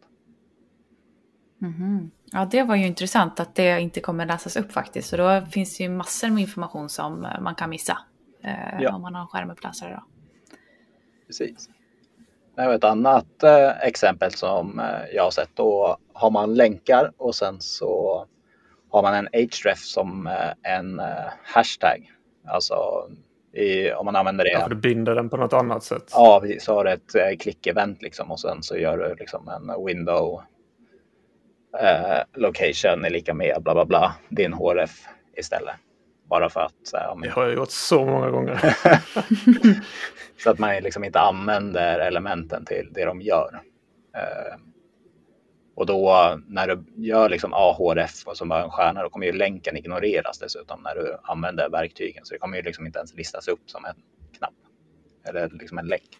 Mm 1.61 1.73
-hmm. 1.73 2.09
Ja, 2.31 2.47
det 2.51 2.63
var 2.63 2.75
ju 2.75 2.87
intressant 2.87 3.39
att 3.39 3.55
det 3.55 3.81
inte 3.81 3.99
kommer 3.99 4.25
läsas 4.25 4.55
upp 4.57 4.71
faktiskt. 4.71 5.09
Så 5.09 5.17
då 5.17 5.41
finns 5.51 5.77
det 5.77 5.83
ju 5.83 5.89
massor 5.89 6.29
med 6.29 6.41
information 6.41 6.89
som 6.89 7.27
man 7.41 7.55
kan 7.55 7.69
missa 7.69 7.97
eh, 8.43 8.81
ja. 8.81 8.95
om 8.95 9.01
man 9.01 9.15
har 9.15 9.21
en 9.21 9.27
skärmuppläsare. 9.27 9.93
Då. 9.93 10.03
Precis. 11.27 11.69
Ett 12.57 12.83
annat 12.83 13.43
eh, 13.43 13.69
exempel 13.81 14.31
som 14.31 14.79
eh, 14.79 15.15
jag 15.15 15.23
har 15.23 15.31
sett 15.31 15.55
då 15.55 15.97
har 16.13 16.31
man 16.31 16.55
länkar 16.55 17.11
och 17.17 17.35
sen 17.35 17.61
så 17.61 18.25
har 18.93 19.01
man 19.01 19.13
en 19.13 19.27
href 19.33 19.79
som 19.79 20.27
eh, 20.27 20.73
en 20.77 20.99
eh, 20.99 21.05
hashtag. 21.43 22.11
Alltså 22.47 22.75
i, 23.53 23.91
om 23.91 24.05
man 24.05 24.15
använder 24.15 24.43
det. 24.43 24.51
Ja, 24.51 24.59
för 24.59 24.69
du 24.69 24.75
binder 24.75 25.15
den 25.15 25.29
på 25.29 25.37
något 25.37 25.53
annat 25.53 25.83
sätt. 25.83 26.03
Ja, 26.11 26.39
precis. 26.41 26.63
Så 26.63 26.73
har 26.73 26.83
du 26.83 26.91
ett 26.91 27.15
eh, 27.15 27.37
klick-event 27.39 27.97
liksom 28.01 28.31
och 28.31 28.39
sen 28.39 28.63
så 28.63 28.77
gör 28.77 28.97
du 28.97 29.15
liksom 29.15 29.47
en 29.47 29.85
window 29.85 30.41
eh, 31.79 32.21
location 32.33 33.05
är 33.05 33.09
lika 33.09 33.33
med 33.33 33.63
bla 33.63 33.73
bla 33.73 33.85
bla 33.85 34.15
din 34.29 34.53
href 34.53 35.07
istället. 35.37 35.75
Bara 36.29 36.49
för 36.49 36.61
att... 36.61 36.93
Eh, 36.93 37.19
det 37.21 37.29
har 37.29 37.43
jag 37.43 37.53
gjort 37.53 37.71
så 37.71 38.05
många 38.05 38.29
gånger. 38.29 38.75
så 40.43 40.49
att 40.49 40.59
man 40.59 40.75
liksom 40.75 41.03
inte 41.03 41.19
använder 41.19 41.99
elementen 41.99 42.65
till 42.65 42.89
det 42.91 43.05
de 43.05 43.21
gör. 43.21 43.61
Eh, 44.15 44.55
och 45.75 45.85
då 45.85 46.39
när 46.47 46.67
du 46.67 46.83
gör 46.95 47.29
liksom 47.29 47.53
ahref 47.53 48.23
och 48.25 48.37
så 48.37 48.45
bara 48.45 48.63
en 48.63 48.69
stjärna, 48.69 49.03
då 49.03 49.09
kommer 49.09 49.25
ju 49.25 49.31
länken 49.31 49.77
ignoreras 49.77 50.39
dessutom 50.39 50.81
när 50.83 50.95
du 50.95 51.17
använder 51.23 51.69
verktygen. 51.69 52.25
Så 52.25 52.33
det 52.33 52.39
kommer 52.39 52.57
ju 52.57 52.63
liksom 52.63 52.85
inte 52.85 52.99
ens 52.99 53.15
listas 53.15 53.47
upp 53.47 53.61
som 53.65 53.85
en 53.85 53.95
knapp 54.37 54.53
eller 55.23 55.49
liksom 55.49 55.77
en 55.77 55.87
länk. 55.87 56.19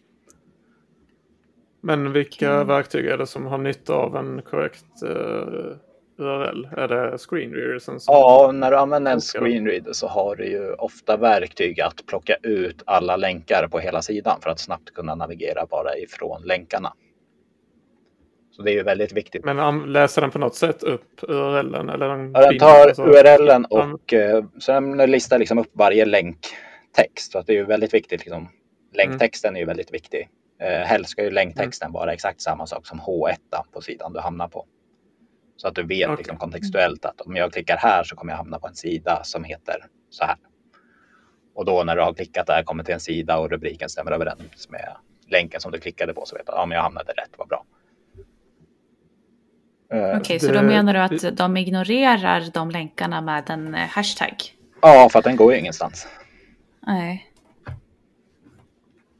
Men 1.82 2.14
vilka 2.14 2.51
mm. 2.51 2.68
verktyg 2.68 3.06
är 3.06 3.18
det 3.18 3.28
som 3.28 3.45
har 3.45 3.58
nytta 3.58 3.93
av 3.93 4.16
en 4.16 4.41
korrekt 4.41 5.04
uh, 5.04 5.76
URL? 6.18 6.68
Är 6.78 6.88
det 6.88 7.18
screenreadersen? 7.18 7.99
Ja, 8.08 8.51
när 8.54 8.72
du 8.72 8.78
använder 8.78 9.12
en 9.12 9.22
screenreader 9.22 9.93
så 9.93 10.08
har 10.08 10.36
du 10.36 10.45
ju 10.45 10.74
ofta 10.74 11.18
verktyg 11.18 11.82
att 11.82 12.06
plocka 12.06 12.36
ut 12.43 12.84
alla 12.86 13.16
länkar 13.16 13.68
på 13.68 13.80
hela 13.80 14.01
sidan 14.01 14.41
för 14.41 14.49
att 14.49 14.60
snabbt 14.60 14.93
kunna 14.93 15.16
navigera 15.16 15.66
bara 15.66 15.97
ifrån 15.97 16.41
länkarna. 16.43 16.93
Så 18.56 18.62
det 18.62 18.72
är 18.72 18.74
ju 18.74 18.84
väldigt 18.84 19.14
viktigt. 19.14 19.45
Men 19.45 19.93
läser 19.93 20.22
den 20.22 20.32
på 20.32 20.39
något 20.39 20.56
sätt 20.56 20.84
upp 20.84 21.20
URLen? 21.22 21.89
Eller 21.89 22.10
den, 22.10 22.32
ja, 22.34 22.41
den 22.41 22.60
tar 22.60 22.88
alltså, 22.88 23.04
URLen 23.04 23.66
och 23.66 24.14
mm. 24.14 24.49
sen 24.60 24.97
listar 24.97 25.39
liksom 25.39 25.58
upp 25.58 25.72
varje 25.74 26.06
länktext. 26.06 27.32
Så 27.32 27.39
att 27.39 27.47
det 27.47 27.54
är 27.54 27.58
ju 27.58 27.66
väldigt 27.66 27.93
viktigt. 27.93 28.20
Liksom. 28.26 28.49
Länktexten 28.93 29.49
mm. 29.49 29.56
är 29.56 29.60
ju 29.60 29.66
väldigt 29.66 29.93
viktig. 29.93 30.30
Eh, 30.62 30.68
helst 30.68 31.12
ska 31.12 31.24
ju 31.24 31.32
länktexten 31.32 31.86
mm. 31.86 31.93
vara 31.93 32.14
exakt 32.14 32.41
samma 32.41 32.68
sak 32.68 32.88
som 32.88 32.99
H1 32.99 33.36
på 33.74 33.82
sidan 33.82 34.14
du 34.14 34.20
hamnar 34.20 34.47
på. 34.47 34.66
Så 35.58 35.68
att 35.68 35.76
du 35.76 35.84
vet 35.84 36.10
okay. 36.10 36.18
liksom, 36.18 36.38
kontextuellt 36.38 37.06
att 37.06 37.22
om 37.22 37.36
jag 37.36 37.54
klickar 37.54 37.78
här 37.78 38.04
så 38.04 38.16
kommer 38.16 38.34
jag 38.34 38.38
hamna 38.38 38.60
på 38.60 38.68
en 38.68 38.76
sida 38.76 39.22
som 39.24 39.43
heter 39.43 39.76
så 40.10 40.26
här. 40.26 40.38
Och 41.56 41.66
då 41.66 41.84
när 41.84 41.95
du 41.95 42.01
har 42.01 42.14
klickat 42.14 42.47
där, 42.47 42.64
kommer 42.64 42.84
till 42.84 42.93
en 42.93 42.99
sida 42.99 43.38
och 43.38 43.49
rubriken 43.49 43.89
stämmer 43.89 44.12
överens 44.12 44.70
med 44.70 44.95
länken 45.28 45.62
som 45.62 45.72
du 45.72 45.80
klickade 45.80 46.14
på 46.14 46.26
så 46.26 46.36
vet 46.36 46.45
du 46.45 46.51
att 46.51 46.70
ja, 46.70 46.76
jag 46.76 46.82
hamnade 46.82 47.12
rätt, 47.12 47.32
vad 47.38 47.47
bra. 47.47 47.66
Eh, 49.94 50.00
Okej, 50.00 50.18
okay, 50.18 50.39
så 50.39 50.52
då 50.52 50.62
menar 50.62 50.94
du 50.94 51.00
att 51.00 51.38
de 51.38 51.58
ignorerar 51.58 52.44
de 52.54 52.72
länkarna 52.72 53.22
med 53.22 53.50
en 53.50 53.76
eh, 53.76 53.88
hashtag? 53.88 54.36
Ja, 54.82 55.10
för 55.12 55.20
att 55.20 55.26
den 55.26 55.36
går 55.36 55.54
ju 55.54 55.60
ingenstans. 55.60 56.08
Nej. 56.88 57.30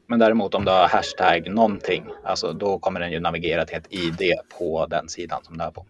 Men 0.06 0.18
däremot 0.18 0.54
om 0.54 0.64
du 0.64 0.70
har 0.70 0.88
hashtag 0.88 1.50
någonting, 1.50 2.04
alltså 2.24 2.52
då 2.52 2.78
kommer 2.78 3.00
den 3.00 3.12
ju 3.12 3.20
navigera 3.20 3.64
till 3.64 3.76
ett 3.76 3.92
ID 3.92 4.32
på 4.58 4.86
den 4.86 5.08
sidan 5.08 5.44
som 5.44 5.58
du 5.58 5.64
är 5.64 5.70
på. 5.70 5.86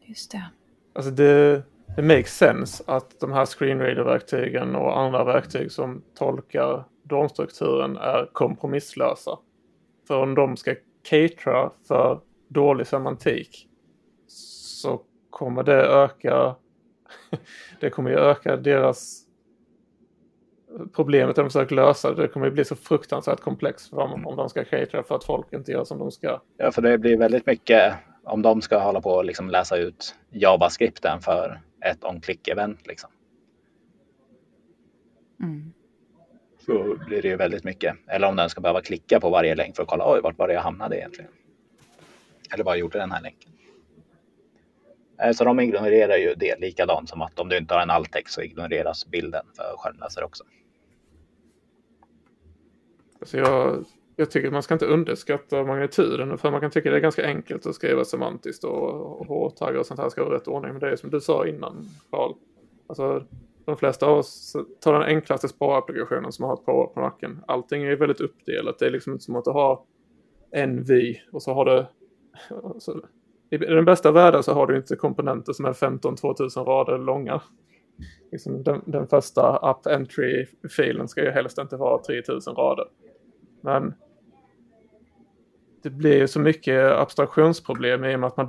Just 0.00 0.30
det. 0.30 0.44
Alltså 0.94 1.10
det, 1.10 1.62
det 1.96 2.02
makes 2.02 2.36
sense 2.36 2.84
att 2.86 3.20
de 3.20 3.32
här 3.32 3.46
screenreader-verktygen 3.46 4.76
och 4.76 4.98
andra 4.98 5.24
verktyg 5.24 5.72
som 5.72 6.02
tolkar 6.18 6.84
domstrukturen 7.02 7.96
är 7.96 8.28
kompromisslösa. 8.32 9.38
För 10.08 10.22
om 10.22 10.34
de 10.34 10.56
ska 10.56 10.74
catera 11.02 11.70
för 11.88 12.20
dålig 12.52 12.86
semantik 12.86 13.68
så 14.26 15.02
kommer 15.30 15.62
det 15.62 15.82
öka 15.82 16.56
det 17.80 17.90
kommer 17.90 18.10
ju 18.10 18.16
öka 18.16 18.56
deras 18.56 19.26
problemet 20.94 21.36
de 21.36 21.44
försöker 21.44 21.74
lösa. 21.74 22.14
Det 22.14 22.28
kommer 22.28 22.46
ju 22.46 22.52
bli 22.52 22.64
så 22.64 22.76
fruktansvärt 22.76 23.40
komplext 23.40 23.90
för 23.90 23.96
dem 23.96 24.26
om 24.26 24.36
de 24.36 24.48
ska 24.48 24.64
catera 24.64 25.02
för 25.02 25.14
att 25.14 25.24
folk 25.24 25.52
inte 25.52 25.72
gör 25.72 25.84
som 25.84 25.98
de 25.98 26.10
ska. 26.10 26.40
Ja, 26.56 26.72
för 26.72 26.82
det 26.82 26.98
blir 26.98 27.18
väldigt 27.18 27.46
mycket 27.46 27.94
om 28.24 28.42
de 28.42 28.62
ska 28.62 28.78
hålla 28.78 29.00
på 29.00 29.10
och 29.10 29.24
liksom 29.24 29.50
läsa 29.50 29.76
ut 29.76 30.14
JavaScripten 30.30 31.20
för 31.20 31.60
ett 31.84 32.04
on-click-event. 32.04 32.86
Liksom. 32.86 33.10
Mm. 35.42 35.72
Så 36.66 36.96
blir 37.06 37.22
det 37.22 37.28
ju 37.28 37.36
väldigt 37.36 37.64
mycket. 37.64 37.96
Eller 38.06 38.28
om 38.28 38.36
den 38.36 38.50
ska 38.50 38.60
behöva 38.60 38.80
klicka 38.80 39.20
på 39.20 39.30
varje 39.30 39.54
länk 39.54 39.76
för 39.76 39.82
att 39.82 39.88
kolla, 39.88 40.14
oj, 40.14 40.20
vart 40.22 40.38
var 40.38 40.48
det 40.48 40.54
jag 40.54 40.60
hamnade 40.60 40.98
egentligen? 40.98 41.30
Eller 42.52 42.64
bara 42.64 42.76
gjorde 42.76 42.98
den 42.98 43.12
här 43.12 43.22
länken? 43.22 43.52
Eh, 45.22 45.32
så 45.32 45.44
de 45.44 45.60
ignorerar 45.60 46.16
ju 46.16 46.34
det 46.34 46.60
likadant 46.60 47.08
som 47.08 47.22
att 47.22 47.38
om 47.38 47.48
du 47.48 47.56
inte 47.56 47.74
har 47.74 47.82
en 47.82 47.90
alltext 47.90 48.34
så 48.34 48.42
ignoreras 48.42 49.06
bilden 49.06 49.44
för 49.56 49.76
skärmläsare 49.76 50.24
också. 50.24 50.44
Alltså 53.20 53.38
jag, 53.38 53.84
jag 54.16 54.30
tycker 54.30 54.50
man 54.50 54.62
ska 54.62 54.74
inte 54.74 54.86
underskatta 54.86 55.64
magnituden 55.64 56.38
för 56.38 56.50
man 56.50 56.60
kan 56.60 56.70
tycka 56.70 56.90
det 56.90 56.96
är 56.96 57.00
ganska 57.00 57.26
enkelt 57.26 57.66
att 57.66 57.74
skriva 57.74 58.04
semantiskt 58.04 58.64
och 58.64 59.26
H-taggar 59.26 59.80
och 59.80 59.86
sånt 59.86 60.00
här 60.00 60.08
ska 60.08 60.24
vara 60.24 60.34
rätt 60.34 60.48
ordning. 60.48 60.72
Men 60.72 60.80
det 60.80 60.90
är 60.90 60.96
som 60.96 61.10
du 61.10 61.20
sa 61.20 61.46
innan 61.46 61.88
Carl. 62.10 62.34
Alltså, 62.86 63.24
de 63.64 63.76
flesta 63.76 64.06
av 64.06 64.18
oss 64.18 64.56
tar 64.80 64.92
den 64.92 65.02
enklaste 65.02 65.48
sparapplikationen 65.48 66.32
som 66.32 66.44
har 66.44 66.54
ett 66.54 66.64
par 66.64 66.86
på 66.86 67.00
nacken. 67.00 67.44
Allting 67.46 67.82
är 67.82 67.96
väldigt 67.96 68.20
uppdelat. 68.20 68.78
Det 68.78 68.86
är 68.86 68.90
liksom 68.90 69.12
inte 69.12 69.24
som 69.24 69.36
att 69.36 69.44
du 69.44 69.50
har 69.50 69.84
en 70.50 70.82
vy 70.82 71.16
och 71.32 71.42
så 71.42 71.54
har 71.54 71.64
du 71.64 71.86
Alltså, 72.64 73.00
I 73.50 73.56
den 73.56 73.84
bästa 73.84 74.12
världen 74.12 74.42
så 74.42 74.52
har 74.52 74.66
du 74.66 74.76
inte 74.76 74.96
komponenter 74.96 75.52
som 75.52 75.64
är 75.64 75.72
15-2000 75.72 76.64
rader 76.64 76.98
långa. 76.98 77.42
Liksom 78.32 78.62
den, 78.62 78.82
den 78.86 79.06
första 79.06 79.56
app 79.56 79.86
entry-filen 79.86 81.08
ska 81.08 81.24
ju 81.24 81.30
helst 81.30 81.58
inte 81.58 81.76
vara 81.76 82.02
3000 82.02 82.54
rader. 82.54 82.86
Men 83.60 83.94
det 85.82 85.90
blir 85.90 86.18
ju 86.18 86.28
så 86.28 86.40
mycket 86.40 86.92
abstraktionsproblem 86.92 88.04
i 88.04 88.16
och 88.16 88.20
med 88.20 88.26
att 88.26 88.36
man, 88.36 88.46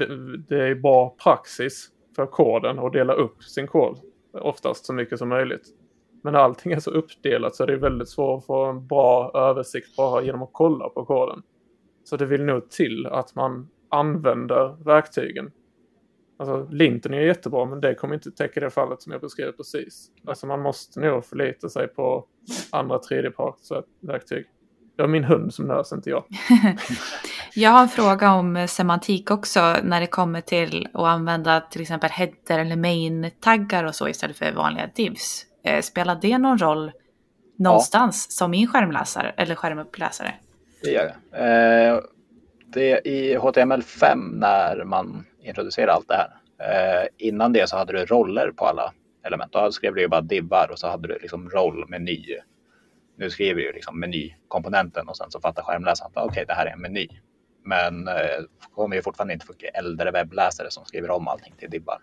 det 0.47 0.63
är 0.63 0.75
bra 0.75 1.15
praxis 1.23 1.89
för 2.15 2.25
koden 2.25 2.79
att 2.79 2.93
dela 2.93 3.13
upp 3.13 3.43
sin 3.43 3.67
kod 3.67 3.99
oftast 4.33 4.85
så 4.85 4.93
mycket 4.93 5.19
som 5.19 5.29
möjligt. 5.29 5.67
Men 6.23 6.33
när 6.33 6.39
allting 6.39 6.71
är 6.71 6.79
så 6.79 6.91
uppdelat 6.91 7.55
så 7.55 7.63
är 7.63 7.67
det 7.67 7.77
väldigt 7.77 8.09
svårt 8.09 8.39
att 8.39 8.45
få 8.45 8.65
en 8.65 8.87
bra 8.87 9.31
översikt 9.33 9.95
bara 9.97 10.21
genom 10.21 10.43
att 10.43 10.49
kolla 10.51 10.89
på 10.89 11.05
koden. 11.05 11.43
Så 12.03 12.17
det 12.17 12.25
vill 12.25 12.43
nog 12.43 12.69
till 12.69 13.05
att 13.05 13.35
man 13.35 13.69
använder 13.93 14.83
verktygen. 14.85 15.51
Alltså 16.39 16.67
linten 16.71 17.13
är 17.13 17.21
jättebra 17.21 17.65
men 17.65 17.81
det 17.81 17.95
kommer 17.95 18.15
inte 18.15 18.31
täcka 18.31 18.59
det 18.59 18.69
fallet 18.69 19.01
som 19.01 19.11
jag 19.11 19.21
beskrev 19.21 19.51
precis. 19.51 20.07
Alltså 20.27 20.47
man 20.47 20.61
måste 20.61 20.99
nog 20.99 21.25
förlita 21.25 21.69
sig 21.69 21.87
på 21.87 22.25
andra 22.71 22.99
tredjepartsverktyg. 22.99 24.45
Det 24.95 25.03
var 25.03 25.09
min 25.09 25.23
hund 25.23 25.53
som 25.53 25.65
nös, 25.65 25.91
inte 25.91 26.09
jag. 26.09 26.23
jag 27.55 27.69
har 27.69 27.81
en 27.81 27.89
fråga 27.89 28.33
om 28.33 28.67
semantik 28.67 29.31
också 29.31 29.75
när 29.83 30.01
det 30.01 30.07
kommer 30.07 30.41
till 30.41 30.87
att 30.93 31.05
använda 31.05 31.61
till 31.61 31.81
exempel 31.81 32.09
header 32.09 32.59
eller 32.59 32.75
main-taggar 32.75 33.83
och 33.83 33.95
så 33.95 34.07
istället 34.07 34.37
för 34.37 34.51
vanliga 34.51 34.89
divs. 34.95 35.45
Eh, 35.63 35.81
spelar 35.81 36.17
det 36.21 36.37
någon 36.37 36.57
roll 36.57 36.91
någonstans 37.55 38.27
ja. 38.29 38.33
som 38.33 38.51
min 38.51 38.67
skärmläsare 38.67 39.33
eller 39.37 39.55
skärmuppläsare? 39.55 40.33
Det 40.83 40.91
gör 40.91 41.15
det. 41.31 41.87
Eh, 41.87 41.99
det 42.73 43.07
i 43.07 43.37
HTML5 43.37 44.39
när 44.39 44.83
man 44.83 45.25
introducerade 45.41 45.93
allt 45.93 46.07
det 46.07 46.15
här. 46.15 46.29
Eh, 46.59 47.07
innan 47.17 47.53
det 47.53 47.69
så 47.69 47.77
hade 47.77 47.93
du 47.93 48.05
roller 48.05 48.51
på 48.51 48.65
alla 48.65 48.93
element. 49.23 49.51
Då 49.51 49.71
skrev 49.71 49.95
du 49.95 50.01
ju 50.01 50.07
bara 50.07 50.21
divvar 50.21 50.69
och 50.71 50.79
så 50.79 50.87
hade 50.87 51.07
du 51.07 51.17
liksom 51.21 51.49
roll-meny. 51.49 52.37
Nu 53.17 53.29
skriver 53.29 53.61
du 53.61 53.71
liksom 53.71 53.99
menykomponenten 53.99 55.07
och 55.07 55.17
sen 55.17 55.31
så 55.31 55.39
fattar 55.39 55.63
skärmläsaren 55.63 56.11
att 56.15 56.23
okej, 56.23 56.31
okay, 56.31 56.45
det 56.45 56.53
här 56.53 56.65
är 56.65 56.71
en 56.71 56.81
meny. 56.81 57.07
Men 57.65 58.07
eh, 58.07 58.43
kommer 58.75 58.95
ju 58.95 59.01
fortfarande 59.01 59.33
inte 59.33 59.45
funka 59.45 59.67
äldre 59.67 60.11
webbläsare 60.11 60.71
som 60.71 60.85
skriver 60.85 61.11
om 61.11 61.27
allting 61.27 61.53
till 61.57 61.69
divvar. 61.69 62.01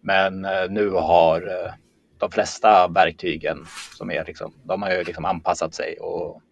Men 0.00 0.44
eh, 0.44 0.70
nu 0.70 0.90
har 0.90 1.42
eh, 1.42 1.72
de 2.18 2.30
flesta 2.30 2.88
verktygen 2.88 3.64
som 3.96 4.10
är 4.10 4.24
liksom, 4.24 4.54
de 4.64 4.82
har 4.82 4.90
ju 4.90 5.04
liksom 5.04 5.24
anpassat 5.24 5.74
sig 5.74 5.98
och 5.98 6.42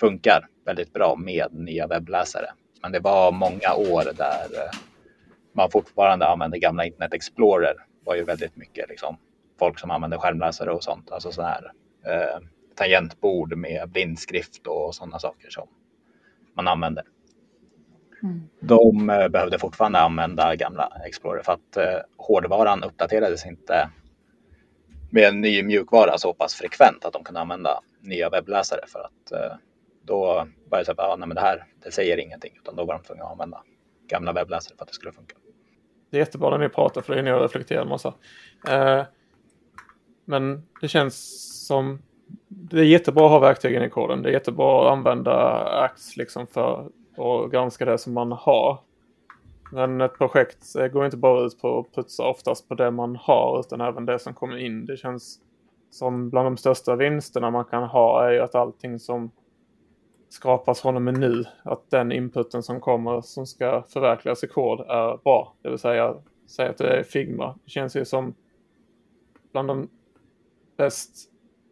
funkar 0.00 0.48
väldigt 0.66 0.92
bra 0.92 1.16
med 1.16 1.54
nya 1.54 1.86
webbläsare. 1.86 2.46
Men 2.82 2.92
det 2.92 3.00
var 3.00 3.32
många 3.32 3.74
år 3.74 4.12
där 4.16 4.44
eh, 4.54 4.78
man 5.52 5.70
fortfarande 5.70 6.26
använde 6.26 6.58
gamla 6.58 6.84
Internet 6.84 7.14
Explorer. 7.14 7.74
Det 7.74 8.04
var 8.04 8.14
ju 8.14 8.24
väldigt 8.24 8.56
mycket 8.56 8.88
liksom, 8.88 9.16
folk 9.58 9.78
som 9.78 9.90
använde 9.90 10.18
skärmläsare 10.18 10.70
och 10.70 10.84
sånt. 10.84 11.10
Alltså 11.10 11.32
sådana 11.32 11.52
här 11.52 11.72
eh, 12.06 12.40
tangentbord 12.74 13.56
med 13.56 13.88
blindskrift 13.90 14.66
och 14.66 14.94
sådana 14.94 15.18
saker 15.18 15.50
som 15.50 15.68
man 16.54 16.68
använde. 16.68 17.02
Mm. 18.22 18.42
De 18.60 19.10
eh, 19.10 19.28
behövde 19.28 19.58
fortfarande 19.58 19.98
använda 19.98 20.56
gamla 20.56 20.92
Explorer 21.06 21.42
för 21.42 21.52
att 21.52 21.76
eh, 21.76 22.00
hårdvaran 22.16 22.82
uppdaterades 22.82 23.46
inte 23.46 23.90
med 25.10 25.28
en 25.28 25.40
ny 25.40 25.62
mjukvara 25.62 26.18
så 26.18 26.34
pass 26.34 26.54
frekvent 26.54 27.04
att 27.04 27.12
de 27.12 27.24
kunde 27.24 27.40
använda 27.40 27.80
nya 28.00 28.30
webbläsare 28.30 28.80
för 28.86 29.00
att 29.00 29.32
eh, 29.32 29.56
då 30.02 30.46
bara 30.70 30.78
det 30.78 30.84
så 30.84 30.92
att 30.92 30.98
ah, 30.98 31.16
nej, 31.16 31.28
men 31.28 31.34
det 31.34 31.40
här 31.40 31.64
det 31.84 31.90
säger 31.90 32.18
ingenting 32.18 32.52
utan 32.56 32.76
då 32.76 32.84
var 32.84 32.94
de 32.94 33.02
tvungna 33.02 33.24
att 33.24 33.32
använda 33.32 33.62
gamla 34.08 34.32
webbläsare 34.32 34.76
för 34.76 34.84
att 34.84 34.88
det 34.88 34.94
skulle 34.94 35.12
funka. 35.12 35.36
Det 36.10 36.16
är 36.16 36.18
jättebra 36.18 36.50
när 36.50 36.58
ni 36.58 36.68
pratar 36.68 37.00
för 37.00 37.14
det 37.14 37.20
är 37.20 37.22
när 37.22 37.30
jag 37.30 37.44
reflekterar 37.44 37.82
en 37.82 37.88
massa. 37.88 38.14
Eh, 38.68 39.02
men 40.24 40.66
det 40.80 40.88
känns 40.88 41.66
som 41.66 42.02
det 42.48 42.80
är 42.80 42.84
jättebra 42.84 43.24
att 43.24 43.30
ha 43.30 43.38
verktygen 43.38 43.82
i 43.82 43.90
koden. 43.90 44.22
Det 44.22 44.28
är 44.28 44.32
jättebra 44.32 44.86
att 44.86 44.92
använda 44.92 45.32
Ax 45.82 46.16
liksom 46.16 46.46
för 46.46 46.90
att 47.16 47.50
granska 47.52 47.84
det 47.84 47.98
som 47.98 48.12
man 48.12 48.32
har. 48.32 48.78
Men 49.72 50.00
ett 50.00 50.18
projekt 50.18 50.76
eh, 50.76 50.86
går 50.86 51.04
inte 51.04 51.16
bara 51.16 51.46
ut 51.46 51.60
på 51.60 51.78
att 51.78 51.94
putsa 51.94 52.24
oftast 52.24 52.68
på 52.68 52.74
det 52.74 52.90
man 52.90 53.16
har 53.16 53.60
utan 53.60 53.80
även 53.80 54.06
det 54.06 54.18
som 54.18 54.34
kommer 54.34 54.56
in. 54.56 54.86
Det 54.86 54.96
känns 54.96 55.38
som 55.90 56.30
bland 56.30 56.46
de 56.46 56.56
största 56.56 56.96
vinsterna 56.96 57.50
man 57.50 57.64
kan 57.64 57.82
ha 57.82 58.28
är 58.28 58.32
ju 58.32 58.40
att 58.40 58.54
allting 58.54 58.98
som 58.98 59.30
skapas 60.28 60.80
från 60.80 60.96
och 60.96 61.02
med 61.02 61.18
nu, 61.18 61.44
att 61.62 61.90
den 61.90 62.12
inputen 62.12 62.62
som 62.62 62.80
kommer 62.80 63.20
som 63.20 63.46
ska 63.46 63.82
förverkligas 63.88 64.44
i 64.44 64.48
kod 64.48 64.80
är 64.80 65.22
bra. 65.24 65.54
Det 65.62 65.68
vill 65.68 65.78
säga, 65.78 66.14
säga 66.46 66.70
att 66.70 66.78
det 66.78 66.98
är 66.98 67.02
Figma. 67.02 67.58
Det 67.64 67.70
känns 67.70 67.96
ju 67.96 68.04
som 68.04 68.34
bland 69.52 69.68
de 69.68 69.88
bäst, 70.76 71.30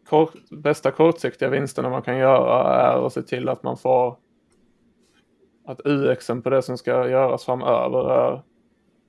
kort, 0.09 0.33
bästa 0.49 0.91
kortsiktiga 0.91 1.49
vinsterna 1.49 1.89
man 1.89 2.01
kan 2.01 2.17
göra 2.17 2.81
är 2.81 3.05
att 3.05 3.13
se 3.13 3.21
till 3.21 3.49
att 3.49 3.63
man 3.63 3.77
får 3.77 4.17
att 5.65 5.81
UXen 5.85 6.41
på 6.41 6.49
det 6.49 6.61
som 6.61 6.77
ska 6.77 7.09
göras 7.09 7.45
framöver 7.45 8.11
är 8.11 8.41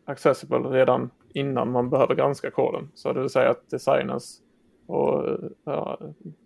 accessible 0.05 0.59
redan 0.59 1.11
innan 1.35 1.71
man 1.71 1.91
behöver 1.91 2.15
granska 2.15 2.51
koden. 2.51 2.91
Så 2.95 3.13
det 3.13 3.21
vill 3.21 3.31
säga 3.31 3.51
att 3.51 3.71
designers 3.71 4.41
och 4.87 5.39
ja, 5.65 6.01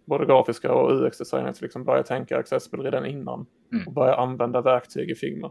både 0.04 0.26
grafiska 0.26 0.74
och 0.74 0.90
UX-designers 0.90 1.62
liksom 1.62 1.84
börjar 1.84 2.02
tänka 2.02 2.38
accessible 2.38 2.84
redan 2.84 3.06
innan 3.06 3.46
mm. 3.72 3.86
och 3.86 3.92
börja 3.92 4.14
använda 4.14 4.60
verktyg 4.60 5.10
i 5.10 5.14
Figma. 5.14 5.50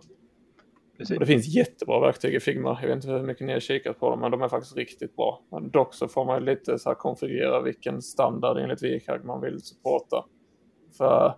Och 0.99 1.19
det 1.19 1.25
finns 1.25 1.47
jättebra 1.47 1.99
verktyg 1.99 2.35
i 2.35 2.39
Figma. 2.39 2.77
Jag 2.81 2.87
vet 2.87 2.95
inte 2.95 3.07
hur 3.07 3.23
mycket 3.23 3.47
ni 3.47 3.53
har 3.53 3.59
kikat 3.59 3.99
på 3.99 4.09
dem, 4.09 4.19
men 4.19 4.31
de 4.31 4.41
är 4.41 4.47
faktiskt 4.47 4.77
riktigt 4.77 5.15
bra. 5.15 5.41
Men 5.51 5.69
dock 5.69 5.93
så 5.93 6.07
får 6.07 6.25
man 6.25 6.45
lite 6.45 6.79
så 6.79 6.89
här 6.89 6.95
konfigurera 6.95 7.61
vilken 7.61 8.01
standard 8.01 8.57
enligt 8.57 8.83
VKG 8.83 9.23
man 9.23 9.41
vill 9.41 9.61
supporta. 9.61 10.25
För 10.97 11.33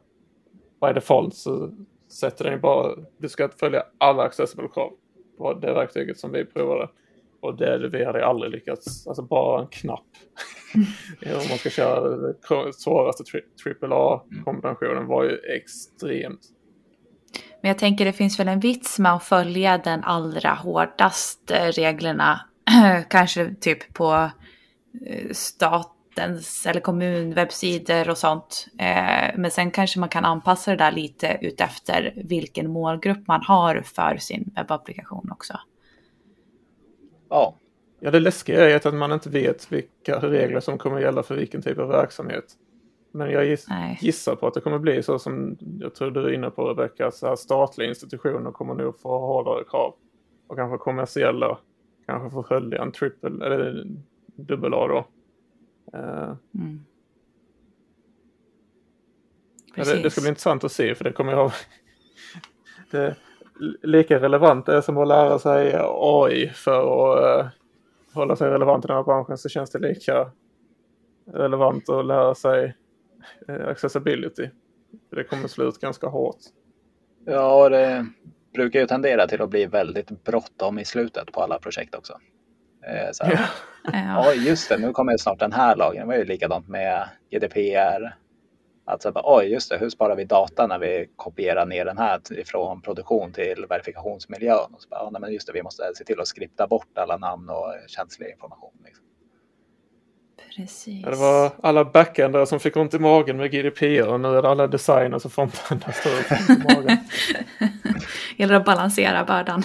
by 0.82 0.94
default 0.94 1.36
så 1.36 1.72
sätter 2.12 2.50
den 2.50 2.62
bara, 2.62 2.96
du 3.18 3.30
ska 3.30 3.50
följa 3.50 3.84
alla 3.98 4.24
accessible-krav 4.24 4.94
på 5.38 5.54
det 5.54 5.74
verktyget 5.74 6.18
som 6.18 6.32
vi 6.32 6.46
provade. 6.46 6.90
Och 7.40 7.58
det, 7.58 7.90
vi 7.90 8.06
hade 8.06 8.26
aldrig 8.26 8.52
lyckats, 8.52 9.08
alltså 9.08 9.22
bara 9.24 9.62
en 9.62 9.68
knapp. 9.68 10.06
Om 11.26 11.50
man 11.50 11.58
ska 11.58 11.70
köra 11.70 12.34
svåraste 12.74 13.24
AAA-kombinationen 13.66 15.08
var 15.08 15.24
ju 15.24 15.38
extremt. 15.58 16.42
Men 17.62 17.70
jag 17.70 17.78
tänker 17.78 18.06
det 18.06 18.14
finns 18.14 18.40
väl 18.40 18.48
en 18.48 18.60
vits 18.60 19.00
med 19.00 19.14
att 19.14 19.24
följa 19.24 19.78
den 19.78 20.04
allra 20.04 20.50
hårdaste 20.50 21.72
reglerna. 21.72 22.42
Kanske 23.10 23.56
typ 23.56 23.94
på 23.94 24.32
eh, 25.06 25.32
stat 25.32 25.98
statens 26.12 26.66
eller 26.66 26.82
kommunwebbsidor 26.82 28.10
och 28.10 28.18
sånt. 28.18 28.68
Eh, 28.78 29.38
men 29.38 29.52
sen 29.52 29.72
kanske 29.72 30.00
man 30.00 30.10
kan 30.10 30.26
anpassa 30.26 30.72
det 30.72 30.78
där 30.78 30.92
lite 30.92 31.38
utefter 31.42 32.14
vilken 32.16 32.72
målgrupp 32.72 33.28
man 33.28 33.42
har 33.44 33.82
för 33.82 34.18
sin 34.18 34.54
webbapplikation 34.56 35.32
också. 35.32 35.60
Ja. 37.30 37.58
Ja, 38.04 38.12
det 38.12 38.20
läskiga 38.20 38.70
är 38.70 38.88
att 38.88 38.94
man 38.94 39.12
inte 39.12 39.30
vet 39.30 39.72
vilka 39.72 40.20
regler 40.20 40.60
som 40.60 40.78
kommer 40.78 41.00
gälla 41.00 41.24
för 41.24 41.36
vilken 41.36 41.62
typ 41.62 41.80
av 41.80 41.88
verksamhet. 41.88 42.46
Men 43.12 43.32
jag 43.32 43.46
giss 43.46 43.68
gissar 44.02 44.36
på 44.36 44.48
att 44.48 44.54
det 44.54 44.62
kommer 44.62 44.80
bli 44.80 45.04
så 45.04 45.20
som 45.20 45.58
jag 45.80 45.96
tror 45.96 46.12
du 46.12 46.26
är 46.26 46.32
inne 46.32 46.50
på 46.50 46.70
Rebecka, 46.70 47.12
så 47.12 47.28
här 47.28 47.36
statliga 47.36 47.90
institutioner 47.90 48.52
kommer 48.52 48.74
nog 48.74 49.00
få 49.00 49.20
hårdare 49.20 49.64
krav. 49.64 49.96
Och 50.48 50.58
kanske 50.58 50.78
kommersiella 50.78 51.58
kanske 52.06 52.30
får 52.30 52.44
följa 52.44 52.82
en 52.82 52.92
triple 52.92 53.46
eller 53.46 53.86
dubbel 54.36 54.74
A 54.74 54.88
då. 54.88 55.08
Uh, 55.98 56.36
mm. 56.56 56.86
det, 59.76 60.04
det, 60.04 60.10
ska 60.10 60.22
bli 60.22 60.30
intressant 60.30 60.64
att 60.64 60.72
se 60.72 60.96
för 60.96 61.04
det 61.04 61.12
kommer 61.12 61.32
jag 61.32 61.40
ha 61.40 61.52
det, 62.92 63.16
lika 63.84 64.20
relevant 64.20 64.66
det 64.66 64.78
är 64.78 64.82
som 64.82 64.98
att 64.98 65.08
lära 65.08 65.40
sig 65.40 65.76
AI 65.80 66.50
för 66.50 67.12
att 67.12 67.46
uh, 67.46 67.52
hålla 68.14 68.36
sig 68.36 68.50
relevant 68.50 68.86
i 68.86 68.88
den 68.88 68.98
här 68.98 69.04
branschen 69.04 69.38
så 69.38 69.50
känns 69.50 69.70
det 69.70 69.80
lika 69.80 70.32
relevant 71.34 71.90
att 71.90 72.06
lära 72.06 72.36
sig 72.36 72.76
uh, 73.50 73.68
accessibility. 73.68 74.50
Det 75.12 75.24
kommer 75.24 75.48
slå 75.48 75.68
ut 75.68 75.80
ganska 75.80 76.08
hårt. 76.08 76.40
Ja, 77.26 77.70
det 77.70 78.08
brukar 78.54 78.80
ju 78.80 78.88
tendera 78.88 79.28
till 79.28 79.42
att 79.42 79.50
bli 79.50 79.66
väldigt 79.66 80.24
bråttom 80.24 80.80
i 80.80 80.86
slutet 80.86 81.32
på 81.32 81.42
alla 81.42 81.60
projekt 81.60 81.96
också. 81.96 82.14
Eh, 82.88 83.12
så 83.12 83.24
här, 83.24 83.50
ja. 83.84 84.34
just 84.34 84.70
det, 84.70 84.78
nu 84.78 84.92
kommer 84.92 85.18
snart 85.18 85.40
den 85.40 85.52
här 85.52 85.76
lagen. 85.76 86.02
Det 86.02 86.08
var 86.08 86.16
ju 86.16 86.26
likadant 86.26 86.68
med 86.68 87.10
GDPR. 87.32 88.21
Att 88.92 89.02
så 89.02 89.12
oj, 89.24 89.46
just 89.46 89.70
det, 89.70 89.78
hur 89.78 89.90
sparar 89.90 90.16
vi 90.16 90.24
data 90.24 90.68
när 90.68 90.80
vi 90.80 91.10
kopierar 91.16 91.66
ner 91.66 91.86
den 91.86 91.98
här 91.98 92.22
från 92.46 92.82
produktion 92.82 93.32
till 93.32 93.66
verifikationsmiljön? 93.70 94.74
Och 94.74 94.82
så 94.82 94.90
bara, 94.90 95.10
ja, 95.14 95.20
men 95.20 95.34
just 95.34 95.48
det, 95.48 95.54
vi 95.54 95.64
måste 95.64 95.84
se 95.96 96.04
till 96.04 96.20
att 96.20 96.28
skripta 96.28 96.68
bort 96.68 96.98
alla 96.98 97.18
namn 97.18 97.50
och 97.50 97.74
känslig 97.88 98.30
information. 98.30 98.72
Liksom. 98.86 99.06
Precis. 100.56 101.04
Ja, 101.04 101.10
det 101.10 101.18
var 101.18 101.52
alla 101.64 101.86
backendare 101.86 102.46
som 102.46 102.60
fick 102.60 102.78
ont 102.78 102.94
i 102.94 103.00
magen 103.00 103.38
med 103.38 103.52
GDPR 103.52 104.08
och 104.08 104.20
nu 104.20 104.28
är 104.28 104.42
det 104.42 104.50
alla 104.50 104.68
designers 104.68 105.26
och 105.26 105.32
frontendare 105.32 105.94
som 105.94 106.12
får 106.12 106.54
ont 106.54 106.60
i 106.60 106.76
magen. 106.76 106.98
gäller 108.38 108.56
att 108.56 108.66
balansera 108.66 109.26
bördan. 109.26 109.64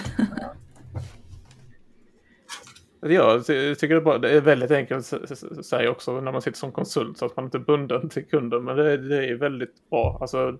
Jag 3.13 3.45
tycker 3.45 4.19
det 4.19 4.29
är 4.29 4.41
väldigt 4.41 4.71
enkelt 4.71 5.13
att 5.13 5.65
säga 5.65 5.91
också 5.91 6.21
när 6.21 6.31
man 6.31 6.41
sitter 6.41 6.57
som 6.57 6.71
konsult 6.71 7.17
så 7.17 7.25
att 7.25 7.35
man 7.35 7.45
inte 7.45 7.57
är 7.57 7.59
bunden 7.59 8.09
till 8.09 8.25
kunden. 8.25 8.63
Men 8.63 8.77
det, 8.77 8.97
det 8.97 9.27
är 9.27 9.35
väldigt 9.35 9.89
bra. 9.89 10.17
Alltså, 10.21 10.57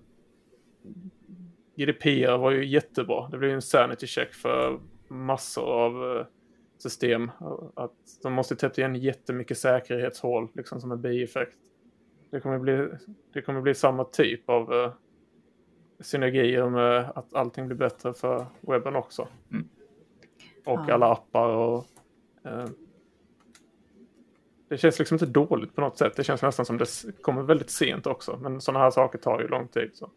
GDPR 1.76 2.36
var 2.36 2.50
ju 2.50 2.66
jättebra. 2.66 3.28
Det 3.28 3.38
blev 3.38 3.50
en 3.50 3.62
sanity 3.62 4.06
check 4.06 4.34
för 4.34 4.78
massor 5.08 5.64
av 5.64 6.16
eh, 6.16 6.26
system. 6.78 7.30
Att 7.74 7.92
de 8.22 8.32
måste 8.32 8.56
täppa 8.56 8.80
igen 8.80 8.94
jättemycket 8.94 9.58
säkerhetshål 9.58 10.48
liksom 10.54 10.80
som 10.80 10.92
en 10.92 11.00
bieffekt. 11.00 11.56
Det 12.30 12.40
kommer 12.40 12.58
bli, 12.58 12.88
det 13.32 13.42
kommer 13.42 13.60
bli 13.60 13.74
samma 13.74 14.04
typ 14.04 14.48
av 14.50 14.72
uh, 14.72 14.92
synergier 16.00 16.70
med 16.70 17.12
att 17.14 17.34
allting 17.34 17.66
blir 17.66 17.76
bättre 17.76 18.14
för 18.14 18.46
webben 18.60 18.96
också. 18.96 19.28
Mm. 19.50 19.68
Och 20.64 20.80
ja. 20.88 20.94
alla 20.94 21.12
appar 21.12 21.48
och 21.48 21.86
det 24.68 24.78
känns 24.78 24.98
liksom 24.98 25.14
inte 25.14 25.26
dåligt 25.26 25.74
på 25.74 25.80
något 25.80 25.98
sätt. 25.98 26.16
Det 26.16 26.24
känns 26.24 26.42
nästan 26.42 26.66
som 26.66 26.78
det 26.78 26.86
kommer 27.22 27.42
väldigt 27.42 27.70
sent 27.70 28.06
också. 28.06 28.38
Men 28.42 28.60
sådana 28.60 28.84
här 28.84 28.90
saker 28.90 29.18
tar 29.18 29.40
ju 29.40 29.48
lång 29.48 29.68
tid. 29.68 29.90
Så. 29.94 30.10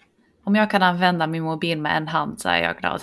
Om 0.43 0.55
jag 0.55 0.71
kan 0.71 0.83
använda 0.83 1.27
min 1.27 1.43
mobil 1.43 1.81
med 1.81 1.97
en 1.97 2.07
hand 2.07 2.41
så 2.41 2.49
är 2.49 2.63
jag 2.63 2.77
glad. 2.77 3.01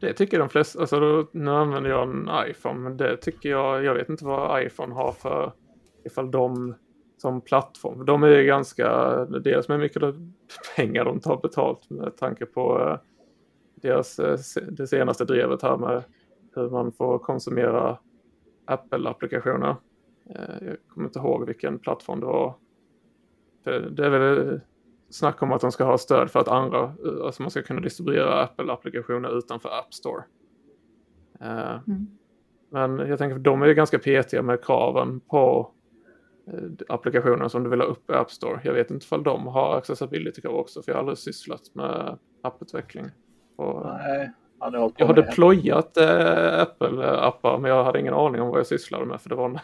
det 0.00 0.12
tycker 0.12 0.38
de 0.38 0.48
flesta. 0.48 0.80
Alltså 0.80 1.00
då, 1.00 1.28
nu 1.32 1.50
använder 1.50 1.90
jag 1.90 2.02
en 2.02 2.30
iPhone. 2.50 2.80
Men 2.80 2.96
det 2.96 3.16
tycker 3.16 3.48
jag. 3.48 3.84
Jag 3.84 3.94
vet 3.94 4.08
inte 4.08 4.24
vad 4.24 4.62
iPhone 4.62 4.94
har 4.94 5.12
för. 5.12 5.52
Ifall 6.04 6.30
de 6.30 6.74
som 7.18 7.40
plattform. 7.40 8.04
De 8.04 8.22
är 8.22 8.28
ju 8.28 8.44
ganska. 8.44 9.16
Dels 9.24 9.68
med 9.68 9.78
mycket 9.78 10.02
pengar 10.76 11.04
de 11.04 11.20
tar 11.20 11.36
betalt 11.36 11.90
med 11.90 12.16
tanke 12.16 12.46
på 12.46 12.80
eh, 12.80 12.98
deras, 13.74 14.18
eh, 14.18 14.38
det 14.68 14.86
senaste 14.86 15.24
drevet 15.24 15.62
här 15.62 15.76
med 15.76 16.02
hur 16.54 16.70
man 16.70 16.92
får 16.92 17.18
konsumera 17.18 17.98
Apple-applikationer. 18.64 19.76
Eh, 20.30 20.66
jag 20.66 20.76
kommer 20.88 21.06
inte 21.06 21.18
ihåg 21.18 21.46
vilken 21.46 21.78
plattform 21.78 22.20
det 22.20 22.26
var. 22.26 22.54
Det 23.90 24.06
är 24.06 24.10
väl 24.10 24.60
snack 25.10 25.42
om 25.42 25.52
att 25.52 25.60
de 25.60 25.72
ska 25.72 25.84
ha 25.84 25.98
stöd 25.98 26.30
för 26.30 26.40
att 26.40 26.48
andra, 26.48 26.94
alltså 27.24 27.42
man 27.42 27.50
ska 27.50 27.62
kunna 27.62 27.80
distribuera 27.80 28.42
Apple-applikationer 28.42 29.38
utanför 29.38 29.68
App 29.68 29.94
Store. 29.94 30.24
Eh, 31.40 31.80
mm. 31.86 32.06
Men 32.70 32.98
jag 32.98 33.18
tänker 33.18 33.38
de 33.38 33.62
är 33.62 33.66
ju 33.66 33.74
ganska 33.74 33.98
petiga 33.98 34.42
med 34.42 34.64
kraven 34.64 35.20
på 35.20 35.70
applikationer 36.88 37.48
som 37.48 37.64
du 37.64 37.70
vill 37.70 37.80
ha 37.80 37.86
upp 37.86 38.10
i 38.10 38.12
App 38.12 38.30
Store. 38.30 38.60
Jag 38.64 38.72
vet 38.72 38.90
inte 38.90 39.04
ifall 39.04 39.22
de 39.22 39.46
har 39.46 39.76
accessibility-krav 39.76 40.54
också, 40.54 40.82
för 40.82 40.92
jag 40.92 40.96
har 40.96 41.00
aldrig 41.00 41.18
sysslat 41.18 41.74
med 41.74 42.18
apputveckling. 42.42 43.06
Och 43.56 43.86
Nej, 43.86 44.30
på 44.58 44.66
jag 44.74 44.92
med 44.98 45.06
hade 45.06 45.22
det. 45.22 45.32
plojat 45.32 45.96
äh, 45.96 46.60
Apple-appar, 46.62 47.58
men 47.58 47.70
jag 47.70 47.84
hade 47.84 48.00
ingen 48.00 48.14
aning 48.14 48.40
om 48.40 48.48
vad 48.48 48.58
jag 48.58 48.66
sysslade 48.66 49.06
med, 49.06 49.20
för 49.20 49.28
det 49.28 49.34
var 49.34 49.48
någon, 49.48 49.58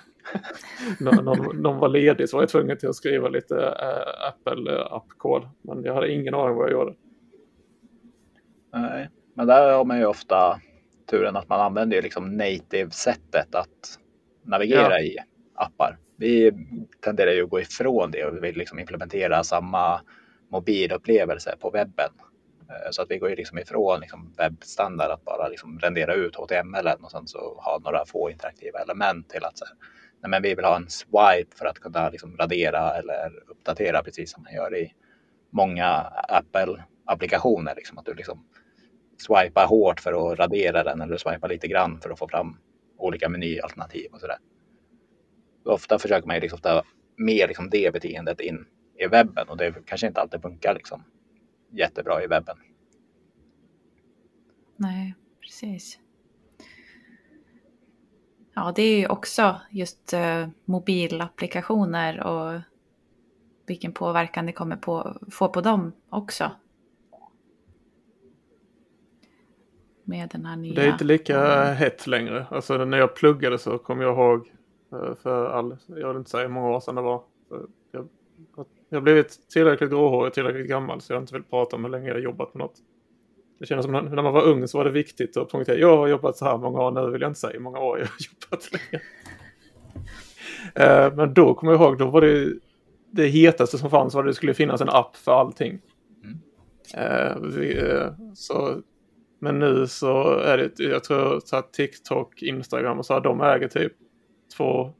någon, 1.24 1.56
någon 1.62 1.78
var 1.78 1.88
ledig 1.88 2.28
så 2.28 2.36
var 2.36 2.42
jag 2.42 2.50
tvungen 2.50 2.78
till 2.78 2.88
att 2.88 2.94
skriva 2.94 3.28
lite 3.28 3.56
äh, 3.56 4.28
Apple-app-kod. 4.28 5.48
Men 5.62 5.84
jag 5.84 5.94
hade 5.94 6.12
ingen 6.12 6.34
aning 6.34 6.56
vad 6.56 6.64
jag 6.64 6.72
gjorde. 6.72 6.94
Nej, 8.72 9.08
men 9.34 9.46
där 9.46 9.72
har 9.72 9.84
man 9.84 9.98
ju 9.98 10.04
ofta 10.04 10.60
turen 11.10 11.36
att 11.36 11.48
man 11.48 11.60
använder 11.60 12.02
liksom 12.02 12.36
native-sättet 12.36 13.54
att 13.54 13.98
navigera 14.42 14.90
Ja. 14.90 15.00
i 15.00 15.16
appar. 15.54 15.98
Vi 16.16 16.52
tenderar 17.04 17.30
ju 17.30 17.44
att 17.44 17.50
gå 17.50 17.60
ifrån 17.60 18.10
det 18.10 18.24
och 18.24 18.36
vi 18.36 18.40
vill 18.40 18.56
liksom 18.56 18.78
implementera 18.78 19.44
samma 19.44 20.00
mobilupplevelse 20.48 21.54
på 21.60 21.70
webben. 21.70 22.10
Eh, 22.70 22.90
så 22.90 23.02
att 23.02 23.10
vi 23.10 23.18
går 23.18 23.30
ju 23.30 23.36
liksom 23.36 23.58
ifrån 23.58 24.00
liksom 24.00 24.34
webbstandard 24.38 25.10
att 25.10 25.24
bara 25.24 25.48
liksom 25.48 25.78
rendera 25.78 26.14
ut 26.14 26.36
HTML 26.36 26.88
och 27.02 27.10
sen 27.10 27.26
så 27.26 27.60
ha 27.64 27.78
några 27.78 28.04
få 28.06 28.30
interaktiva 28.30 28.78
element 28.78 29.28
till 29.28 29.44
att 29.44 29.58
så 29.58 29.64
här, 29.64 29.74
nej 30.22 30.30
men 30.30 30.42
vi 30.42 30.54
vill 30.54 30.64
ha 30.64 30.76
en 30.76 30.88
swipe 30.88 31.56
för 31.56 31.66
att 31.66 31.78
kunna 31.78 32.08
liksom 32.08 32.36
radera 32.36 32.96
eller 32.96 33.50
uppdatera 33.50 34.02
precis 34.02 34.32
som 34.32 34.42
man 34.42 34.54
gör 34.54 34.76
i 34.76 34.94
många 35.50 35.86
Apple-applikationer. 36.28 37.74
Liksom, 37.74 37.98
att 37.98 38.04
du 38.04 38.14
liksom 38.14 38.44
swipar 39.18 39.66
hårt 39.66 40.00
för 40.00 40.32
att 40.32 40.38
radera 40.38 40.84
den 40.84 41.00
eller 41.00 41.16
swipar 41.16 41.48
lite 41.48 41.68
grann 41.68 42.00
för 42.00 42.10
att 42.10 42.18
få 42.18 42.28
fram 42.28 42.56
olika 42.98 43.28
menyalternativ 43.28 44.12
och 44.12 44.20
sådär. 44.20 44.38
Ofta 45.64 45.98
försöker 45.98 46.26
man 46.26 46.36
ju 46.36 46.40
liksom 46.40 46.58
ta 46.58 46.82
med 47.16 47.48
liksom 47.48 47.70
det 47.70 47.92
beteendet 47.92 48.40
in 48.40 48.66
i 48.98 49.06
webben 49.06 49.48
och 49.48 49.56
det 49.56 49.74
kanske 49.86 50.06
inte 50.06 50.20
alltid 50.20 50.42
funkar 50.42 50.74
liksom 50.74 51.04
jättebra 51.70 52.24
i 52.24 52.26
webben. 52.26 52.56
Nej, 54.76 55.14
precis. 55.40 55.98
Ja, 58.54 58.72
det 58.76 58.82
är 58.82 58.98
ju 58.98 59.08
också 59.08 59.60
just 59.70 60.12
eh, 60.12 60.48
mobilapplikationer 60.64 62.22
och 62.22 62.60
vilken 63.66 63.92
påverkan 63.92 64.46
det 64.46 64.52
kommer 64.52 64.76
på, 64.76 65.16
få 65.30 65.48
på 65.48 65.60
dem 65.60 65.92
också. 66.08 66.50
Med 70.04 70.28
den 70.28 70.46
här 70.46 70.56
nya... 70.56 70.74
Det 70.74 70.82
är 70.82 70.92
inte 70.92 71.04
lika 71.04 71.64
hett 71.64 72.06
längre. 72.06 72.46
Alltså 72.50 72.84
när 72.84 72.98
jag 72.98 73.14
pluggade 73.14 73.58
så 73.58 73.78
kom 73.78 74.00
jag 74.00 74.14
ihåg 74.14 74.52
eh, 74.92 75.14
för 75.14 75.46
all, 75.50 75.76
jag 75.86 76.08
vill 76.08 76.16
inte 76.16 76.30
säga 76.30 76.42
hur 76.42 76.54
många 76.54 76.68
år 76.68 76.80
sedan 76.80 76.94
det 76.94 77.02
var. 77.02 77.22
Jag, 77.92 78.08
jag 78.90 78.96
har 78.96 79.02
blivit 79.02 79.48
tillräckligt 79.48 79.90
gråhårig, 79.90 80.32
tillräckligt 80.32 80.68
gammal 80.68 81.00
så 81.00 81.12
jag 81.12 81.22
inte 81.22 81.34
vill 81.34 81.42
prata 81.42 81.76
om 81.76 81.84
hur 81.84 81.90
länge 81.90 82.08
jag 82.08 82.14
har 82.14 82.20
jobbat 82.20 82.54
med 82.54 82.58
något. 82.58 82.74
Det 83.58 83.66
kändes 83.66 83.84
som 83.84 83.92
när 83.92 84.22
man 84.22 84.32
var 84.32 84.42
ung 84.42 84.68
så 84.68 84.78
var 84.78 84.84
det 84.84 84.90
viktigt 84.90 85.36
att 85.36 85.48
poängtera. 85.48 85.76
Jag 85.76 85.96
har 85.96 86.08
jobbat 86.08 86.36
så 86.36 86.44
här 86.44 86.58
många 86.58 86.80
år, 86.80 86.90
nu 86.90 87.10
vill 87.10 87.20
jag 87.20 87.30
inte 87.30 87.40
säga 87.40 87.52
hur 87.52 87.60
många 87.60 87.78
år 87.78 87.98
jag 87.98 88.06
har 88.06 88.12
jobbat 88.50 88.70
länge. 88.72 89.02
Eh, 90.74 91.14
Men 91.16 91.34
då 91.34 91.54
kommer 91.54 91.72
jag 91.72 91.80
ihåg, 91.80 91.98
då 91.98 92.06
var 92.06 92.20
det 92.20 92.52
det 93.10 93.26
hetaste 93.26 93.78
som 93.78 93.90
fanns 93.90 94.14
var 94.14 94.22
att 94.22 94.28
det 94.30 94.34
skulle 94.34 94.54
finnas 94.54 94.80
en 94.80 94.88
app 94.88 95.16
för 95.16 95.32
allting. 95.32 95.80
Eh, 96.94 97.36
vi, 97.42 97.78
eh, 97.78 98.12
så, 98.34 98.80
men 99.40 99.58
nu 99.58 99.86
så 99.86 100.38
är 100.38 100.58
det, 100.58 100.80
jag 100.84 101.04
tror 101.04 101.40
så 101.44 101.56
att 101.56 101.72
TikTok, 101.72 102.42
Instagram 102.42 102.98
och 102.98 103.06
så 103.06 103.14
här, 103.14 103.20
de 103.20 103.40
äger 103.40 103.68
typ 103.68 103.92
två, 104.56 104.92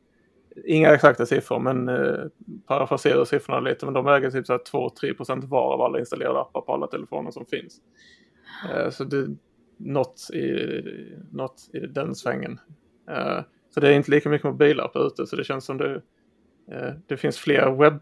inga 0.64 0.94
exakta 0.94 1.26
siffror 1.26 1.58
men 1.58 1.88
eh, 1.88 2.24
parafraserar 2.66 3.24
siffrorna 3.24 3.60
lite, 3.60 3.84
men 3.84 3.94
de 3.94 4.06
äger 4.06 4.30
typ 4.30 4.46
2-3% 4.46 5.46
var 5.46 5.74
av 5.74 5.80
alla 5.80 5.98
installerade 5.98 6.40
appar 6.40 6.60
på 6.60 6.72
alla 6.72 6.86
telefoner 6.86 7.30
som 7.30 7.46
finns. 7.46 7.80
Eh, 8.70 8.90
så 8.90 9.04
det 9.04 9.16
är 9.16 9.36
något 9.76 10.30
i, 10.32 10.82
något 11.32 11.70
i 11.72 11.78
den 11.78 12.14
svängen. 12.14 12.60
Eh, 13.10 13.40
så 13.74 13.80
det 13.80 13.88
är 13.88 13.92
inte 13.92 14.10
lika 14.10 14.28
mycket 14.28 14.44
mobilappar 14.44 15.06
ute 15.06 15.26
så 15.26 15.36
det 15.36 15.44
känns 15.44 15.64
som 15.64 15.78
det, 15.78 16.02
eh, 16.72 16.92
det 17.06 17.16
finns 17.16 17.38
fler 17.38 17.98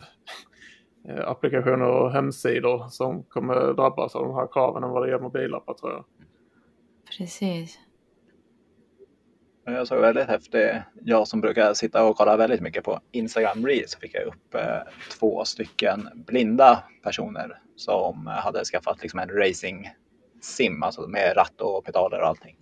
webbapplikationer 1.05 1.89
eh, 1.89 1.97
och 1.97 2.13
hemsidor 2.13 2.89
som 2.89 3.23
kommer 3.23 3.73
drabbas 3.73 4.15
av 4.15 4.25
de 4.25 4.35
här 4.35 4.47
kraven 4.53 4.85
än 4.85 4.91
vad 4.91 5.03
det 5.03 5.11
gör 5.11 5.21
mobilappar 5.21 5.75
tror 5.75 5.93
jag. 5.93 6.05
Precis. 7.19 7.79
Jag 9.73 9.89
såg 9.89 10.01
väldigt 10.01 10.29
häftigt. 10.29 10.71
Jag 11.05 11.29
som 11.29 11.41
brukar 11.41 11.75
sitta 11.75 12.05
och 12.05 12.17
kolla 12.17 12.37
väldigt 12.37 12.61
mycket 12.61 12.85
på 12.85 13.01
Instagram 13.13 13.67
Reels 13.67 13.93
så 13.93 13.99
fick 13.99 14.15
jag 14.15 14.27
upp 14.27 14.55
eh, 14.55 14.79
två 15.19 15.45
stycken 15.45 16.09
blinda 16.15 16.83
personer 17.03 17.61
som 17.77 18.27
hade 18.27 18.65
skaffat 18.65 19.03
liksom 19.03 19.19
en 19.21 19.29
racing 19.29 19.91
sim, 20.43 20.83
alltså 20.83 21.09
med 21.09 21.37
ratt 21.37 21.61
och 21.61 21.85
pedaler 21.85 22.21
och 22.21 22.27
allting. 22.27 22.57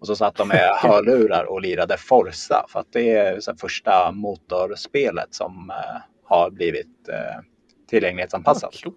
Och 0.00 0.06
så 0.06 0.16
satt 0.16 0.36
de 0.36 0.48
med 0.48 0.70
hörlurar 0.82 1.44
och 1.44 1.60
lirade 1.60 1.96
Forza 1.98 2.66
för 2.68 2.80
att 2.80 2.92
det 2.92 3.10
är 3.10 3.56
första 3.60 4.12
motorspelet 4.12 5.34
som 5.34 5.70
eh, 5.70 6.00
har 6.24 6.50
blivit 6.50 7.08
eh, 7.08 7.42
tillgänglighetsanpassat. 7.88 8.82
Coolt. 8.82 8.96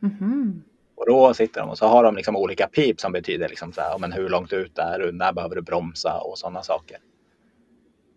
Mhm. 0.00 0.62
Och 1.04 1.10
då 1.10 1.34
sitter 1.34 1.60
de 1.60 1.70
och 1.70 1.78
så 1.78 1.86
har 1.86 2.04
de 2.04 2.16
liksom 2.16 2.36
olika 2.36 2.66
pip 2.68 3.00
som 3.00 3.12
betyder 3.12 3.48
liksom 3.48 3.72
så 3.72 3.80
här, 3.80 3.98
men 3.98 4.12
hur 4.12 4.28
långt 4.28 4.52
ut 4.52 4.78
är 4.78 4.98
du, 4.98 5.12
när 5.12 5.32
behöver 5.32 5.54
du 5.54 5.62
bromsa 5.62 6.20
och 6.20 6.38
sådana 6.38 6.62
saker. 6.62 6.98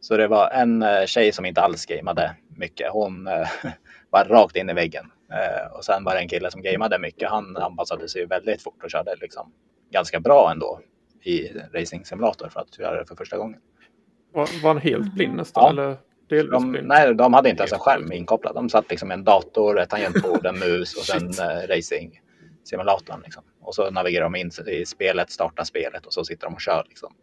Så 0.01 0.17
det 0.17 0.27
var 0.27 0.49
en 0.49 0.83
eh, 0.83 1.05
tjej 1.05 1.31
som 1.31 1.45
inte 1.45 1.61
alls 1.61 1.85
gameade 1.85 2.35
mycket. 2.57 2.91
Hon 2.91 3.27
eh, 3.27 3.47
var 4.09 4.25
rakt 4.25 4.55
in 4.55 4.69
i 4.69 4.73
väggen. 4.73 5.11
Eh, 5.31 5.71
och 5.71 5.85
sen 5.85 6.03
var 6.03 6.13
det 6.13 6.19
en 6.19 6.27
kille 6.27 6.51
som 6.51 6.61
gameade 6.61 6.99
mycket. 6.99 7.29
Han 7.29 7.57
anpassade 7.57 8.09
sig 8.09 8.25
väldigt 8.25 8.61
fort 8.61 8.83
och 8.83 8.89
körde 8.91 9.15
liksom 9.21 9.51
ganska 9.91 10.19
bra 10.19 10.51
ändå 10.51 10.79
i 11.23 11.49
racing 11.73 12.05
simulator 12.05 12.49
för 12.49 12.59
att 12.59 12.79
göra 12.79 12.99
det 12.99 13.05
för 13.05 13.15
första 13.15 13.37
gången. 13.37 13.59
Var, 14.33 14.63
var 14.63 14.73
han 14.73 14.81
helt 14.81 15.13
blind 15.13 15.35
nästan? 15.35 15.63
Ja. 15.63 15.69
Eller 15.69 15.97
delvis 16.29 16.51
De, 16.51 16.71
blind? 16.71 16.87
nej, 16.87 17.15
de 17.15 17.33
hade 17.33 17.49
inte 17.49 17.61
ens 17.61 17.73
en 17.73 17.79
skärm 17.79 18.11
inkopplad. 18.11 18.55
De 18.55 18.69
satt 18.69 18.89
liksom 18.89 19.07
med 19.07 19.17
en 19.17 19.23
dator, 19.23 19.79
ett 19.79 19.89
tangentbord, 19.89 20.45
en 20.45 20.59
mus 20.59 20.95
och 20.97 21.03
sen 21.03 21.31
racing 21.69 22.19
simulatorn. 22.67 23.21
Liksom. 23.23 23.43
Och 23.61 23.75
så 23.75 23.91
navigerar 23.91 24.23
de 24.23 24.35
in 24.35 24.51
i 24.67 24.85
spelet, 24.85 25.31
startar 25.31 25.63
spelet 25.63 26.05
och 26.05 26.13
så 26.13 26.25
sitter 26.25 26.47
de 26.47 26.53
och 26.53 26.61
kör 26.61 26.85
liksom. 26.87 27.13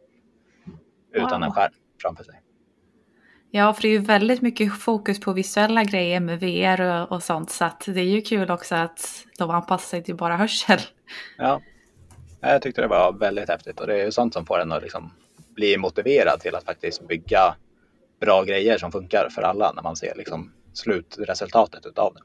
Utan 1.12 1.40
Wow. 1.40 1.42
en 1.42 1.52
skärm 1.52 1.72
framför 2.02 2.24
sig. 2.24 2.40
Ja, 3.50 3.74
för 3.74 3.82
det 3.82 3.88
är 3.88 3.92
ju 3.92 3.98
väldigt 3.98 4.42
mycket 4.42 4.78
fokus 4.78 5.20
på 5.20 5.32
visuella 5.32 5.84
grejer 5.84 6.20
med 6.20 6.40
VR 6.40 6.80
och, 6.80 7.12
och 7.12 7.22
sånt. 7.22 7.50
Så 7.50 7.70
det 7.86 8.00
är 8.00 8.04
ju 8.04 8.20
kul 8.20 8.50
också 8.50 8.74
att 8.74 9.26
de 9.38 9.50
anpassar 9.50 9.88
sig 9.88 10.02
till 10.04 10.16
bara 10.16 10.36
hörsel. 10.36 10.78
Ja, 11.38 11.60
jag 12.40 12.62
tyckte 12.62 12.80
det 12.80 12.88
var 12.88 13.12
väldigt 13.12 13.48
häftigt 13.48 13.80
och 13.80 13.86
det 13.86 14.00
är 14.00 14.04
ju 14.04 14.12
sånt 14.12 14.34
som 14.34 14.46
får 14.46 14.60
en 14.60 14.72
att 14.72 14.82
liksom 14.82 15.12
bli 15.54 15.76
motiverad 15.78 16.40
till 16.40 16.54
att 16.54 16.64
faktiskt 16.64 17.08
bygga 17.08 17.54
bra 18.20 18.44
grejer 18.44 18.78
som 18.78 18.92
funkar 18.92 19.28
för 19.30 19.42
alla 19.42 19.72
när 19.72 19.82
man 19.82 19.96
ser 19.96 20.14
liksom 20.16 20.52
slutresultatet 20.72 21.86
utav 21.86 22.14
det. 22.14 22.22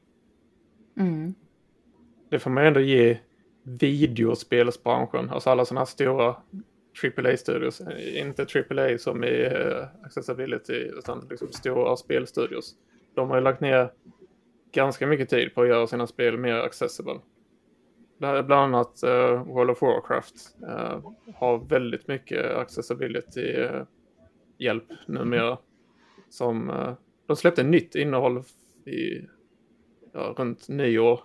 Mm. 1.01 1.35
Det 2.29 2.39
får 2.39 2.49
man 2.49 2.65
ändå 2.65 2.79
ge 2.79 3.17
videospelsbranschen, 3.63 5.29
alltså 5.29 5.49
alla 5.49 5.65
sådana 5.65 5.81
här 5.81 5.85
stora 5.85 6.35
AAA-studios. 7.03 7.81
Inte 8.15 8.43
AAA 8.43 8.97
som 8.97 9.23
i 9.23 9.45
eh, 9.45 9.85
accessibility, 10.03 10.73
utan 10.73 11.27
liksom 11.29 11.51
stora 11.51 11.95
spelstudios. 11.95 12.75
De 13.15 13.29
har 13.29 13.37
ju 13.37 13.43
lagt 13.43 13.61
ner 13.61 13.91
ganska 14.71 15.07
mycket 15.07 15.29
tid 15.29 15.55
på 15.55 15.61
att 15.61 15.67
göra 15.67 15.87
sina 15.87 16.07
spel 16.07 16.37
mer 16.37 16.55
accessible. 16.55 17.19
Bland 18.17 18.47
bland 18.47 18.75
annat 18.75 19.03
uh, 19.03 19.43
World 19.43 19.69
of 19.69 19.81
Warcraft 19.81 20.35
uh, 20.63 21.11
har 21.35 21.69
väldigt 21.69 22.07
mycket 22.07 22.45
accessibility-hjälp 22.45 24.85
numera. 25.07 25.57
Som, 26.29 26.71
de 27.27 27.35
släppte 27.35 27.63
nytt 27.63 27.95
innehåll 27.95 28.43
i, 28.85 29.21
ja, 30.13 30.35
runt 30.37 30.69
nyår. 30.69 31.19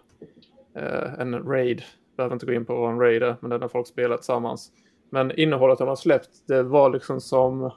Eh, 0.76 1.20
en 1.20 1.34
raid, 1.34 1.82
behöver 2.16 2.34
inte 2.34 2.46
gå 2.46 2.52
in 2.52 2.64
på 2.64 2.74
vad 2.74 2.92
en 2.92 3.00
raid 3.00 3.22
är, 3.22 3.36
men 3.40 3.50
det 3.50 3.56
är 3.56 3.60
när 3.60 3.68
folk 3.68 3.86
spelar 3.86 4.16
tillsammans. 4.16 4.72
Men 5.10 5.38
innehållet 5.38 5.78
de 5.78 5.88
har 5.88 5.96
släppt, 5.96 6.30
det 6.48 6.62
var 6.62 6.90
liksom 6.90 7.20
som 7.20 7.70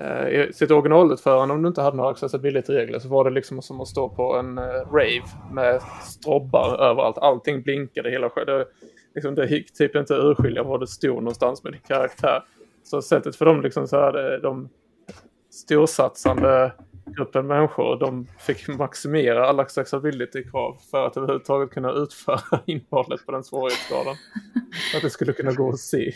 eh, 0.00 0.28
i 0.28 0.52
sitt 0.52 0.70
originalutförande, 0.70 1.54
om 1.54 1.62
du 1.62 1.68
inte 1.68 1.82
hade 1.82 1.96
några 1.96 2.10
accessibility-regler, 2.10 2.98
så 2.98 3.08
var 3.08 3.24
det 3.24 3.30
liksom 3.30 3.62
som 3.62 3.80
att 3.80 3.88
stå 3.88 4.08
på 4.08 4.36
en 4.36 4.58
eh, 4.58 4.64
rave 4.92 5.24
med 5.52 5.82
strobbar 6.02 6.76
överallt. 6.80 7.18
Allting 7.18 7.62
blinkade 7.62 8.10
hela 8.10 8.28
det, 8.28 8.66
liksom, 9.14 9.34
det 9.34 9.46
gick 9.46 9.72
typ 9.72 9.96
inte 9.96 10.16
att 10.16 10.24
urskilja 10.24 10.62
var 10.62 10.78
det 10.78 10.86
stod 10.86 11.14
någonstans 11.14 11.64
med 11.64 11.72
din 11.72 11.82
karaktär. 11.88 12.44
Så 12.84 13.02
sättet 13.02 13.36
för 13.36 13.44
dem, 13.44 13.62
liksom 13.62 13.88
så 13.88 13.96
här, 13.96 14.40
de 14.42 14.68
storsatsande 15.50 16.72
gruppen 17.16 17.46
människor, 17.46 17.98
de 18.00 18.26
fick 18.38 18.68
maximera 18.68 19.46
alla 19.46 19.62
accessibility-krav 19.62 20.76
för 20.90 21.06
att 21.06 21.16
överhuvudtaget 21.16 21.70
kunna 21.70 21.92
utföra 21.92 22.40
innehållet 22.66 23.26
på 23.26 23.32
den 23.32 23.44
svårighetsgraden. 23.44 24.14
För 24.90 24.96
att 24.98 25.02
det 25.02 25.10
skulle 25.10 25.32
kunna 25.32 25.52
gå 25.52 25.68
att 25.68 25.78
se. 25.78 26.12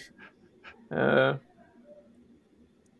Eh, 0.94 1.34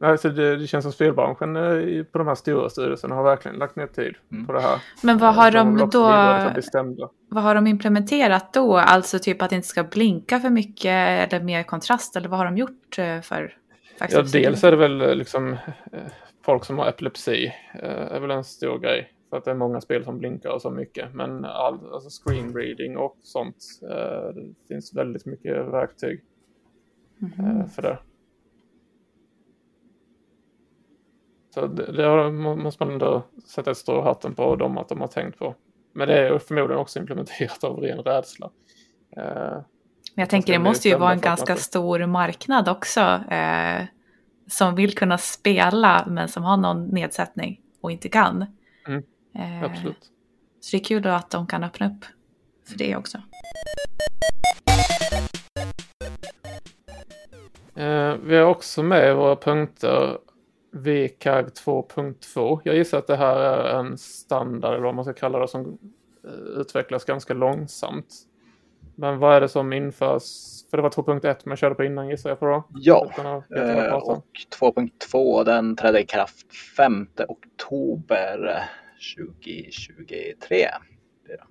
Alltså 0.05 0.28
det, 0.28 0.57
det 0.57 0.66
känns 0.66 0.82
som 0.82 0.93
spelbranschen 0.93 1.57
eh, 1.57 2.05
på 2.05 2.18
de 2.18 2.26
här 2.26 2.34
stora 2.34 2.68
styrelserna 2.70 3.14
har 3.14 3.22
verkligen 3.22 3.57
lagt 3.57 3.76
ner 3.76 3.86
tid 3.86 4.14
Mm. 4.32 4.47
på 4.47 4.53
det 4.53 4.61
här. 4.61 4.82
Men 5.03 5.18
vad 5.18 5.34
har 5.34 5.51
de, 5.51 5.82
också 5.82 5.86
då? 6.97 7.11
Vad 7.28 7.45
har 7.45 7.55
de 7.55 7.66
implementerat 7.66 8.53
då? 8.53 8.76
Alltså 8.76 9.18
typ 9.18 9.43
att 9.43 9.51
det 9.51 9.57
inte 9.57 9.68
ska 9.68 9.84
blinka 9.84 10.40
för 10.40 10.51
mycket 10.51 11.32
eller 11.32 11.40
mer 11.40 11.62
kontrast 11.62 12.16
eller 12.16 12.28
vad 12.28 12.38
har 12.38 12.45
de 12.45 12.57
gjort 12.57 12.99
eh, 12.99 13.20
för 13.20 13.57
Ja, 14.11 14.22
dels 14.22 14.64
är 14.64 14.70
det 14.70 14.76
väl 14.76 15.01
eh, 15.01 15.14
liksom 15.14 15.53
eh, 15.93 16.01
folk 16.45 16.64
som 16.64 16.78
har 16.78 16.88
epilepsi 16.88 17.47
eh, 17.74 18.12
är 18.12 18.20
väl 18.20 18.30
en 18.30 18.45
stor 18.45 18.78
grej. 18.78 19.12
För 19.30 19.36
att 19.36 19.45
det 19.45 19.51
är 19.51 19.55
många 19.55 19.80
spel 19.80 20.05
som 20.05 20.18
blinkar 20.18 20.51
och 20.51 20.62
så 20.62 20.70
mycket. 20.70 21.14
Men 21.14 21.45
all, 21.45 21.93
alltså 21.93 22.11
screen 22.24 22.55
reading 22.57 22.97
och 22.97 23.16
sånt. 23.22 23.57
eh, 23.90 24.34
Det 24.34 24.55
finns 24.68 24.95
väldigt 24.95 25.26
mycket 25.26 25.57
verktyg 25.57 26.20
Mhm. 27.18 27.68
för 27.68 27.82
det. 27.82 27.99
Så 31.55 31.66
det, 31.66 31.93
det 31.93 32.30
måste 32.57 32.84
man 32.84 32.93
ändå 32.93 33.22
sätta 33.47 33.70
ett 33.70 33.76
strå 33.76 33.99
i 33.99 34.03
hatten 34.03 34.34
på 34.34 34.57
dem 34.57 34.78
att 34.78 34.88
de 34.88 35.01
har 35.01 35.09
tänkt 35.09 35.38
på. 35.38 35.55
Men 35.93 36.09
det 36.09 36.18
är 36.28 36.38
förmodligen 36.38 36.80
också 36.80 36.99
implementerat 36.99 37.64
av 37.64 37.80
ren 37.80 37.99
rädsla. 37.99 38.51
Men 39.16 39.64
jag 40.14 40.30
tänker 40.30 40.53
det 40.53 40.59
måste 40.59 40.88
ju 40.88 40.97
vara 40.97 41.12
en 41.12 41.20
ganska 41.20 41.57
stor 41.57 42.07
marknad 42.07 42.68
också. 42.68 43.01
Eh, 43.30 43.82
som 44.53 44.75
vill 44.75 44.95
kunna 44.95 45.19
spela 45.19 46.05
men 46.09 46.29
som 46.29 46.43
har 46.43 46.57
någon 46.57 46.85
nedsättning 46.87 47.61
och 47.81 47.93
inte 47.93 48.09
kan. 48.09 48.47
Mm, 48.87 49.03
Eh, 49.35 49.63
Absolut. 49.63 50.11
Så 50.61 50.77
det 50.77 50.83
är 50.83 50.85
kul 50.85 51.03
då 51.03 51.09
att 51.09 51.31
de 51.31 51.47
kan 51.47 51.65
öppna 51.65 51.87
upp 51.87 52.05
för 52.69 52.79
det 52.79 52.97
också. 52.97 53.19
Eh, 57.75 58.15
vi 58.25 58.37
har 58.37 58.43
också 58.45 58.83
med 58.83 59.11
i 59.11 59.15
våra 59.15 59.37
punkter 59.37 60.19
VCAG 60.73 61.47
2.2. 61.47 62.61
Jag 62.65 62.77
gissar 62.77 62.99
att 62.99 63.07
det 63.07 63.17
här 63.17 63.37
är 63.37 63.81
en 63.81 63.99
standard 63.99 64.75
eller 64.75 64.85
vad 64.85 64.95
man 64.95 65.05
ska 65.05 65.15
kalla 65.15 65.39
det 65.39 65.49
som 65.49 65.79
eh, 66.25 66.61
utvecklas 66.61 67.05
ganska 67.05 67.35
långsamt. 67.35 68.15
Men 68.95 69.18
vad 69.18 69.36
är 69.36 69.40
det 69.40 69.49
som 69.49 69.72
införs? 69.72 70.22
För 70.70 70.76
det 70.76 70.82
var 70.82 70.90
2.1 70.90 71.36
man 71.45 71.57
körde 71.57 71.74
på 71.74 71.84
innan 71.84 72.09
gissar 72.09 72.30
jag 72.30 72.40
på 72.40 72.47
då. 72.47 72.64
Ja, 72.74 73.11
eh, 73.57 73.95
och 73.95 74.26
2.2 74.61 75.45
den 75.45 75.76
trädde 75.76 76.01
i 76.01 76.07
kraft 76.07 76.47
5 76.76 77.07
oktober 77.28 78.64
2023. 79.16 80.68
blir 81.24 81.36
det. 81.36 81.45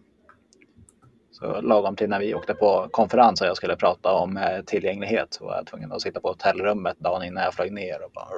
Så 1.32 1.62
lagom 1.62 1.96
till 1.96 2.10
när 2.10 2.20
vi 2.20 2.36
åkte 2.36 2.54
på 2.54 2.88
konferens 2.92 3.42
och 3.42 3.48
jag 3.48 3.58
skulle 3.58 3.76
prata 3.76 4.14
om 4.14 4.38
eh, 4.38 4.62
tillgänglighet 4.66 5.28
så 5.34 5.46
var 5.46 5.56
jag 5.56 5.68
tvungen 5.68 5.92
att 5.92 6.02
sitta 6.02 6.20
på 6.20 6.28
hotellrummet 6.28 7.00
dagen 7.00 7.24
innan 7.24 7.44
jag 7.44 7.54
flög 7.54 7.72
ner 7.72 8.06
och 8.06 8.12
bara 8.12 8.30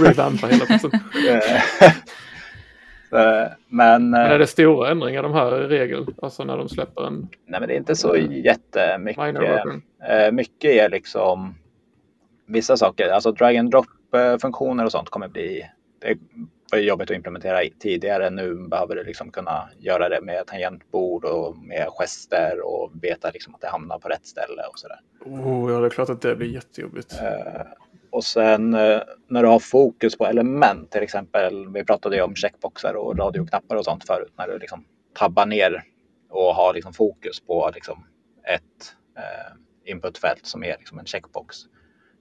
Revampa 0.08 0.46
hela 0.46 0.64
Men, 3.10 4.10
Men 4.10 4.14
är 4.14 4.32
eh, 4.32 4.38
det 4.38 4.46
stora 4.46 4.90
ändringar 4.90 5.22
de 5.22 5.32
här 5.32 5.62
i 5.62 5.66
regel? 5.66 6.06
Alltså 6.22 6.44
när 6.44 6.56
de 6.56 6.68
släpper 6.68 7.06
en 7.06 7.28
nej, 7.46 7.60
men 7.60 7.68
det 7.68 7.74
är 7.74 7.78
inte 7.78 7.96
så 7.96 8.16
jättemycket. 8.16 9.36
Eh, 10.08 10.32
mycket 10.32 10.70
är 10.70 10.88
liksom 10.88 11.54
vissa 12.46 12.76
saker, 12.76 13.08
alltså 13.08 13.32
drag 13.32 13.56
and 13.56 13.70
drop 13.70 13.86
eh, 14.14 14.38
funktioner 14.38 14.84
och 14.84 14.92
sånt 14.92 15.10
kommer 15.10 15.28
bli, 15.28 15.64
det 16.00 16.18
var 16.72 16.78
ju 16.78 16.88
jobbigt 16.88 17.10
att 17.10 17.16
implementera 17.16 17.58
tidigare. 17.80 18.30
Nu 18.30 18.54
behöver 18.54 18.94
du 18.94 19.04
liksom 19.04 19.30
kunna 19.30 19.68
göra 19.78 20.08
det 20.08 20.20
med 20.22 20.46
tangentbord 20.46 21.24
och 21.24 21.56
med 21.56 21.88
gester 21.88 22.60
och 22.64 22.90
veta 23.02 23.30
liksom 23.30 23.54
att 23.54 23.60
det 23.60 23.68
hamnar 23.68 23.98
på 23.98 24.08
rätt 24.08 24.26
ställe 24.26 24.62
och 24.72 24.78
sådär. 24.78 25.00
Oh, 25.24 25.72
ja, 25.72 25.80
det 25.80 25.86
är 25.86 25.90
klart 25.90 26.10
att 26.10 26.20
det 26.20 26.36
blir 26.36 26.54
jättejobbigt. 26.54 27.14
Och 28.12 28.24
sen 28.24 28.74
eh, 28.74 29.00
när 29.28 29.42
du 29.42 29.48
har 29.48 29.58
fokus 29.58 30.18
på 30.18 30.26
element, 30.26 30.90
till 30.90 31.02
exempel, 31.02 31.68
vi 31.68 31.84
pratade 31.84 32.16
ju 32.16 32.22
om 32.22 32.34
checkboxar 32.34 32.94
och 32.94 33.18
radioknappar 33.18 33.76
och 33.76 33.84
sånt 33.84 34.06
förut, 34.06 34.32
när 34.38 34.48
du 34.48 34.58
liksom 34.58 34.84
tabbar 35.14 35.46
ner 35.46 35.84
och 36.30 36.54
har 36.54 36.74
liksom 36.74 36.92
fokus 36.92 37.40
på 37.40 37.70
liksom 37.74 38.06
ett 38.44 38.94
eh, 39.16 39.90
inputfält 39.92 40.46
som 40.46 40.64
är 40.64 40.76
liksom 40.78 40.98
en 40.98 41.06
checkbox. 41.06 41.56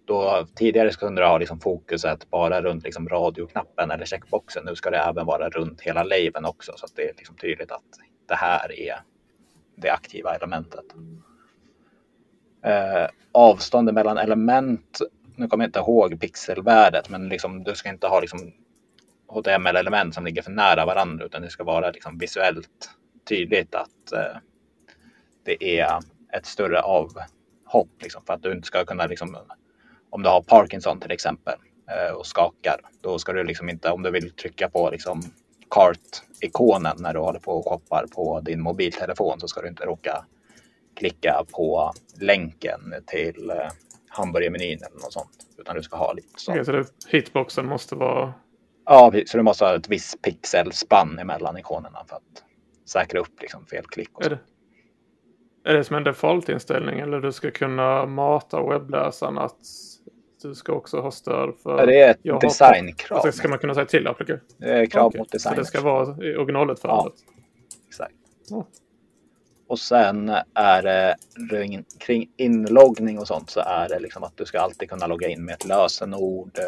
Då, 0.06 0.48
tidigare 0.56 0.92
kunde 0.92 1.22
du 1.22 1.28
ha 1.28 1.38
liksom 1.38 1.60
fokuset 1.60 2.30
bara 2.30 2.62
runt 2.62 2.84
liksom 2.84 3.10
radioknappen 3.10 3.92
eller 3.92 4.06
checkboxen. 4.06 4.66
Nu 4.66 4.76
ska 4.76 4.90
det 4.90 4.98
även 4.98 5.26
vara 5.26 5.50
runt 5.50 5.82
hela 5.82 6.04
laven 6.04 6.46
också 6.46 6.74
så 6.76 6.86
att 6.86 6.96
det 6.96 7.10
är 7.10 7.14
liksom 7.18 7.36
tydligt 7.36 7.72
att 7.72 7.84
det 8.28 8.36
här 8.36 8.80
är 8.80 8.96
det 9.76 9.90
aktiva 9.90 10.36
elementet. 10.36 10.86
Eh, 12.66 13.08
avståndet 13.32 13.96
mellan 13.96 14.18
element, 14.18 15.00
nu 15.40 15.48
kommer 15.48 15.64
jag 15.64 15.70
inte 15.70 15.80
ihåg 15.80 16.20
pixelvärdet, 16.20 17.10
men 17.10 17.30
liksom, 17.30 17.64
du 17.64 17.76
ska 17.76 17.90
inte 17.90 18.08
ha 18.08 18.20
liksom 18.20 18.54
HTML-element 19.28 20.16
som 20.16 20.26
ligger 20.26 20.42
för 20.42 20.52
nära 20.52 20.86
varandra, 20.86 21.26
utan 21.26 21.42
det 21.42 21.50
ska 21.50 21.64
vara 21.64 21.92
liksom 21.92 22.18
visuellt 22.18 22.90
tydligt 23.30 23.76
att 23.76 24.12
eh, 24.14 24.38
det 25.46 25.80
är 25.80 26.00
ett 26.34 26.46
större 26.46 26.82
avhopp, 26.82 28.02
liksom, 28.02 28.24
för 28.26 28.34
att 28.34 28.44
du 28.44 28.52
inte 28.52 28.68
ska 28.68 28.86
kunna, 28.86 29.06
liksom, 29.06 29.38
om 30.10 30.24
du 30.24 30.30
har 30.30 30.42
Parkinson 30.42 31.00
till 31.00 31.12
exempel 31.12 31.58
eh, 31.90 32.16
och 32.16 32.26
skakar, 32.26 32.80
då 33.02 33.20
ska 33.20 33.34
du 33.34 33.44
liksom 33.44 33.70
inte, 33.70 33.92
om 33.92 34.04
du 34.04 34.12
vill 34.12 34.32
trycka 34.32 34.70
på 34.70 34.90
liksom 34.90 35.22
cart-ikonen 35.70 36.98
när 37.00 37.14
du 37.14 37.20
håller 37.20 37.40
på 37.40 37.52
och 37.52 37.66
shoppar 37.66 38.06
på 38.16 38.40
din 38.40 38.62
mobiltelefon 38.62 39.40
så 39.40 39.48
ska 39.48 39.62
du 39.62 39.68
inte 39.68 39.86
råka 39.86 40.26
klicka 40.96 41.46
på 41.52 41.94
länken 42.22 42.94
till 43.08 43.50
eh, 43.50 43.70
hamburgermenyn 44.10 44.80
eller 44.84 45.02
något 45.04 45.14
sånt. 45.14 45.32
Utan 45.58 45.76
du 45.76 45.84
ska 45.84 45.98
ha 45.98 46.14
lite 46.14 46.28
sånt. 46.36 46.56
Okej, 46.56 46.66
så 46.66 46.72
det, 46.72 46.86
hitboxen 47.08 47.66
måste 47.66 47.96
vara... 47.96 48.34
Ja, 48.86 49.12
så 49.26 49.38
du 49.38 49.44
måste 49.44 49.66
ha 49.66 49.76
ett 49.76 49.90
visst 49.90 50.22
pixelspann 50.22 51.20
emellan 51.20 51.58
ikonerna 51.58 52.06
för 52.08 52.16
att 52.16 52.44
säkra 52.86 53.20
upp 53.20 53.42
liksom 53.42 53.66
felklick. 53.66 54.10
Och 54.18 54.26
Är 54.26 54.30
så. 54.30 54.36
det, 55.64 55.70
är 55.70 55.74
det 55.74 55.84
som 55.84 55.96
en 55.96 56.04
defaultinställning 56.04 57.00
eller 57.00 57.20
du 57.20 57.32
ska 57.32 57.52
kunna 57.52 58.06
mata 58.06 58.64
webbläsaren 58.70 59.38
att 59.38 59.58
du 60.42 60.56
ska 60.56 60.74
också 60.74 61.02
ha 61.02 61.12
stöd 61.12 61.56
för... 61.64 61.80
Ja, 61.80 61.86
det 61.86 62.02
är 62.02 62.12
ett 62.12 62.42
designkrav. 62.42 63.18
Alltså, 63.18 63.32
ska 63.32 63.48
man 63.48 63.60
kunna 63.60 63.74
säga 63.74 63.86
till 63.86 64.08
applikationen? 64.08 64.46
Det 64.58 64.70
är 64.70 64.86
krav 64.86 65.06
Okej, 65.08 65.20
mot 65.20 65.30
Så 65.30 65.36
design. 65.38 65.56
det 65.58 65.66
ska 65.66 65.82
vara 65.82 66.26
i 66.26 66.36
originalutförandet? 66.36 67.14
Exakt. 67.88 68.14
Ja. 68.50 68.68
Och 69.70 69.80
sen 69.80 70.30
är 70.54 70.82
det 70.84 71.16
ring- 71.52 71.86
kring 72.00 72.30
inloggning 72.38 73.20
och 73.20 73.28
sånt 73.28 73.50
så 73.50 73.60
är 73.60 73.90
det 73.90 74.00
liksom 74.00 74.24
att 74.24 74.38
du 74.38 74.46
ska 74.46 74.60
alltid 74.60 74.90
kunna 74.90 75.08
logga 75.08 75.28
in 75.28 75.46
med 75.46 75.54
ett 75.56 75.66
lösenord. 75.66 76.60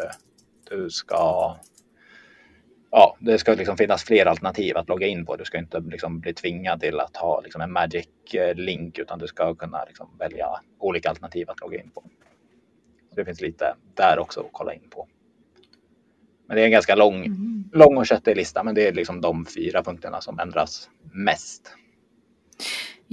Du 0.70 0.90
ska 0.90 1.56
Ja, 2.90 3.16
det 3.20 3.38
ska 3.38 3.54
liksom 3.54 3.76
finnas 3.76 4.04
fler 4.04 4.26
alternativ 4.26 4.76
att 4.76 4.88
logga 4.88 5.06
in 5.06 5.26
på. 5.26 5.36
Du 5.36 5.44
ska 5.44 5.58
inte 5.58 5.80
liksom 5.80 6.20
bli 6.20 6.34
tvingad 6.34 6.80
till 6.80 7.00
att 7.00 7.16
ha 7.16 7.40
liksom 7.40 7.60
en 7.60 7.72
magic 7.72 8.06
eh, 8.34 8.54
link 8.54 8.98
utan 8.98 9.18
du 9.18 9.26
ska 9.26 9.54
kunna 9.54 9.84
liksom 9.84 10.08
välja 10.18 10.48
olika 10.78 11.08
alternativ 11.10 11.50
att 11.50 11.60
logga 11.60 11.80
in 11.82 11.90
på. 11.90 12.04
Så 13.08 13.14
det 13.14 13.24
finns 13.24 13.40
lite 13.40 13.74
där 13.94 14.18
också 14.18 14.40
att 14.40 14.46
kolla 14.52 14.74
in 14.74 14.90
på. 14.90 15.08
Men 16.46 16.56
det 16.56 16.60
är 16.62 16.64
en 16.66 16.72
ganska 16.72 16.94
lång, 16.94 17.24
Mm. 17.24 17.64
lång 17.72 17.96
och 17.96 18.06
köttig 18.06 18.36
lista, 18.36 18.62
men 18.62 18.74
det 18.74 18.88
är 18.88 18.92
liksom 18.92 19.20
de 19.20 19.46
fyra 19.46 19.82
punkterna 19.82 20.20
som 20.20 20.38
ändras 20.38 20.90
mest. 21.12 21.74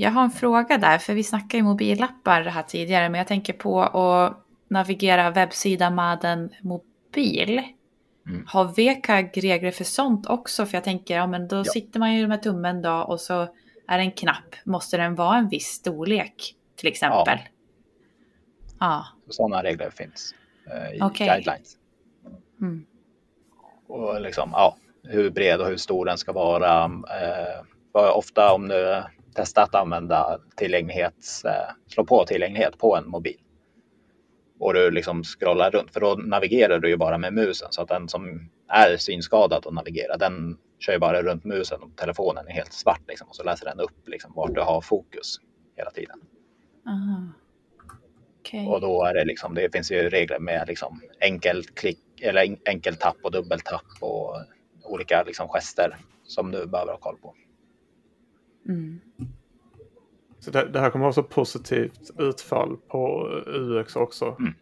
Jag 0.01 0.11
har 0.11 0.23
en 0.23 0.31
fråga 0.31 0.77
där, 0.77 0.97
för 0.97 1.13
vi 1.13 1.23
snackade 1.23 1.57
ju 1.57 1.63
mobilappar 1.63 2.41
här 2.41 2.63
tidigare, 2.63 3.09
men 3.09 3.17
jag 3.17 3.27
tänker 3.27 3.53
på 3.53 3.81
att 3.81 4.37
navigera 4.67 5.31
webbsida 5.31 5.89
med 5.89 6.23
en 6.23 6.49
mobil. 6.61 7.61
Mm. 8.27 8.45
Har 8.47 8.65
VKAG 8.65 9.43
regler 9.43 9.71
för 9.71 9.83
sånt 9.83 10.27
också? 10.27 10.65
För 10.65 10.77
jag 10.77 10.83
tänker, 10.83 11.15
ja 11.15 11.27
men 11.27 11.47
då 11.47 11.55
Ja. 11.55 11.63
sitter 11.63 11.99
man 11.99 12.15
ju 12.15 12.27
med 12.27 12.41
tummen 12.43 12.81
då 12.81 12.91
och 12.91 13.19
så 13.19 13.41
är 13.87 13.97
det 13.97 14.03
en 14.03 14.11
knapp. 14.11 14.55
Måste 14.63 14.97
den 14.97 15.15
vara 15.15 15.37
en 15.37 15.49
viss 15.49 15.67
storlek 15.67 16.55
till 16.75 16.87
exempel? 16.87 17.39
Ja. 18.79 19.05
Så 19.27 19.33
sådana 19.33 19.63
regler 19.63 19.89
finns 19.89 20.35
eh, 20.71 20.97
i 20.97 21.01
Okej. 21.01 21.27
guidelines. 21.27 21.77
Mm. 22.61 22.85
Och 23.87 24.21
liksom, 24.21 24.49
ja, 24.53 24.75
hur 25.03 25.29
bred 25.29 25.61
och 25.61 25.67
hur 25.67 25.77
stor 25.77 26.05
den 26.05 26.17
ska 26.17 26.31
vara. 26.31 26.83
Eh, 26.83 28.17
ofta 28.17 28.53
om 28.53 28.67
du 28.67 29.03
testar 29.35 29.63
att 29.63 29.75
använda 29.75 30.39
tillgänglighets, 30.55 31.45
eh, 31.45 31.71
slå 31.87 32.05
på 32.05 32.25
tillgänglighet 32.25 32.77
på 32.77 32.95
en 32.95 33.09
mobil. 33.09 33.37
Och 34.59 34.73
du 34.73 34.91
liksom 34.91 35.23
scrollar 35.23 35.71
runt, 35.71 35.93
för 35.93 35.99
då 35.99 36.15
navigerar 36.15 36.79
du 36.79 36.89
ju 36.89 36.97
bara 36.97 37.17
med 37.17 37.33
musen. 37.33 37.67
Så 37.71 37.81
att 37.81 37.87
den 37.87 38.09
som 38.09 38.49
är 38.67 38.97
synskadad 38.97 39.65
och 39.65 39.73
navigerar, 39.73 40.17
den 40.17 40.57
kör 40.79 40.93
ju 40.93 40.99
bara 40.99 41.21
runt 41.21 41.43
musen 41.43 41.81
och 41.83 41.95
telefonen 41.97 42.47
är 42.47 42.51
helt 42.51 42.73
svart. 42.73 43.01
Liksom, 43.07 43.27
och 43.29 43.35
så 43.35 43.43
läser 43.43 43.65
den 43.65 43.79
upp 43.79 44.07
liksom, 44.07 44.31
vart 44.35 44.55
du 44.55 44.61
har 44.61 44.81
fokus 44.81 45.35
hela 45.77 45.91
tiden. 45.91 46.19
Aha. 46.87 47.27
Okej. 48.39 48.67
Och 48.67 48.81
då 48.81 49.03
är 49.03 49.13
det 49.13 49.25
liksom, 49.25 49.55
det 49.55 49.71
finns 49.73 49.91
ju 49.91 50.09
regler 50.09 50.39
med 50.39 50.67
liksom 50.67 51.01
enkelklick 51.21 52.21
eller 52.21 52.43
en- 52.45 52.57
enkeltapp 52.65 53.17
och 53.23 53.31
dubbeltapp 53.31 53.85
och 54.01 54.35
olika 54.83 55.23
liksom 55.23 55.47
gester 55.47 55.97
som 56.23 56.51
du 56.51 56.65
behöver 56.67 56.91
ha 56.91 56.99
koll 56.99 57.17
på. 57.21 57.35
Mm. 58.69 58.99
Så 60.39 60.51
det, 60.51 60.69
det 60.73 60.79
här 60.79 60.89
kommer 60.89 61.05
vara 61.05 61.13
så 61.13 61.23
positivt 61.23 62.11
utfall 62.17 62.77
på 62.87 63.29
UX 63.47 63.95
också. 63.95 64.35
Mm. 64.39 64.53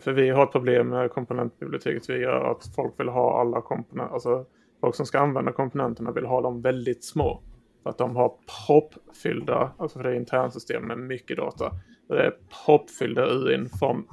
för 0.00 0.12
vi 0.12 0.30
har 0.30 0.44
ett 0.44 0.52
problem 0.52 0.88
med 0.88 1.10
komponentbiblioteket. 1.10 2.10
Vi 2.10 2.18
gör 2.18 2.50
att 2.50 2.74
folk 2.74 3.00
vill 3.00 3.08
ha 3.08 3.40
alla 3.40 3.60
komponenter, 3.60 4.14
alltså 4.14 4.46
folk 4.80 4.94
som 4.94 5.06
ska 5.06 5.18
använda 5.18 5.52
komponenterna 5.52 6.12
vill 6.12 6.26
ha 6.26 6.40
dem 6.40 6.62
väldigt 6.62 7.04
små. 7.04 7.42
För 7.82 7.90
att 7.90 7.98
de 7.98 8.16
har 8.16 8.32
proppfyllda, 8.66 9.72
alltså 9.78 9.98
för 9.98 10.08
det 10.08 10.14
är 10.14 10.16
internsystem 10.18 10.82
med 10.82 10.98
mycket 10.98 11.36
data. 11.36 11.72
Det 12.08 12.26
är 12.26 12.34
proppfyllda 12.64 13.26
UIn 13.26 13.68
från, 13.68 14.06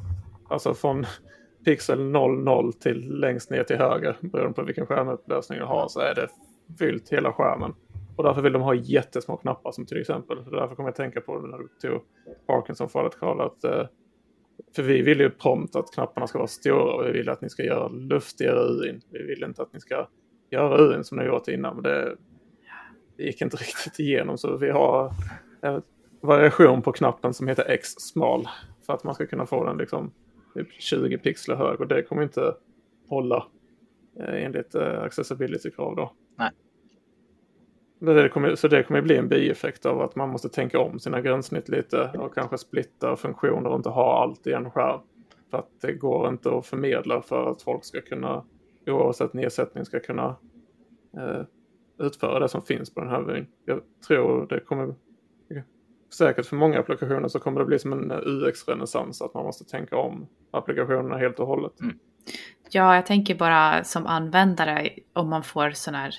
alltså 0.49 0.73
från 0.73 1.05
pixel 1.65 1.99
00 1.99 2.73
till 2.73 3.19
längst 3.19 3.49
ner 3.49 3.63
till 3.63 3.77
höger. 3.77 4.17
Beroende 4.19 4.53
på 4.53 4.63
vilken 4.63 4.85
skärmupplösning 4.85 5.59
du 5.59 5.65
har 5.65 5.87
så 5.87 5.99
är 5.99 6.15
det 6.15 6.27
fyllt 6.79 7.09
hela 7.09 7.33
skärmen. 7.33 7.73
Och 8.15 8.23
därför 8.23 8.41
vill 8.41 8.53
de 8.53 8.61
ha 8.61 8.73
jättesmå 8.73 9.37
knappar 9.37 9.71
som 9.71 9.85
till 9.85 10.01
exempel. 10.01 10.43
Så 10.43 10.49
därför 10.49 10.75
kommer 10.75 10.89
jag 10.89 10.95
tänka 10.95 11.21
på 11.21 11.39
när 11.39 11.57
du 11.57 11.67
tog 11.67 12.01
Parkinson-fallet 12.47 13.19
Karl. 13.19 13.41
Att, 13.41 13.63
eh, 13.63 13.87
för 14.75 14.83
vi 14.83 15.01
vill 15.01 15.19
ju 15.19 15.29
prompt 15.29 15.75
att 15.75 15.93
knapparna 15.93 16.27
ska 16.27 16.37
vara 16.37 16.47
stora 16.47 16.93
och 16.93 17.05
vi 17.05 17.11
vill 17.11 17.29
att 17.29 17.41
ni 17.41 17.49
ska 17.49 17.63
göra 17.63 17.87
luftigare 17.87 18.59
UIn. 18.59 19.01
Vi 19.09 19.23
vill 19.23 19.43
inte 19.43 19.61
att 19.61 19.73
ni 19.73 19.79
ska 19.79 20.07
göra 20.49 20.77
UIn 20.77 21.03
som 21.03 21.17
ni 21.17 21.25
gjort 21.25 21.47
innan. 21.47 21.75
Men 21.75 21.83
det, 21.83 22.17
det 23.17 23.23
gick 23.23 23.41
inte 23.41 23.57
riktigt 23.59 23.99
igenom 23.99 24.37
så 24.37 24.57
vi 24.57 24.69
har 24.69 25.11
en 25.61 25.81
variation 26.21 26.81
på 26.81 26.91
knappen 26.91 27.33
som 27.33 27.47
heter 27.47 27.65
X-smal. 27.69 28.47
För 28.85 28.93
att 28.93 29.03
man 29.03 29.15
ska 29.15 29.25
kunna 29.25 29.45
få 29.45 29.65
den 29.65 29.77
liksom 29.77 30.11
typ 30.53 30.67
20 30.71 31.17
pixlar 31.17 31.55
hög 31.55 31.81
och 31.81 31.87
det 31.87 32.03
kommer 32.03 32.23
inte 32.23 32.55
hålla 33.07 33.45
eh, 34.19 34.43
enligt 34.43 34.75
eh, 34.75 35.01
accessibility-krav 35.01 35.95
då. 35.95 36.13
Nej. 36.37 36.51
Det 38.03 38.29
kommer, 38.29 38.55
så 38.55 38.67
det 38.67 38.83
kommer 38.83 39.01
bli 39.01 39.17
en 39.17 39.27
bieffekt 39.27 39.85
av 39.85 40.01
att 40.01 40.15
man 40.15 40.29
måste 40.29 40.49
tänka 40.49 40.79
om 40.79 40.99
sina 40.99 41.21
gränssnitt 41.21 41.69
lite 41.69 42.11
och 42.17 42.35
kanske 42.35 42.57
splitta 42.57 43.15
funktioner 43.15 43.69
och 43.69 43.75
inte 43.75 43.89
ha 43.89 44.23
allt 44.23 44.47
i 44.47 44.53
en 44.53 44.71
skärm. 44.71 44.99
För 45.51 45.57
att 45.57 45.69
det 45.81 45.93
går 45.93 46.29
inte 46.29 46.57
att 46.57 46.65
förmedla 46.65 47.21
för 47.21 47.51
att 47.51 47.61
folk 47.61 47.85
ska 47.85 48.01
kunna, 48.01 48.45
oavsett 48.87 49.33
nedsättning, 49.33 49.85
ska 49.85 49.99
kunna 49.99 50.35
eh, 51.17 51.41
utföra 52.05 52.39
det 52.39 52.49
som 52.49 52.61
finns 52.61 52.93
på 52.93 53.01
den 53.01 53.09
här 53.09 53.21
vyn. 53.21 53.47
Jag 53.65 53.81
tror 54.07 54.47
det 54.49 54.59
kommer, 54.59 54.95
säkert 56.13 56.45
för 56.45 56.55
många 56.55 56.79
applikationer 56.79 57.27
så 57.27 57.39
kommer 57.39 57.59
det 57.59 57.65
bli 57.65 57.79
som 57.79 57.93
en 57.93 58.11
eh, 58.11 58.17
UX-renässans, 58.17 59.21
att 59.21 59.33
man 59.33 59.45
måste 59.45 59.65
tänka 59.65 59.97
om 59.97 60.27
applikationerna 60.51 61.17
helt 61.17 61.39
och 61.39 61.47
hållet. 61.47 61.81
Mm. 61.81 61.99
Ja, 62.69 62.95
jag 62.95 63.05
tänker 63.05 63.35
bara 63.35 63.83
som 63.83 64.07
användare 64.07 64.89
om 65.13 65.29
man 65.29 65.43
får 65.43 65.69
sån 65.69 65.95
här 65.95 66.15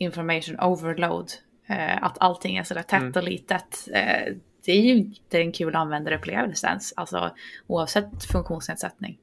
information 0.00 0.60
overload. 0.60 1.32
Eh, 1.66 2.02
att 2.02 2.16
allting 2.20 2.56
är 2.56 2.64
sådär 2.64 2.82
tätt 2.82 3.00
mm. 3.00 3.12
och 3.16 3.22
litet. 3.22 3.88
Eh, 3.94 4.34
det 4.64 4.72
är 4.72 4.80
ju 4.80 4.92
inte 4.96 5.38
en 5.38 5.52
kul 5.52 5.76
användarupplevelse 5.76 6.66
ens. 6.66 6.92
Alltså 6.96 7.30
oavsett 7.66 8.24
funktionsnedsättning. 8.32 9.18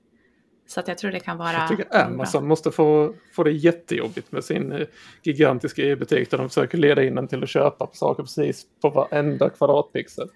Så 0.67 0.79
att 0.79 0.87
jag 0.87 0.97
tror 0.97 1.11
det 1.11 1.19
kan 1.19 1.37
vara... 1.37 1.53
Jag 1.53 1.67
tycker 1.67 1.95
Amazon 1.95 2.41
bra. 2.41 2.47
måste 2.47 2.71
få, 2.71 3.13
få 3.33 3.43
det 3.43 3.51
jättejobbigt 3.51 4.31
med 4.31 4.43
sin 4.43 4.71
eh, 4.71 4.87
gigantiska 5.23 5.81
e-butik 5.81 6.31
där 6.31 6.37
de 6.37 6.49
försöker 6.49 6.77
leda 6.77 7.03
in 7.03 7.17
en 7.17 7.27
till 7.27 7.43
att 7.43 7.49
köpa 7.49 7.89
saker 7.93 8.23
precis 8.23 8.65
på 8.81 8.89
varenda 8.89 9.49
kvadratpixel. 9.49 10.29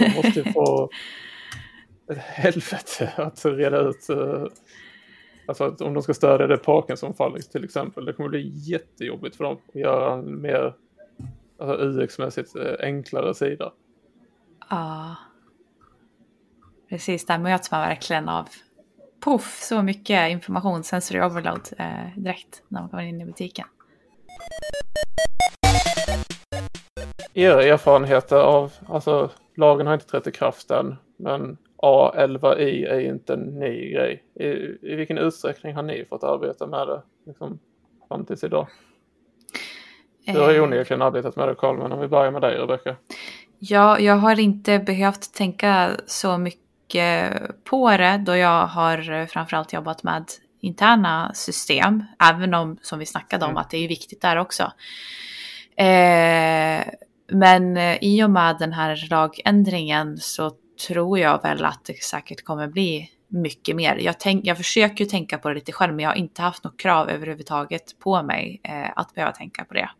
De 0.00 0.14
måste 0.14 0.40
ju 0.40 0.52
få 0.52 0.90
ett 2.12 2.18
helvete 2.18 3.12
att 3.16 3.44
reda 3.44 3.80
ut 3.80 4.06
uh, 4.10 4.46
Alltså 5.48 5.64
att 5.64 5.80
om 5.80 5.94
de 5.94 6.02
ska 6.02 6.14
stödja 6.14 6.46
det 6.46 6.56
Parkinson-fallet 6.56 7.50
till 7.50 7.64
exempel, 7.64 8.04
det 8.04 8.12
kommer 8.12 8.28
bli 8.28 8.52
jättejobbigt 8.54 9.36
för 9.36 9.44
dem 9.44 9.58
att 9.68 9.74
göra 9.74 10.14
en 10.14 10.40
mer 10.40 10.74
alltså, 11.58 11.84
UX-mässigt 11.84 12.56
eh, 12.56 12.86
enklare 12.86 13.34
sida. 13.34 13.72
Ja. 14.70 15.16
Precis, 16.88 17.26
där 17.26 17.38
möts 17.38 17.70
man 17.70 17.80
verkligen 17.80 18.28
av 18.28 18.48
puff, 19.24 19.60
så 19.62 19.82
mycket 19.82 20.30
information, 20.30 20.84
sensory 20.84 21.20
overload 21.20 21.68
eh, 21.78 21.86
direkt 22.16 22.62
när 22.68 22.80
man 22.80 22.90
kommer 22.90 23.02
in 23.02 23.20
i 23.20 23.24
butiken. 23.24 23.66
Era 27.34 27.62
erfarenheter 27.62 28.36
av, 28.36 28.72
alltså 28.86 29.30
lagen 29.56 29.86
har 29.86 29.94
inte 29.94 30.06
trätt 30.06 30.26
i 30.26 30.32
kraft 30.32 30.70
än, 30.70 30.96
men 31.16 31.58
A11i 31.82 32.84
är 32.84 33.00
inte 33.00 33.32
en 33.32 33.40
ny 33.40 33.92
grej. 33.92 34.24
I, 34.34 34.46
I 34.92 34.94
vilken 34.94 35.18
utsträckning 35.18 35.74
har 35.74 35.82
ni 35.82 36.04
fått 36.04 36.24
arbeta 36.24 36.66
med 36.66 36.88
det 36.88 37.02
liksom, 37.26 37.58
fram 38.08 38.24
tills 38.24 38.44
idag? 38.44 38.68
Du 40.26 40.40
har 40.40 40.50
ju 40.50 40.56
eh. 40.56 40.62
onekligen 40.62 41.02
arbetat 41.02 41.36
med 41.36 41.48
det 41.48 41.54
Karl, 41.54 41.76
men 41.76 41.92
om 41.92 42.00
vi 42.00 42.08
börjar 42.08 42.30
med 42.30 42.42
dig 42.42 42.58
Rebecka. 42.58 42.96
Ja, 43.58 43.98
jag 43.98 44.16
har 44.16 44.40
inte 44.40 44.78
behövt 44.78 45.34
tänka 45.34 45.90
så 46.06 46.38
mycket 46.38 47.32
på 47.64 47.90
det 47.90 48.22
då 48.26 48.36
jag 48.36 48.66
har 48.66 49.26
framförallt 49.26 49.72
jobbat 49.72 50.02
med 50.02 50.24
interna 50.60 51.34
system. 51.34 52.04
Även 52.18 52.54
om, 52.54 52.78
som 52.82 52.98
vi 52.98 53.06
snackade 53.06 53.44
om, 53.44 53.50
mm. 53.50 53.60
att 53.60 53.70
det 53.70 53.84
är 53.84 53.88
viktigt 53.88 54.22
där 54.22 54.36
också. 54.36 54.62
Eh, 55.76 56.82
men 57.32 57.78
i 58.00 58.24
och 58.24 58.30
med 58.30 58.56
den 58.58 58.72
här 58.72 59.06
lagändringen 59.10 60.18
så 60.18 60.52
tror 60.86 61.18
jag 61.18 61.42
väl 61.42 61.64
att 61.64 61.84
det 61.84 62.02
säkert 62.02 62.44
kommer 62.44 62.68
bli 62.68 63.10
mycket 63.28 63.76
mer. 63.76 63.96
Jag, 63.96 64.20
tänk, 64.20 64.46
jag 64.46 64.56
försöker 64.56 65.04
ju 65.04 65.10
tänka 65.10 65.38
på 65.38 65.48
det 65.48 65.54
lite 65.54 65.72
själv 65.72 65.94
men 65.94 66.02
jag 66.02 66.10
har 66.10 66.16
inte 66.16 66.42
haft 66.42 66.64
något 66.64 66.80
krav 66.80 67.10
överhuvudtaget 67.10 67.98
på 67.98 68.22
mig 68.22 68.60
eh, 68.62 68.90
att 68.96 69.14
behöva 69.14 69.32
tänka 69.32 69.64
på 69.64 69.74
det. 69.74 69.90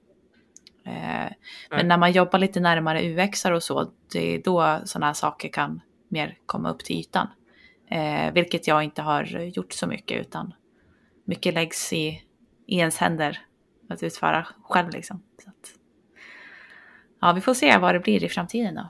Eh, 0.85 1.33
men 1.71 1.89
när 1.89 1.99
man 1.99 2.13
jobbar 2.13 2.39
lite 2.39 2.61
närmare 2.61 3.03
UX 3.03 3.45
och 3.45 3.63
så, 3.63 3.91
det 4.13 4.35
är 4.35 4.43
då 4.43 4.79
sådana 4.85 5.07
här 5.07 5.15
saker 5.15 5.49
kan 5.49 5.81
mer 6.09 6.39
komma 6.47 6.71
upp 6.71 6.85
till 6.85 6.97
ytan. 6.97 7.29
Eh, 7.91 8.33
vilket 8.33 8.67
jag 8.67 8.83
inte 8.85 9.03
har 9.03 9.25
gjort 9.25 9.73
så 9.73 9.87
mycket 9.87 10.21
utan 10.21 10.55
mycket 11.25 11.55
läggs 11.55 11.93
i, 11.93 12.23
i 12.67 12.79
ens 12.79 12.97
händer 12.97 13.39
att 13.89 14.03
utföra 14.03 14.47
själv 14.63 14.91
liksom. 14.91 15.23
Så 15.45 15.51
att, 15.51 15.71
ja, 17.21 17.33
vi 17.33 17.41
får 17.41 17.55
se 17.55 17.79
vad 17.79 17.95
det 17.95 18.01
blir 18.01 18.25
i 18.25 18.29
framtiden 18.29 18.75
då. 18.75 18.89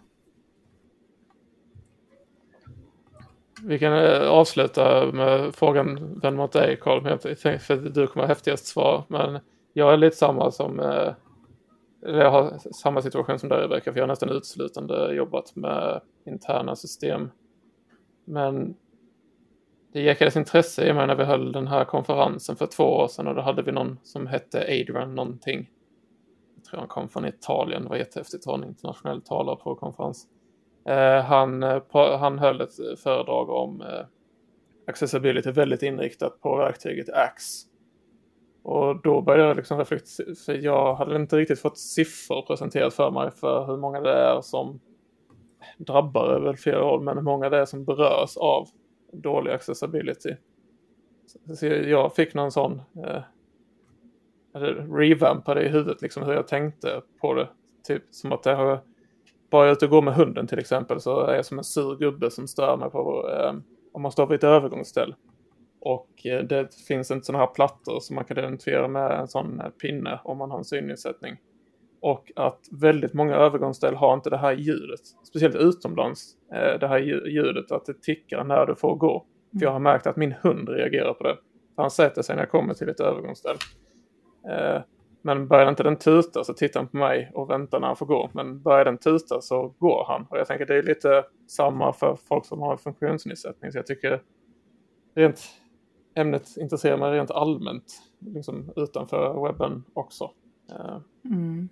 Vi 3.63 3.79
kan 3.79 3.93
eh, 3.93 4.29
avsluta 4.29 5.13
med 5.13 5.55
frågan 5.55 6.21
vänd 6.21 6.37
mot 6.37 6.53
dig 6.53 6.77
Carl, 6.81 7.19
för 7.59 7.77
du 7.77 8.07
kommer 8.07 8.27
ha 8.27 8.29
häftigast 8.29 8.67
svar. 8.67 9.05
Men 9.09 9.41
jag 9.73 9.93
är 9.93 9.97
lite 9.97 10.17
samma 10.17 10.51
som, 10.51 10.81
eh, 10.81 11.13
Eller 12.03 12.19
jag 12.19 12.31
har 12.31 12.59
samma 12.73 13.03
situation 13.03 13.39
som 13.39 13.49
dig 13.49 13.63
Rebecka, 13.63 13.93
för 13.93 13.99
jag 13.99 14.03
har 14.03 14.09
nästan 14.09 14.29
uteslutande 14.29 15.15
jobbat 15.15 15.57
med 15.57 16.01
interna 16.27 16.77
system. 16.77 17.31
Men 18.25 18.75
det 19.93 20.01
jäkades 20.01 20.37
intresse 20.37 20.89
i 20.89 20.93
mig 20.93 21.07
när 21.07 21.15
vi 21.15 21.25
höll 21.25 21.53
den 21.53 21.67
här 21.67 21.85
konferensen 21.85 22.57
för 22.57 22.67
två 22.67 22.85
år 22.85 23.09
sedan 23.09 23.27
och 23.27 23.35
då 23.35 23.41
hade 23.41 23.63
vi 23.63 23.73
någon 23.73 23.99
som 24.03 24.27
hette 24.27 24.59
Adrian 24.61 25.15
någonting. 25.15 25.71
Jag 26.57 26.65
tror 26.65 26.79
han 26.79 26.89
kom 26.89 27.09
från 27.09 27.27
Italien, 27.27 27.83
det 27.83 27.89
var 27.89 27.97
jättehäftigt 27.97 28.43
att 28.43 28.47
ha 28.47 28.55
en 28.55 28.69
internationell 28.69 29.23
talare 29.23 29.57
på 29.57 29.75
konferens. 29.75 30.27
Eh, 30.89 31.23
han, 31.25 31.63
eh, 31.63 32.19
han 32.19 32.39
höll 32.39 32.61
ett 32.61 33.01
föredrag 33.03 33.51
om 33.51 33.81
eh, 33.81 34.05
accessibility 34.87 35.51
väldigt 35.51 35.83
inriktat 35.83 36.41
på 36.41 36.57
verktyget 36.57 37.09
Axe. 37.09 37.69
Och 38.63 39.03
då 39.03 39.21
började 39.21 39.49
jag 39.49 39.57
liksom 39.57 39.79
reflektera, 39.79 40.35
för 40.47 40.55
jag 40.55 40.95
hade 40.95 41.17
inte 41.17 41.37
riktigt 41.37 41.61
fått 41.61 41.79
siffror 41.79 42.43
presenterat 42.43 42.95
för 42.95 43.11
mig 43.11 43.31
för 43.31 43.67
hur 43.67 43.77
många 43.77 44.01
det 44.01 44.13
är 44.13 44.41
som 44.41 44.81
drabbar 45.79 46.29
över 46.29 46.55
flera 46.55 46.85
år, 46.85 47.01
men 47.01 47.17
hur 47.17 47.25
många 47.25 47.49
det 47.49 47.59
är 47.59 47.65
som 47.65 47.85
berörs 47.85 48.37
av 48.37 48.69
dålig 49.13 49.51
accessibility. 49.51 50.35
Så 51.57 51.67
jag 51.67 52.15
fick 52.15 52.35
någon 52.35 52.53
sån 52.53 52.83
eh, 53.05 53.23
revampade 54.93 55.63
i 55.63 55.69
huvudet 55.69 56.03
liksom 56.03 56.23
hur 56.23 56.33
jag 56.33 56.49
tänkte 56.49 57.03
på 57.21 57.35
det. 57.35 57.49
Typ 57.87 58.03
som 58.11 58.33
att 58.33 58.43
det 58.43 58.55
har 58.55 58.81
bara 59.51 59.65
jag 59.65 59.71
är 59.71 59.73
ute 59.73 59.85
och 59.85 59.91
går 59.91 60.03
med 60.03 60.15
hunden 60.15 60.47
till 60.47 60.59
exempel 60.59 61.01
så 61.01 61.21
är 61.21 61.35
jag 61.35 61.47
som 61.47 61.59
en 61.59 61.65
sur 61.65 61.97
gubbe 61.97 62.31
som 62.31 62.49
stör 62.49 62.77
mig 62.77 62.91
på 62.91 63.31
eh, 63.31 63.53
om 63.93 64.03
man 64.03 64.13
står 64.13 64.27
vid 64.27 64.37
ett 64.37 64.45
övergångsställ. 64.45 65.15
Och 65.81 66.27
eh, 66.27 66.45
det 66.45 66.75
finns 66.89 67.11
inte 67.11 67.27
sådana 67.27 67.45
här 67.45 67.53
plattor 67.55 68.01
som 68.01 68.17
man 68.17 68.25
kan 68.25 68.39
identifiera 68.39 68.89
med 68.89 69.21
en 69.21 69.29
sån 69.29 69.61
eh, 69.61 69.69
pinne 69.69 70.21
om 70.25 70.39
man 70.39 70.51
har 70.51 70.59
en 70.59 70.65
synnedsättning. 70.65 71.37
Och 72.01 72.33
att 72.37 72.61
väldigt 72.71 73.15
många 73.15 73.35
övergångsställ 73.35 73.95
har 73.95 74.15
inte 74.15 74.31
det 74.31 74.37
här 74.37 74.53
ljudet, 74.53 75.01
speciellt 75.29 75.57
utomlands, 75.57 76.37
eh, 76.53 76.79
det 76.81 76.89
här 76.89 76.99
ljudet 77.29 77.73
att 77.73 77.87
det 77.87 78.03
tickar 78.03 78.45
när 78.45 78.67
du 78.67 78.75
får 78.75 78.97
gå. 78.97 79.27
För 79.59 79.67
jag 79.67 79.73
har 79.73 79.79
märkt 79.79 80.07
att 80.07 80.17
min 80.17 80.33
hund 80.33 80.69
reagerar 80.69 81.15
på 81.15 81.25
det. 81.25 81.37
Han 81.77 81.91
sätter 81.91 82.23
sig 82.23 82.37
när 82.37 82.43
jag 82.43 82.51
kommer 82.51 82.75
till 82.75 82.89
ett 82.89 83.01
övergångsställ. 83.01 83.57
Eh, 84.49 84.83
men 85.23 85.49
börjar 85.49 85.69
inte 85.69 85.83
den 85.83 85.97
tuta 85.97 86.45
så 86.45 86.55
tittar 86.55 86.81
han 86.81 86.89
på 86.89 86.97
mig 86.97 87.31
och 87.35 87.51
väntar 87.51 87.81
när 87.81 87.87
han 87.87 87.97
får 87.97 88.07
gå. 88.07 88.31
Men 88.33 88.63
börjar 88.63 88.85
den 88.85 88.99
tuta 88.99 89.41
så 89.41 89.75
går 89.79 90.05
han. 90.09 90.27
Och 90.31 90.39
jag 90.39 90.47
tänker 90.47 90.67
det 90.67 90.79
är 90.79 90.83
lite 90.83 91.25
samma 91.47 91.93
för 91.93 92.19
folk 92.29 92.47
som 92.47 92.61
har 92.61 92.77
funktionsnedsättning. 92.77 93.73
Så 93.73 93.79
jag 93.79 93.87
tycker 93.87 94.23
rent 95.15 95.41
ämnet 96.15 96.57
intresserar 96.57 96.97
mig 96.97 97.13
rent 97.13 97.31
allmänt 97.31 98.03
liksom 98.19 98.73
utanför 98.77 99.47
webben 99.47 99.85
också. 99.93 100.31
Eh, 100.71 100.99
mm. 101.25 101.69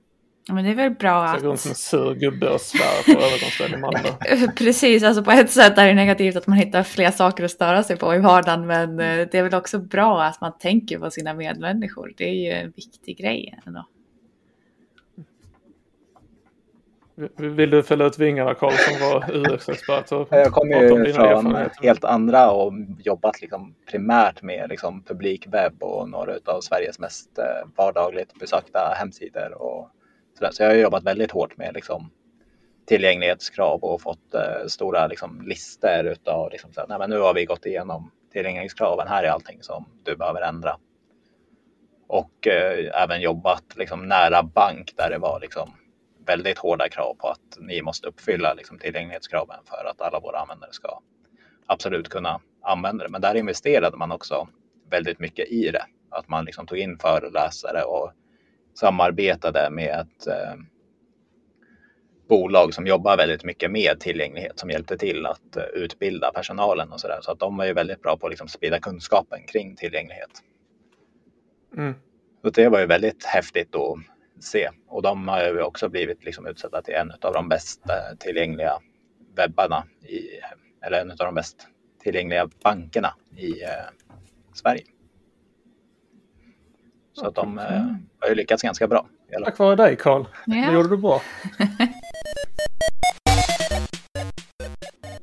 Men 0.48 0.64
det 0.64 0.70
är 0.70 0.74
väl 0.74 0.90
bra 0.90 1.28
Så 1.28 1.36
att... 1.36 1.42
runt 1.42 1.60
som 1.60 1.70
en 1.70 1.74
sur 1.74 2.14
gubbe 2.14 2.48
och 2.48 2.60
svär 2.60 3.14
på 3.14 3.20
övergångsställen 3.20 3.78
i 3.78 3.82
Malmö. 3.82 4.52
Precis, 4.56 5.02
alltså 5.02 5.24
på 5.24 5.30
ett 5.30 5.50
sätt 5.50 5.78
är 5.78 5.86
det 5.86 5.94
negativt 5.94 6.36
att 6.36 6.46
man 6.46 6.58
hittar 6.58 6.82
fler 6.82 7.10
saker 7.10 7.44
att 7.44 7.50
störa 7.50 7.82
sig 7.82 7.96
på 7.96 8.14
i 8.14 8.18
vardagen, 8.18 8.66
men 8.66 9.00
eh, 9.00 9.28
det 9.30 9.34
är 9.34 9.42
väl 9.42 9.54
också 9.54 9.78
bra 9.78 10.22
att 10.22 10.40
man 10.40 10.58
tänker 10.58 10.98
på 10.98 11.10
sina 11.10 11.34
medmänniskor. 11.34 12.12
Det 12.16 12.24
är 12.24 12.34
ju 12.34 12.50
en 12.50 12.72
viktig 12.76 13.18
grej 13.18 13.58
ändå. 13.66 13.86
Vill 17.36 17.70
du 17.70 17.82
fälla 17.82 18.04
ut 18.04 18.18
vingarna 18.18 18.54
Karl 18.54 18.72
som 18.72 19.00
var 19.00 19.30
UX-expert? 19.30 20.12
och 20.12 20.28
Jag 20.30 20.52
kommer 20.52 20.82
ju 20.82 21.12
från 21.12 21.56
helt 21.82 22.04
andra 22.04 22.50
och 22.50 22.72
jobbat 22.98 23.40
liksom 23.40 23.74
primärt 23.90 24.42
med 24.42 24.66
liksom 24.68 25.02
publikwebb 25.02 25.82
och 25.82 26.10
några 26.10 26.32
av 26.44 26.60
Sveriges 26.60 26.98
mest 26.98 27.38
eh, 27.38 27.68
vardagligt 27.76 28.34
besökta 28.40 28.94
hemsidor. 28.98 29.62
Och 29.62 29.90
så, 30.38 30.48
Så 30.52 30.62
jag 30.62 30.70
har 30.70 30.76
jobbat 30.76 31.04
väldigt 31.04 31.30
hårt 31.30 31.56
med 31.56 31.74
liksom 31.74 32.10
tillgänglighetskrav 32.86 33.84
och 33.84 34.02
fått 34.02 34.34
eh, 34.34 34.66
stora 34.66 35.06
liksom 35.06 35.42
listor 35.46 36.04
utav 36.04 36.50
liksom, 36.50 36.72
så 36.72 36.80
här, 36.80 36.88
Nej, 36.88 36.98
men 36.98 37.10
nu 37.10 37.18
har 37.18 37.34
vi 37.34 37.44
gått 37.44 37.66
igenom 37.66 38.10
tillgänglighetskraven. 38.32 39.08
Här 39.08 39.24
är 39.24 39.28
allting 39.28 39.62
som 39.62 39.84
du 40.04 40.16
behöver 40.16 40.40
ändra. 40.40 40.78
Och 42.06 42.46
eh, 42.46 43.02
även 43.02 43.20
jobbat 43.20 43.64
liksom, 43.76 44.08
nära 44.08 44.42
bank 44.42 44.92
där 44.96 45.10
det 45.10 45.18
var 45.18 45.40
liksom, 45.40 45.72
väldigt 46.26 46.58
hårda 46.58 46.88
krav 46.88 47.14
på 47.14 47.28
att 47.28 47.58
ni 47.58 47.82
måste 47.82 48.08
uppfylla 48.08 48.54
liksom, 48.54 48.78
tillgänglighetskraven 48.78 49.58
för 49.64 49.90
att 49.90 50.00
alla 50.00 50.20
våra 50.20 50.38
användare 50.38 50.72
ska 50.72 51.00
absolut 51.66 52.08
kunna 52.08 52.40
använda 52.62 53.04
det. 53.04 53.10
Men 53.10 53.20
där 53.20 53.34
investerade 53.34 53.96
man 53.96 54.12
också 54.12 54.48
väldigt 54.90 55.18
mycket 55.18 55.48
i 55.48 55.70
det. 55.70 55.84
Att 56.10 56.28
man 56.28 56.44
liksom 56.44 56.66
tog 56.66 56.78
in 56.78 56.98
föreläsare 56.98 57.82
och 57.82 58.12
samarbetade 58.78 59.70
med 59.70 60.00
ett 60.00 60.26
eh, 60.26 60.54
bolag 62.28 62.74
som 62.74 62.86
jobbar 62.86 63.16
väldigt 63.16 63.44
mycket 63.44 63.70
med 63.70 64.00
tillgänglighet 64.00 64.58
som 64.58 64.70
hjälpte 64.70 64.98
till 64.98 65.26
att 65.26 65.56
eh, 65.56 65.62
utbilda 65.62 66.32
personalen 66.32 66.92
och 66.92 67.00
så 67.00 67.08
där. 67.08 67.18
Så 67.22 67.32
att 67.32 67.38
de 67.38 67.56
var 67.56 67.64
ju 67.64 67.72
väldigt 67.72 68.02
bra 68.02 68.16
på 68.16 68.26
att 68.26 68.32
liksom 68.32 68.48
sprida 68.48 68.80
kunskapen 68.80 69.46
kring 69.46 69.76
tillgänglighet. 69.76 70.30
Mm. 71.76 71.94
Så 72.42 72.50
det 72.50 72.68
var 72.68 72.80
ju 72.80 72.86
väldigt 72.86 73.24
häftigt 73.24 73.74
att 73.74 73.98
se. 74.44 74.68
Och 74.88 75.02
de 75.02 75.28
har 75.28 75.42
ju 75.42 75.62
också 75.62 75.88
blivit 75.88 76.24
liksom 76.24 76.46
utsedda 76.46 76.82
till 76.82 76.94
en 76.94 77.12
av 77.20 77.32
de 77.32 77.48
bäst 77.48 77.82
eh, 77.88 78.16
tillgängliga 78.18 78.78
webbarna, 79.36 79.84
i, 80.02 80.20
eller 80.86 81.00
en 81.00 81.10
av 81.10 81.16
de 81.16 81.34
bäst 81.34 81.68
tillgängliga 82.02 82.48
bankerna 82.62 83.14
i 83.36 83.62
eh, 83.62 83.68
Sverige. 84.54 84.84
Så 87.20 87.26
att 87.26 87.34
de 87.34 87.58
eh, 87.58 87.64
har 88.20 88.28
ju 88.28 88.34
lyckats 88.34 88.62
ganska 88.62 88.86
bra. 88.88 89.06
Tack 89.44 89.58
vare 89.58 89.76
dig 89.76 89.96
Karl. 89.96 90.24
Det 90.46 90.56
Ja. 90.56 90.72
gjorde 90.72 90.88
du 90.88 90.96
bra. 90.96 91.20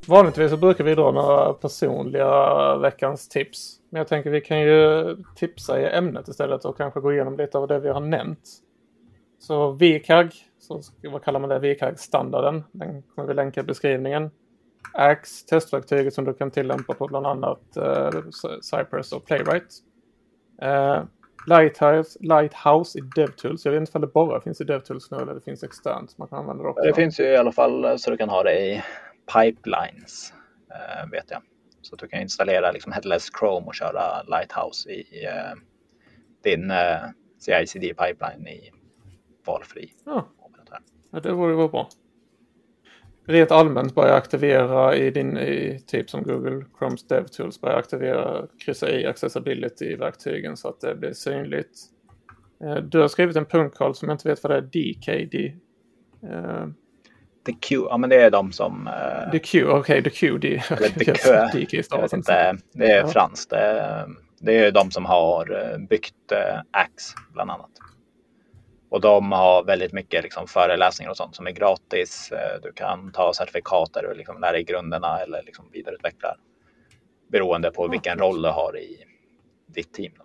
Vanligtvis 0.08 0.50
så 0.50 0.56
brukar 0.56 0.84
vi 0.84 0.94
dra 0.94 1.10
några 1.12 1.52
personliga 1.52 2.76
veckans 2.76 3.28
tips. 3.28 3.76
Men 3.90 3.98
jag 3.98 4.08
tänker 4.08 4.30
vi 4.30 4.40
kan 4.40 4.60
ju 4.60 5.16
tipsa 5.36 5.80
i 5.80 5.86
ämnet 5.96 6.28
istället 6.28 6.64
och 6.64 6.76
kanske 6.76 7.00
gå 7.00 7.12
igenom 7.12 7.36
lite 7.36 7.58
av 7.58 7.68
det 7.68 7.78
vi 7.80 7.88
har 7.88 8.00
nämnt. 8.00 8.40
Så 9.38 9.70
VKAG, 9.72 10.34
så 10.58 10.80
vad 11.12 11.22
kallar 11.24 11.40
man 11.40 11.48
det? 11.50 11.58
VKAG-standarden. 11.58 12.64
Den 12.72 13.02
kommer 13.02 13.28
vi 13.28 13.34
länka 13.34 13.60
i 13.60 13.64
beskrivningen. 13.64 14.30
Axe, 14.92 15.46
testverktyget 15.46 16.14
som 16.14 16.24
du 16.24 16.34
kan 16.34 16.50
tillämpa 16.50 16.94
på 16.94 17.06
bland 17.08 17.26
annat 17.26 17.76
eh, 17.76 18.10
Cypress 18.62 19.12
och 19.12 19.24
Playwright. 19.24 19.74
Eh, 20.62 21.02
Lighthouse, 21.46 22.18
Lighthouse 22.20 22.98
i 22.98 23.02
DevTools. 23.16 23.64
Jag 23.64 23.72
vet 23.72 23.80
inte 23.80 23.98
om 23.98 24.00
det 24.00 24.06
bara 24.06 24.40
finns 24.40 24.60
i 24.60 24.64
DevTools 24.64 25.10
nu 25.10 25.16
eller 25.16 25.34
det 25.34 25.40
finns 25.40 25.62
externt. 25.62 26.18
Man 26.18 26.28
kan 26.28 26.38
använda 26.38 26.62
det 26.62 26.68
också. 26.68 26.84
Det 26.84 26.94
finns 26.94 27.20
ju 27.20 27.24
i 27.24 27.36
alla 27.36 27.52
fall 27.52 27.98
så 27.98 28.10
du 28.10 28.16
kan 28.16 28.28
ha 28.28 28.42
det 28.42 28.60
i 28.60 28.82
pipelines, 29.34 30.32
eh, 30.70 31.10
vet 31.10 31.30
jag. 31.30 31.42
Så 31.82 31.96
du 31.96 32.08
kan 32.08 32.20
installera 32.20 32.72
liksom 32.72 32.92
Headless 32.92 33.28
Chrome 33.38 33.66
och 33.66 33.74
köra 33.74 34.22
Lighthouse 34.22 34.90
i 34.90 35.24
eh, 35.24 35.58
din 36.44 36.70
eh, 36.70 37.00
CI-CD 37.38 37.94
pipeline 37.94 38.46
i 38.46 38.70
valfri 39.46 39.92
Ja. 40.04 40.28
Ja, 41.14 41.20
det 41.20 41.32
vore 41.32 41.54
vara 41.54 41.68
bra. 41.68 41.88
Rent 43.26 43.50
allmänt 43.50 43.94
börja 43.94 44.14
aktivera 44.14 44.96
i 44.96 45.10
din, 45.10 45.38
i, 45.38 45.80
typ 45.86 46.10
som 46.10 46.22
Google 46.22 46.64
Chromes 46.78 47.06
DevTools, 47.06 47.60
börja 47.60 47.76
aktivera, 47.76 48.46
kryssa 48.64 48.90
i 48.90 49.06
accessibility-verktygen 49.06 50.56
så 50.56 50.68
att 50.68 50.80
det 50.80 50.94
blir 50.94 51.12
synligt. 51.12 51.70
Eh, 52.64 52.74
Du 52.76 52.98
har 53.00 53.08
skrivit 53.08 53.36
en 53.36 53.44
punkt 53.44 53.74
Carl 53.78 53.94
som 53.94 54.08
jag 54.08 54.14
inte 54.14 54.28
vet 54.28 54.42
vad 54.42 54.50
det 54.52 54.56
är, 54.56 54.62
DKD. 54.62 55.54
Eh, 56.32 56.66
The 57.46 57.52
Q, 57.52 57.74
ja 57.90 57.96
men 57.96 58.10
det 58.10 58.16
är 58.22 58.30
de 58.30 58.52
som... 58.52 58.86
Eh, 58.86 59.30
The 59.30 59.38
Q, 59.38 59.66
okej, 59.68 60.02
The 60.02 60.10
Q, 60.10 60.38
D. 60.38 60.62
eller 60.70 60.88
The 60.88 61.04
Q, 61.66 61.82
jag 61.90 62.02
vet 62.02 62.12
inte. 62.12 62.56
det 62.72 62.86
är 62.92 63.00
Ja. 63.00 63.06
franskt. 63.08 63.50
Det 63.50 63.56
är, 63.56 64.06
det 64.40 64.58
är 64.58 64.72
de 64.72 64.90
som 64.90 65.04
har 65.04 65.78
byggt 65.88 66.32
eh, 66.32 66.60
Axe 66.70 67.16
bland 67.32 67.50
annat. 67.50 67.70
Och 68.94 69.00
de 69.00 69.32
har 69.32 69.64
väldigt 69.64 69.92
mycket 69.92 70.22
liksom 70.22 70.46
föreläsningar 70.46 71.10
och 71.10 71.16
sånt 71.16 71.36
som 71.36 71.46
är 71.46 71.50
gratis. 71.50 72.32
Eh, 72.32 72.60
Du 72.62 72.72
kan 72.72 73.12
ta 73.12 73.32
certifikater 73.34 74.06
och 74.06 74.16
liksom 74.16 74.40
lära 74.40 74.52
dig 74.52 74.64
grunderna 74.64 75.18
eller 75.18 75.42
liksom 75.42 75.64
vidareutveckla 75.72 76.36
beroende 77.32 77.70
på 77.70 77.88
vilken 77.88 78.18
roll 78.18 78.42
du 78.42 78.48
har 78.48 78.78
i 78.78 79.04
ditt 79.66 79.94
team. 79.94 80.12
då. 80.18 80.24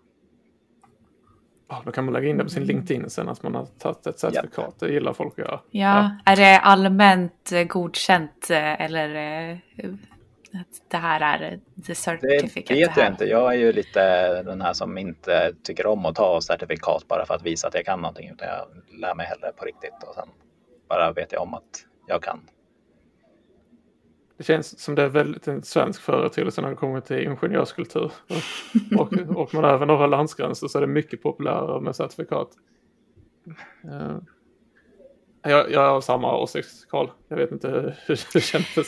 Ja, 1.85 1.91
kan 1.91 2.05
man 2.05 2.13
lägga 2.13 2.27
in 2.29 2.37
det 2.37 2.43
på 2.43 2.49
sin 2.49 2.63
LinkedIn 2.63 3.09
sen 3.09 3.29
att 3.29 3.43
man 3.43 3.55
har 3.55 3.65
tagit 3.65 4.07
ett 4.07 4.19
certifikat. 4.19 4.79
Det 4.79 4.91
gillar 4.91 5.13
folk 5.13 5.39
att 5.39 5.45
göra. 5.45 5.59
Ja, 5.71 6.11
är 6.25 6.35
det 6.35 6.59
allmänt 6.59 7.51
eh, 7.51 7.63
godkänt 7.63 8.49
eh, 8.49 8.81
eller 8.81 9.07
det 10.87 10.97
här 10.97 11.21
är 11.21 11.49
the 11.49 11.61
Det 11.87 11.95
certificate? 11.95 12.73
vet 12.73 12.95
det 12.95 13.01
här? 13.01 13.03
jag 13.03 13.13
inte. 13.13 13.25
Jag 13.25 13.53
är 13.53 13.57
ju 13.57 13.73
lite 13.73 14.43
den 14.43 14.61
här 14.61 14.73
som 14.73 14.97
inte 14.97 15.53
tycker 15.63 15.85
om 15.85 16.05
att 16.05 16.15
ta 16.15 16.41
certifikat 16.41 17.07
bara 17.07 17.25
för 17.25 17.33
att 17.33 17.45
visa 17.45 17.67
att 17.67 17.73
jag 17.73 17.85
kan 17.85 18.01
någonting. 18.01 18.29
Utan 18.29 18.47
jag 18.47 18.67
lär 18.99 19.15
mig 19.15 19.25
hellre 19.25 19.51
på 19.51 19.65
riktigt 19.65 20.03
och 20.07 20.15
sen 20.15 20.27
bara 20.89 21.11
vet 21.11 21.31
jag 21.31 21.41
om 21.41 21.53
att 21.53 21.85
jag 22.07 22.23
kan. 22.23 22.39
Det 24.37 24.43
känns 24.43 24.79
som 24.79 24.95
det 24.95 25.01
är 25.03 25.09
väldigt 25.09 25.47
en 25.47 25.63
svensk 25.63 26.01
företeelse 26.01 26.61
när 26.61 26.69
det 26.69 26.75
kommer 26.75 27.01
till 27.01 27.19
ingenjörskultur. 27.19 28.11
Och, 28.97 28.99
och, 28.99 29.37
och 29.37 29.53
man 29.53 29.65
över 29.65 29.85
några 29.85 30.07
landsgränser 30.07 30.67
så 30.67 30.77
är 30.77 30.81
det 30.81 30.87
mycket 30.87 31.23
populärare 31.23 31.81
med 31.81 31.95
certifikat. 31.95 32.49
Jag, 35.41 35.71
jag 35.71 35.89
har 35.91 36.01
samma 36.01 36.37
åsikt, 36.37 36.69
Karl. 36.89 37.07
Jag 37.27 37.37
vet 37.37 37.51
inte 37.51 37.67
hur 37.69 37.95
hur 38.07 38.19
du 38.33 38.41
känner 38.41 38.63
för 38.65 38.83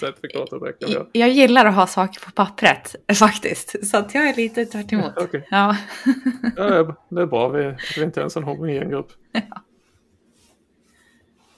räcker 0.60 0.88
med. 0.88 1.08
Jag 1.12 1.30
gillar 1.30 1.66
att 1.66 1.76
ha 1.76 1.88
saker 1.88 2.26
på 2.26 2.32
pappret 2.32 2.96
faktiskt, 3.20 3.88
så 3.88 3.98
att 3.98 4.14
jag 4.16 4.30
är 4.30 4.36
lite 4.36 4.66
tvärt 4.66 4.94
emot. 4.94 5.12
Okej. 5.18 5.48
Ja. 5.52 5.76
Ja, 6.56 6.64
det 6.64 6.76
är- 6.78 6.96
det 7.10 7.22
bra. 7.28 7.48
Vi, 7.50 7.64
vi 7.96 8.02
är 8.02 8.06
inte 8.06 8.20
ens 8.20 8.38
en 8.38 8.44
homogen 8.44 8.90
grupp. 8.90 9.12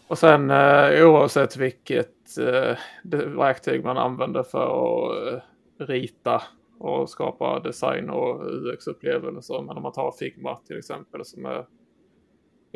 Och 0.08 0.18
sen 0.18 0.52
eh, 0.52 1.08
oavsett 1.08 1.58
vilket 1.58 2.38
eh, 2.38 2.78
det 3.04 3.26
verktyg 3.26 3.84
man 3.84 3.98
använder 3.98 4.44
för 4.44 4.64
att 4.64 5.34
eh, 5.34 5.39
rita 5.86 6.41
och 6.80 7.10
skapa 7.10 7.60
design 7.60 8.10
och 8.10 8.41
UX-upplevelser. 8.46 9.62
Men 9.62 9.78
om 9.78 9.84
man 9.84 9.91
tar 9.91 10.12
Figma 10.12 10.56
till 10.68 10.78
exempel 10.78 11.26
som 11.26 11.46
är 11.46 11.66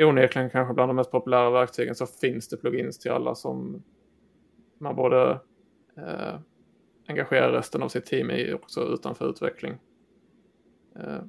onekligen 0.05 0.49
kanske 0.49 0.73
bland 0.73 0.89
de 0.89 0.95
mest 0.95 1.11
populära 1.11 1.49
verktygen 1.49 1.95
så 1.95 2.05
finns 2.05 2.49
det 2.49 2.57
plugins 2.57 2.99
till 2.99 3.11
alla 3.11 3.35
som 3.35 3.83
man 4.79 4.95
borde 4.95 5.39
eh, 5.97 6.39
engagera 7.07 7.57
resten 7.57 7.83
av 7.83 7.89
sitt 7.89 8.05
team 8.05 8.31
i 8.31 8.53
också 8.53 8.81
utanför 8.81 9.29
utveckling. 9.29 9.77
Eh, 10.95 11.21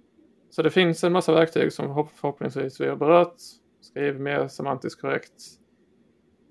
så 0.50 0.62
det 0.62 0.70
finns 0.70 1.04
en 1.04 1.12
massa 1.12 1.32
verktyg 1.32 1.72
som 1.72 2.08
förhoppningsvis 2.14 2.80
vi 2.80 2.88
har 2.88 2.96
berört. 2.96 3.36
Skriv 3.80 4.20
mer 4.20 4.48
semantiskt 4.48 5.00
korrekt 5.00 5.42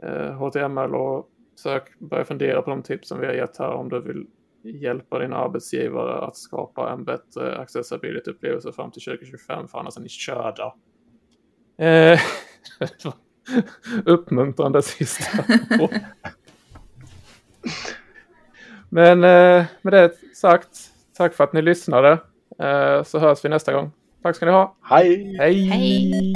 eh, 0.04 0.32
HTML 0.32 0.96
och 0.96 1.30
sök, 1.56 2.00
börja 2.00 2.26
fundera 2.26 2.62
på 2.62 2.70
de 2.70 2.84
tips 2.84 3.08
som 3.08 3.20
vi 3.20 3.26
har 3.26 3.34
gett 3.34 3.58
här 3.58 3.72
om 3.72 3.90
du 3.90 4.02
vill 4.02 4.28
hjälpa 4.64 5.20
din 5.20 5.34
arbetsgivare 5.34 6.26
att 6.26 6.38
skapa 6.38 6.92
en 6.92 7.04
bättre 7.04 7.58
accessibility-upplevelse 7.58 8.72
fram 8.72 8.92
till 8.92 9.02
2025 9.02 9.68
för 9.68 9.80
annars 9.80 9.98
är 9.98 10.02
ni 10.02 10.10
körda. 10.10 10.74
Eh, 11.78 12.20
det 12.80 13.06
var 13.06 13.14
uppmuntrande 14.06 14.82
sista. 14.82 15.44
Men 18.90 19.24
eh, 19.24 19.66
med 19.82 19.94
det 19.94 20.12
sagt, 20.36 20.80
tack 21.18 21.34
för 21.34 21.44
att 21.44 21.54
ni 21.54 21.62
lyssnade. 21.62 22.12
Eh, 22.60 23.04
så 23.04 23.20
hörs 23.20 23.46
vi 23.46 23.50
nästa 23.50 23.74
gång. 23.74 23.92
Tack 24.24 24.36
ska 24.36 24.46
ni 24.46 24.52
ha. 24.52 24.76
Hej! 24.82 25.38
Hej! 25.40 25.66
Hej. 25.66 26.34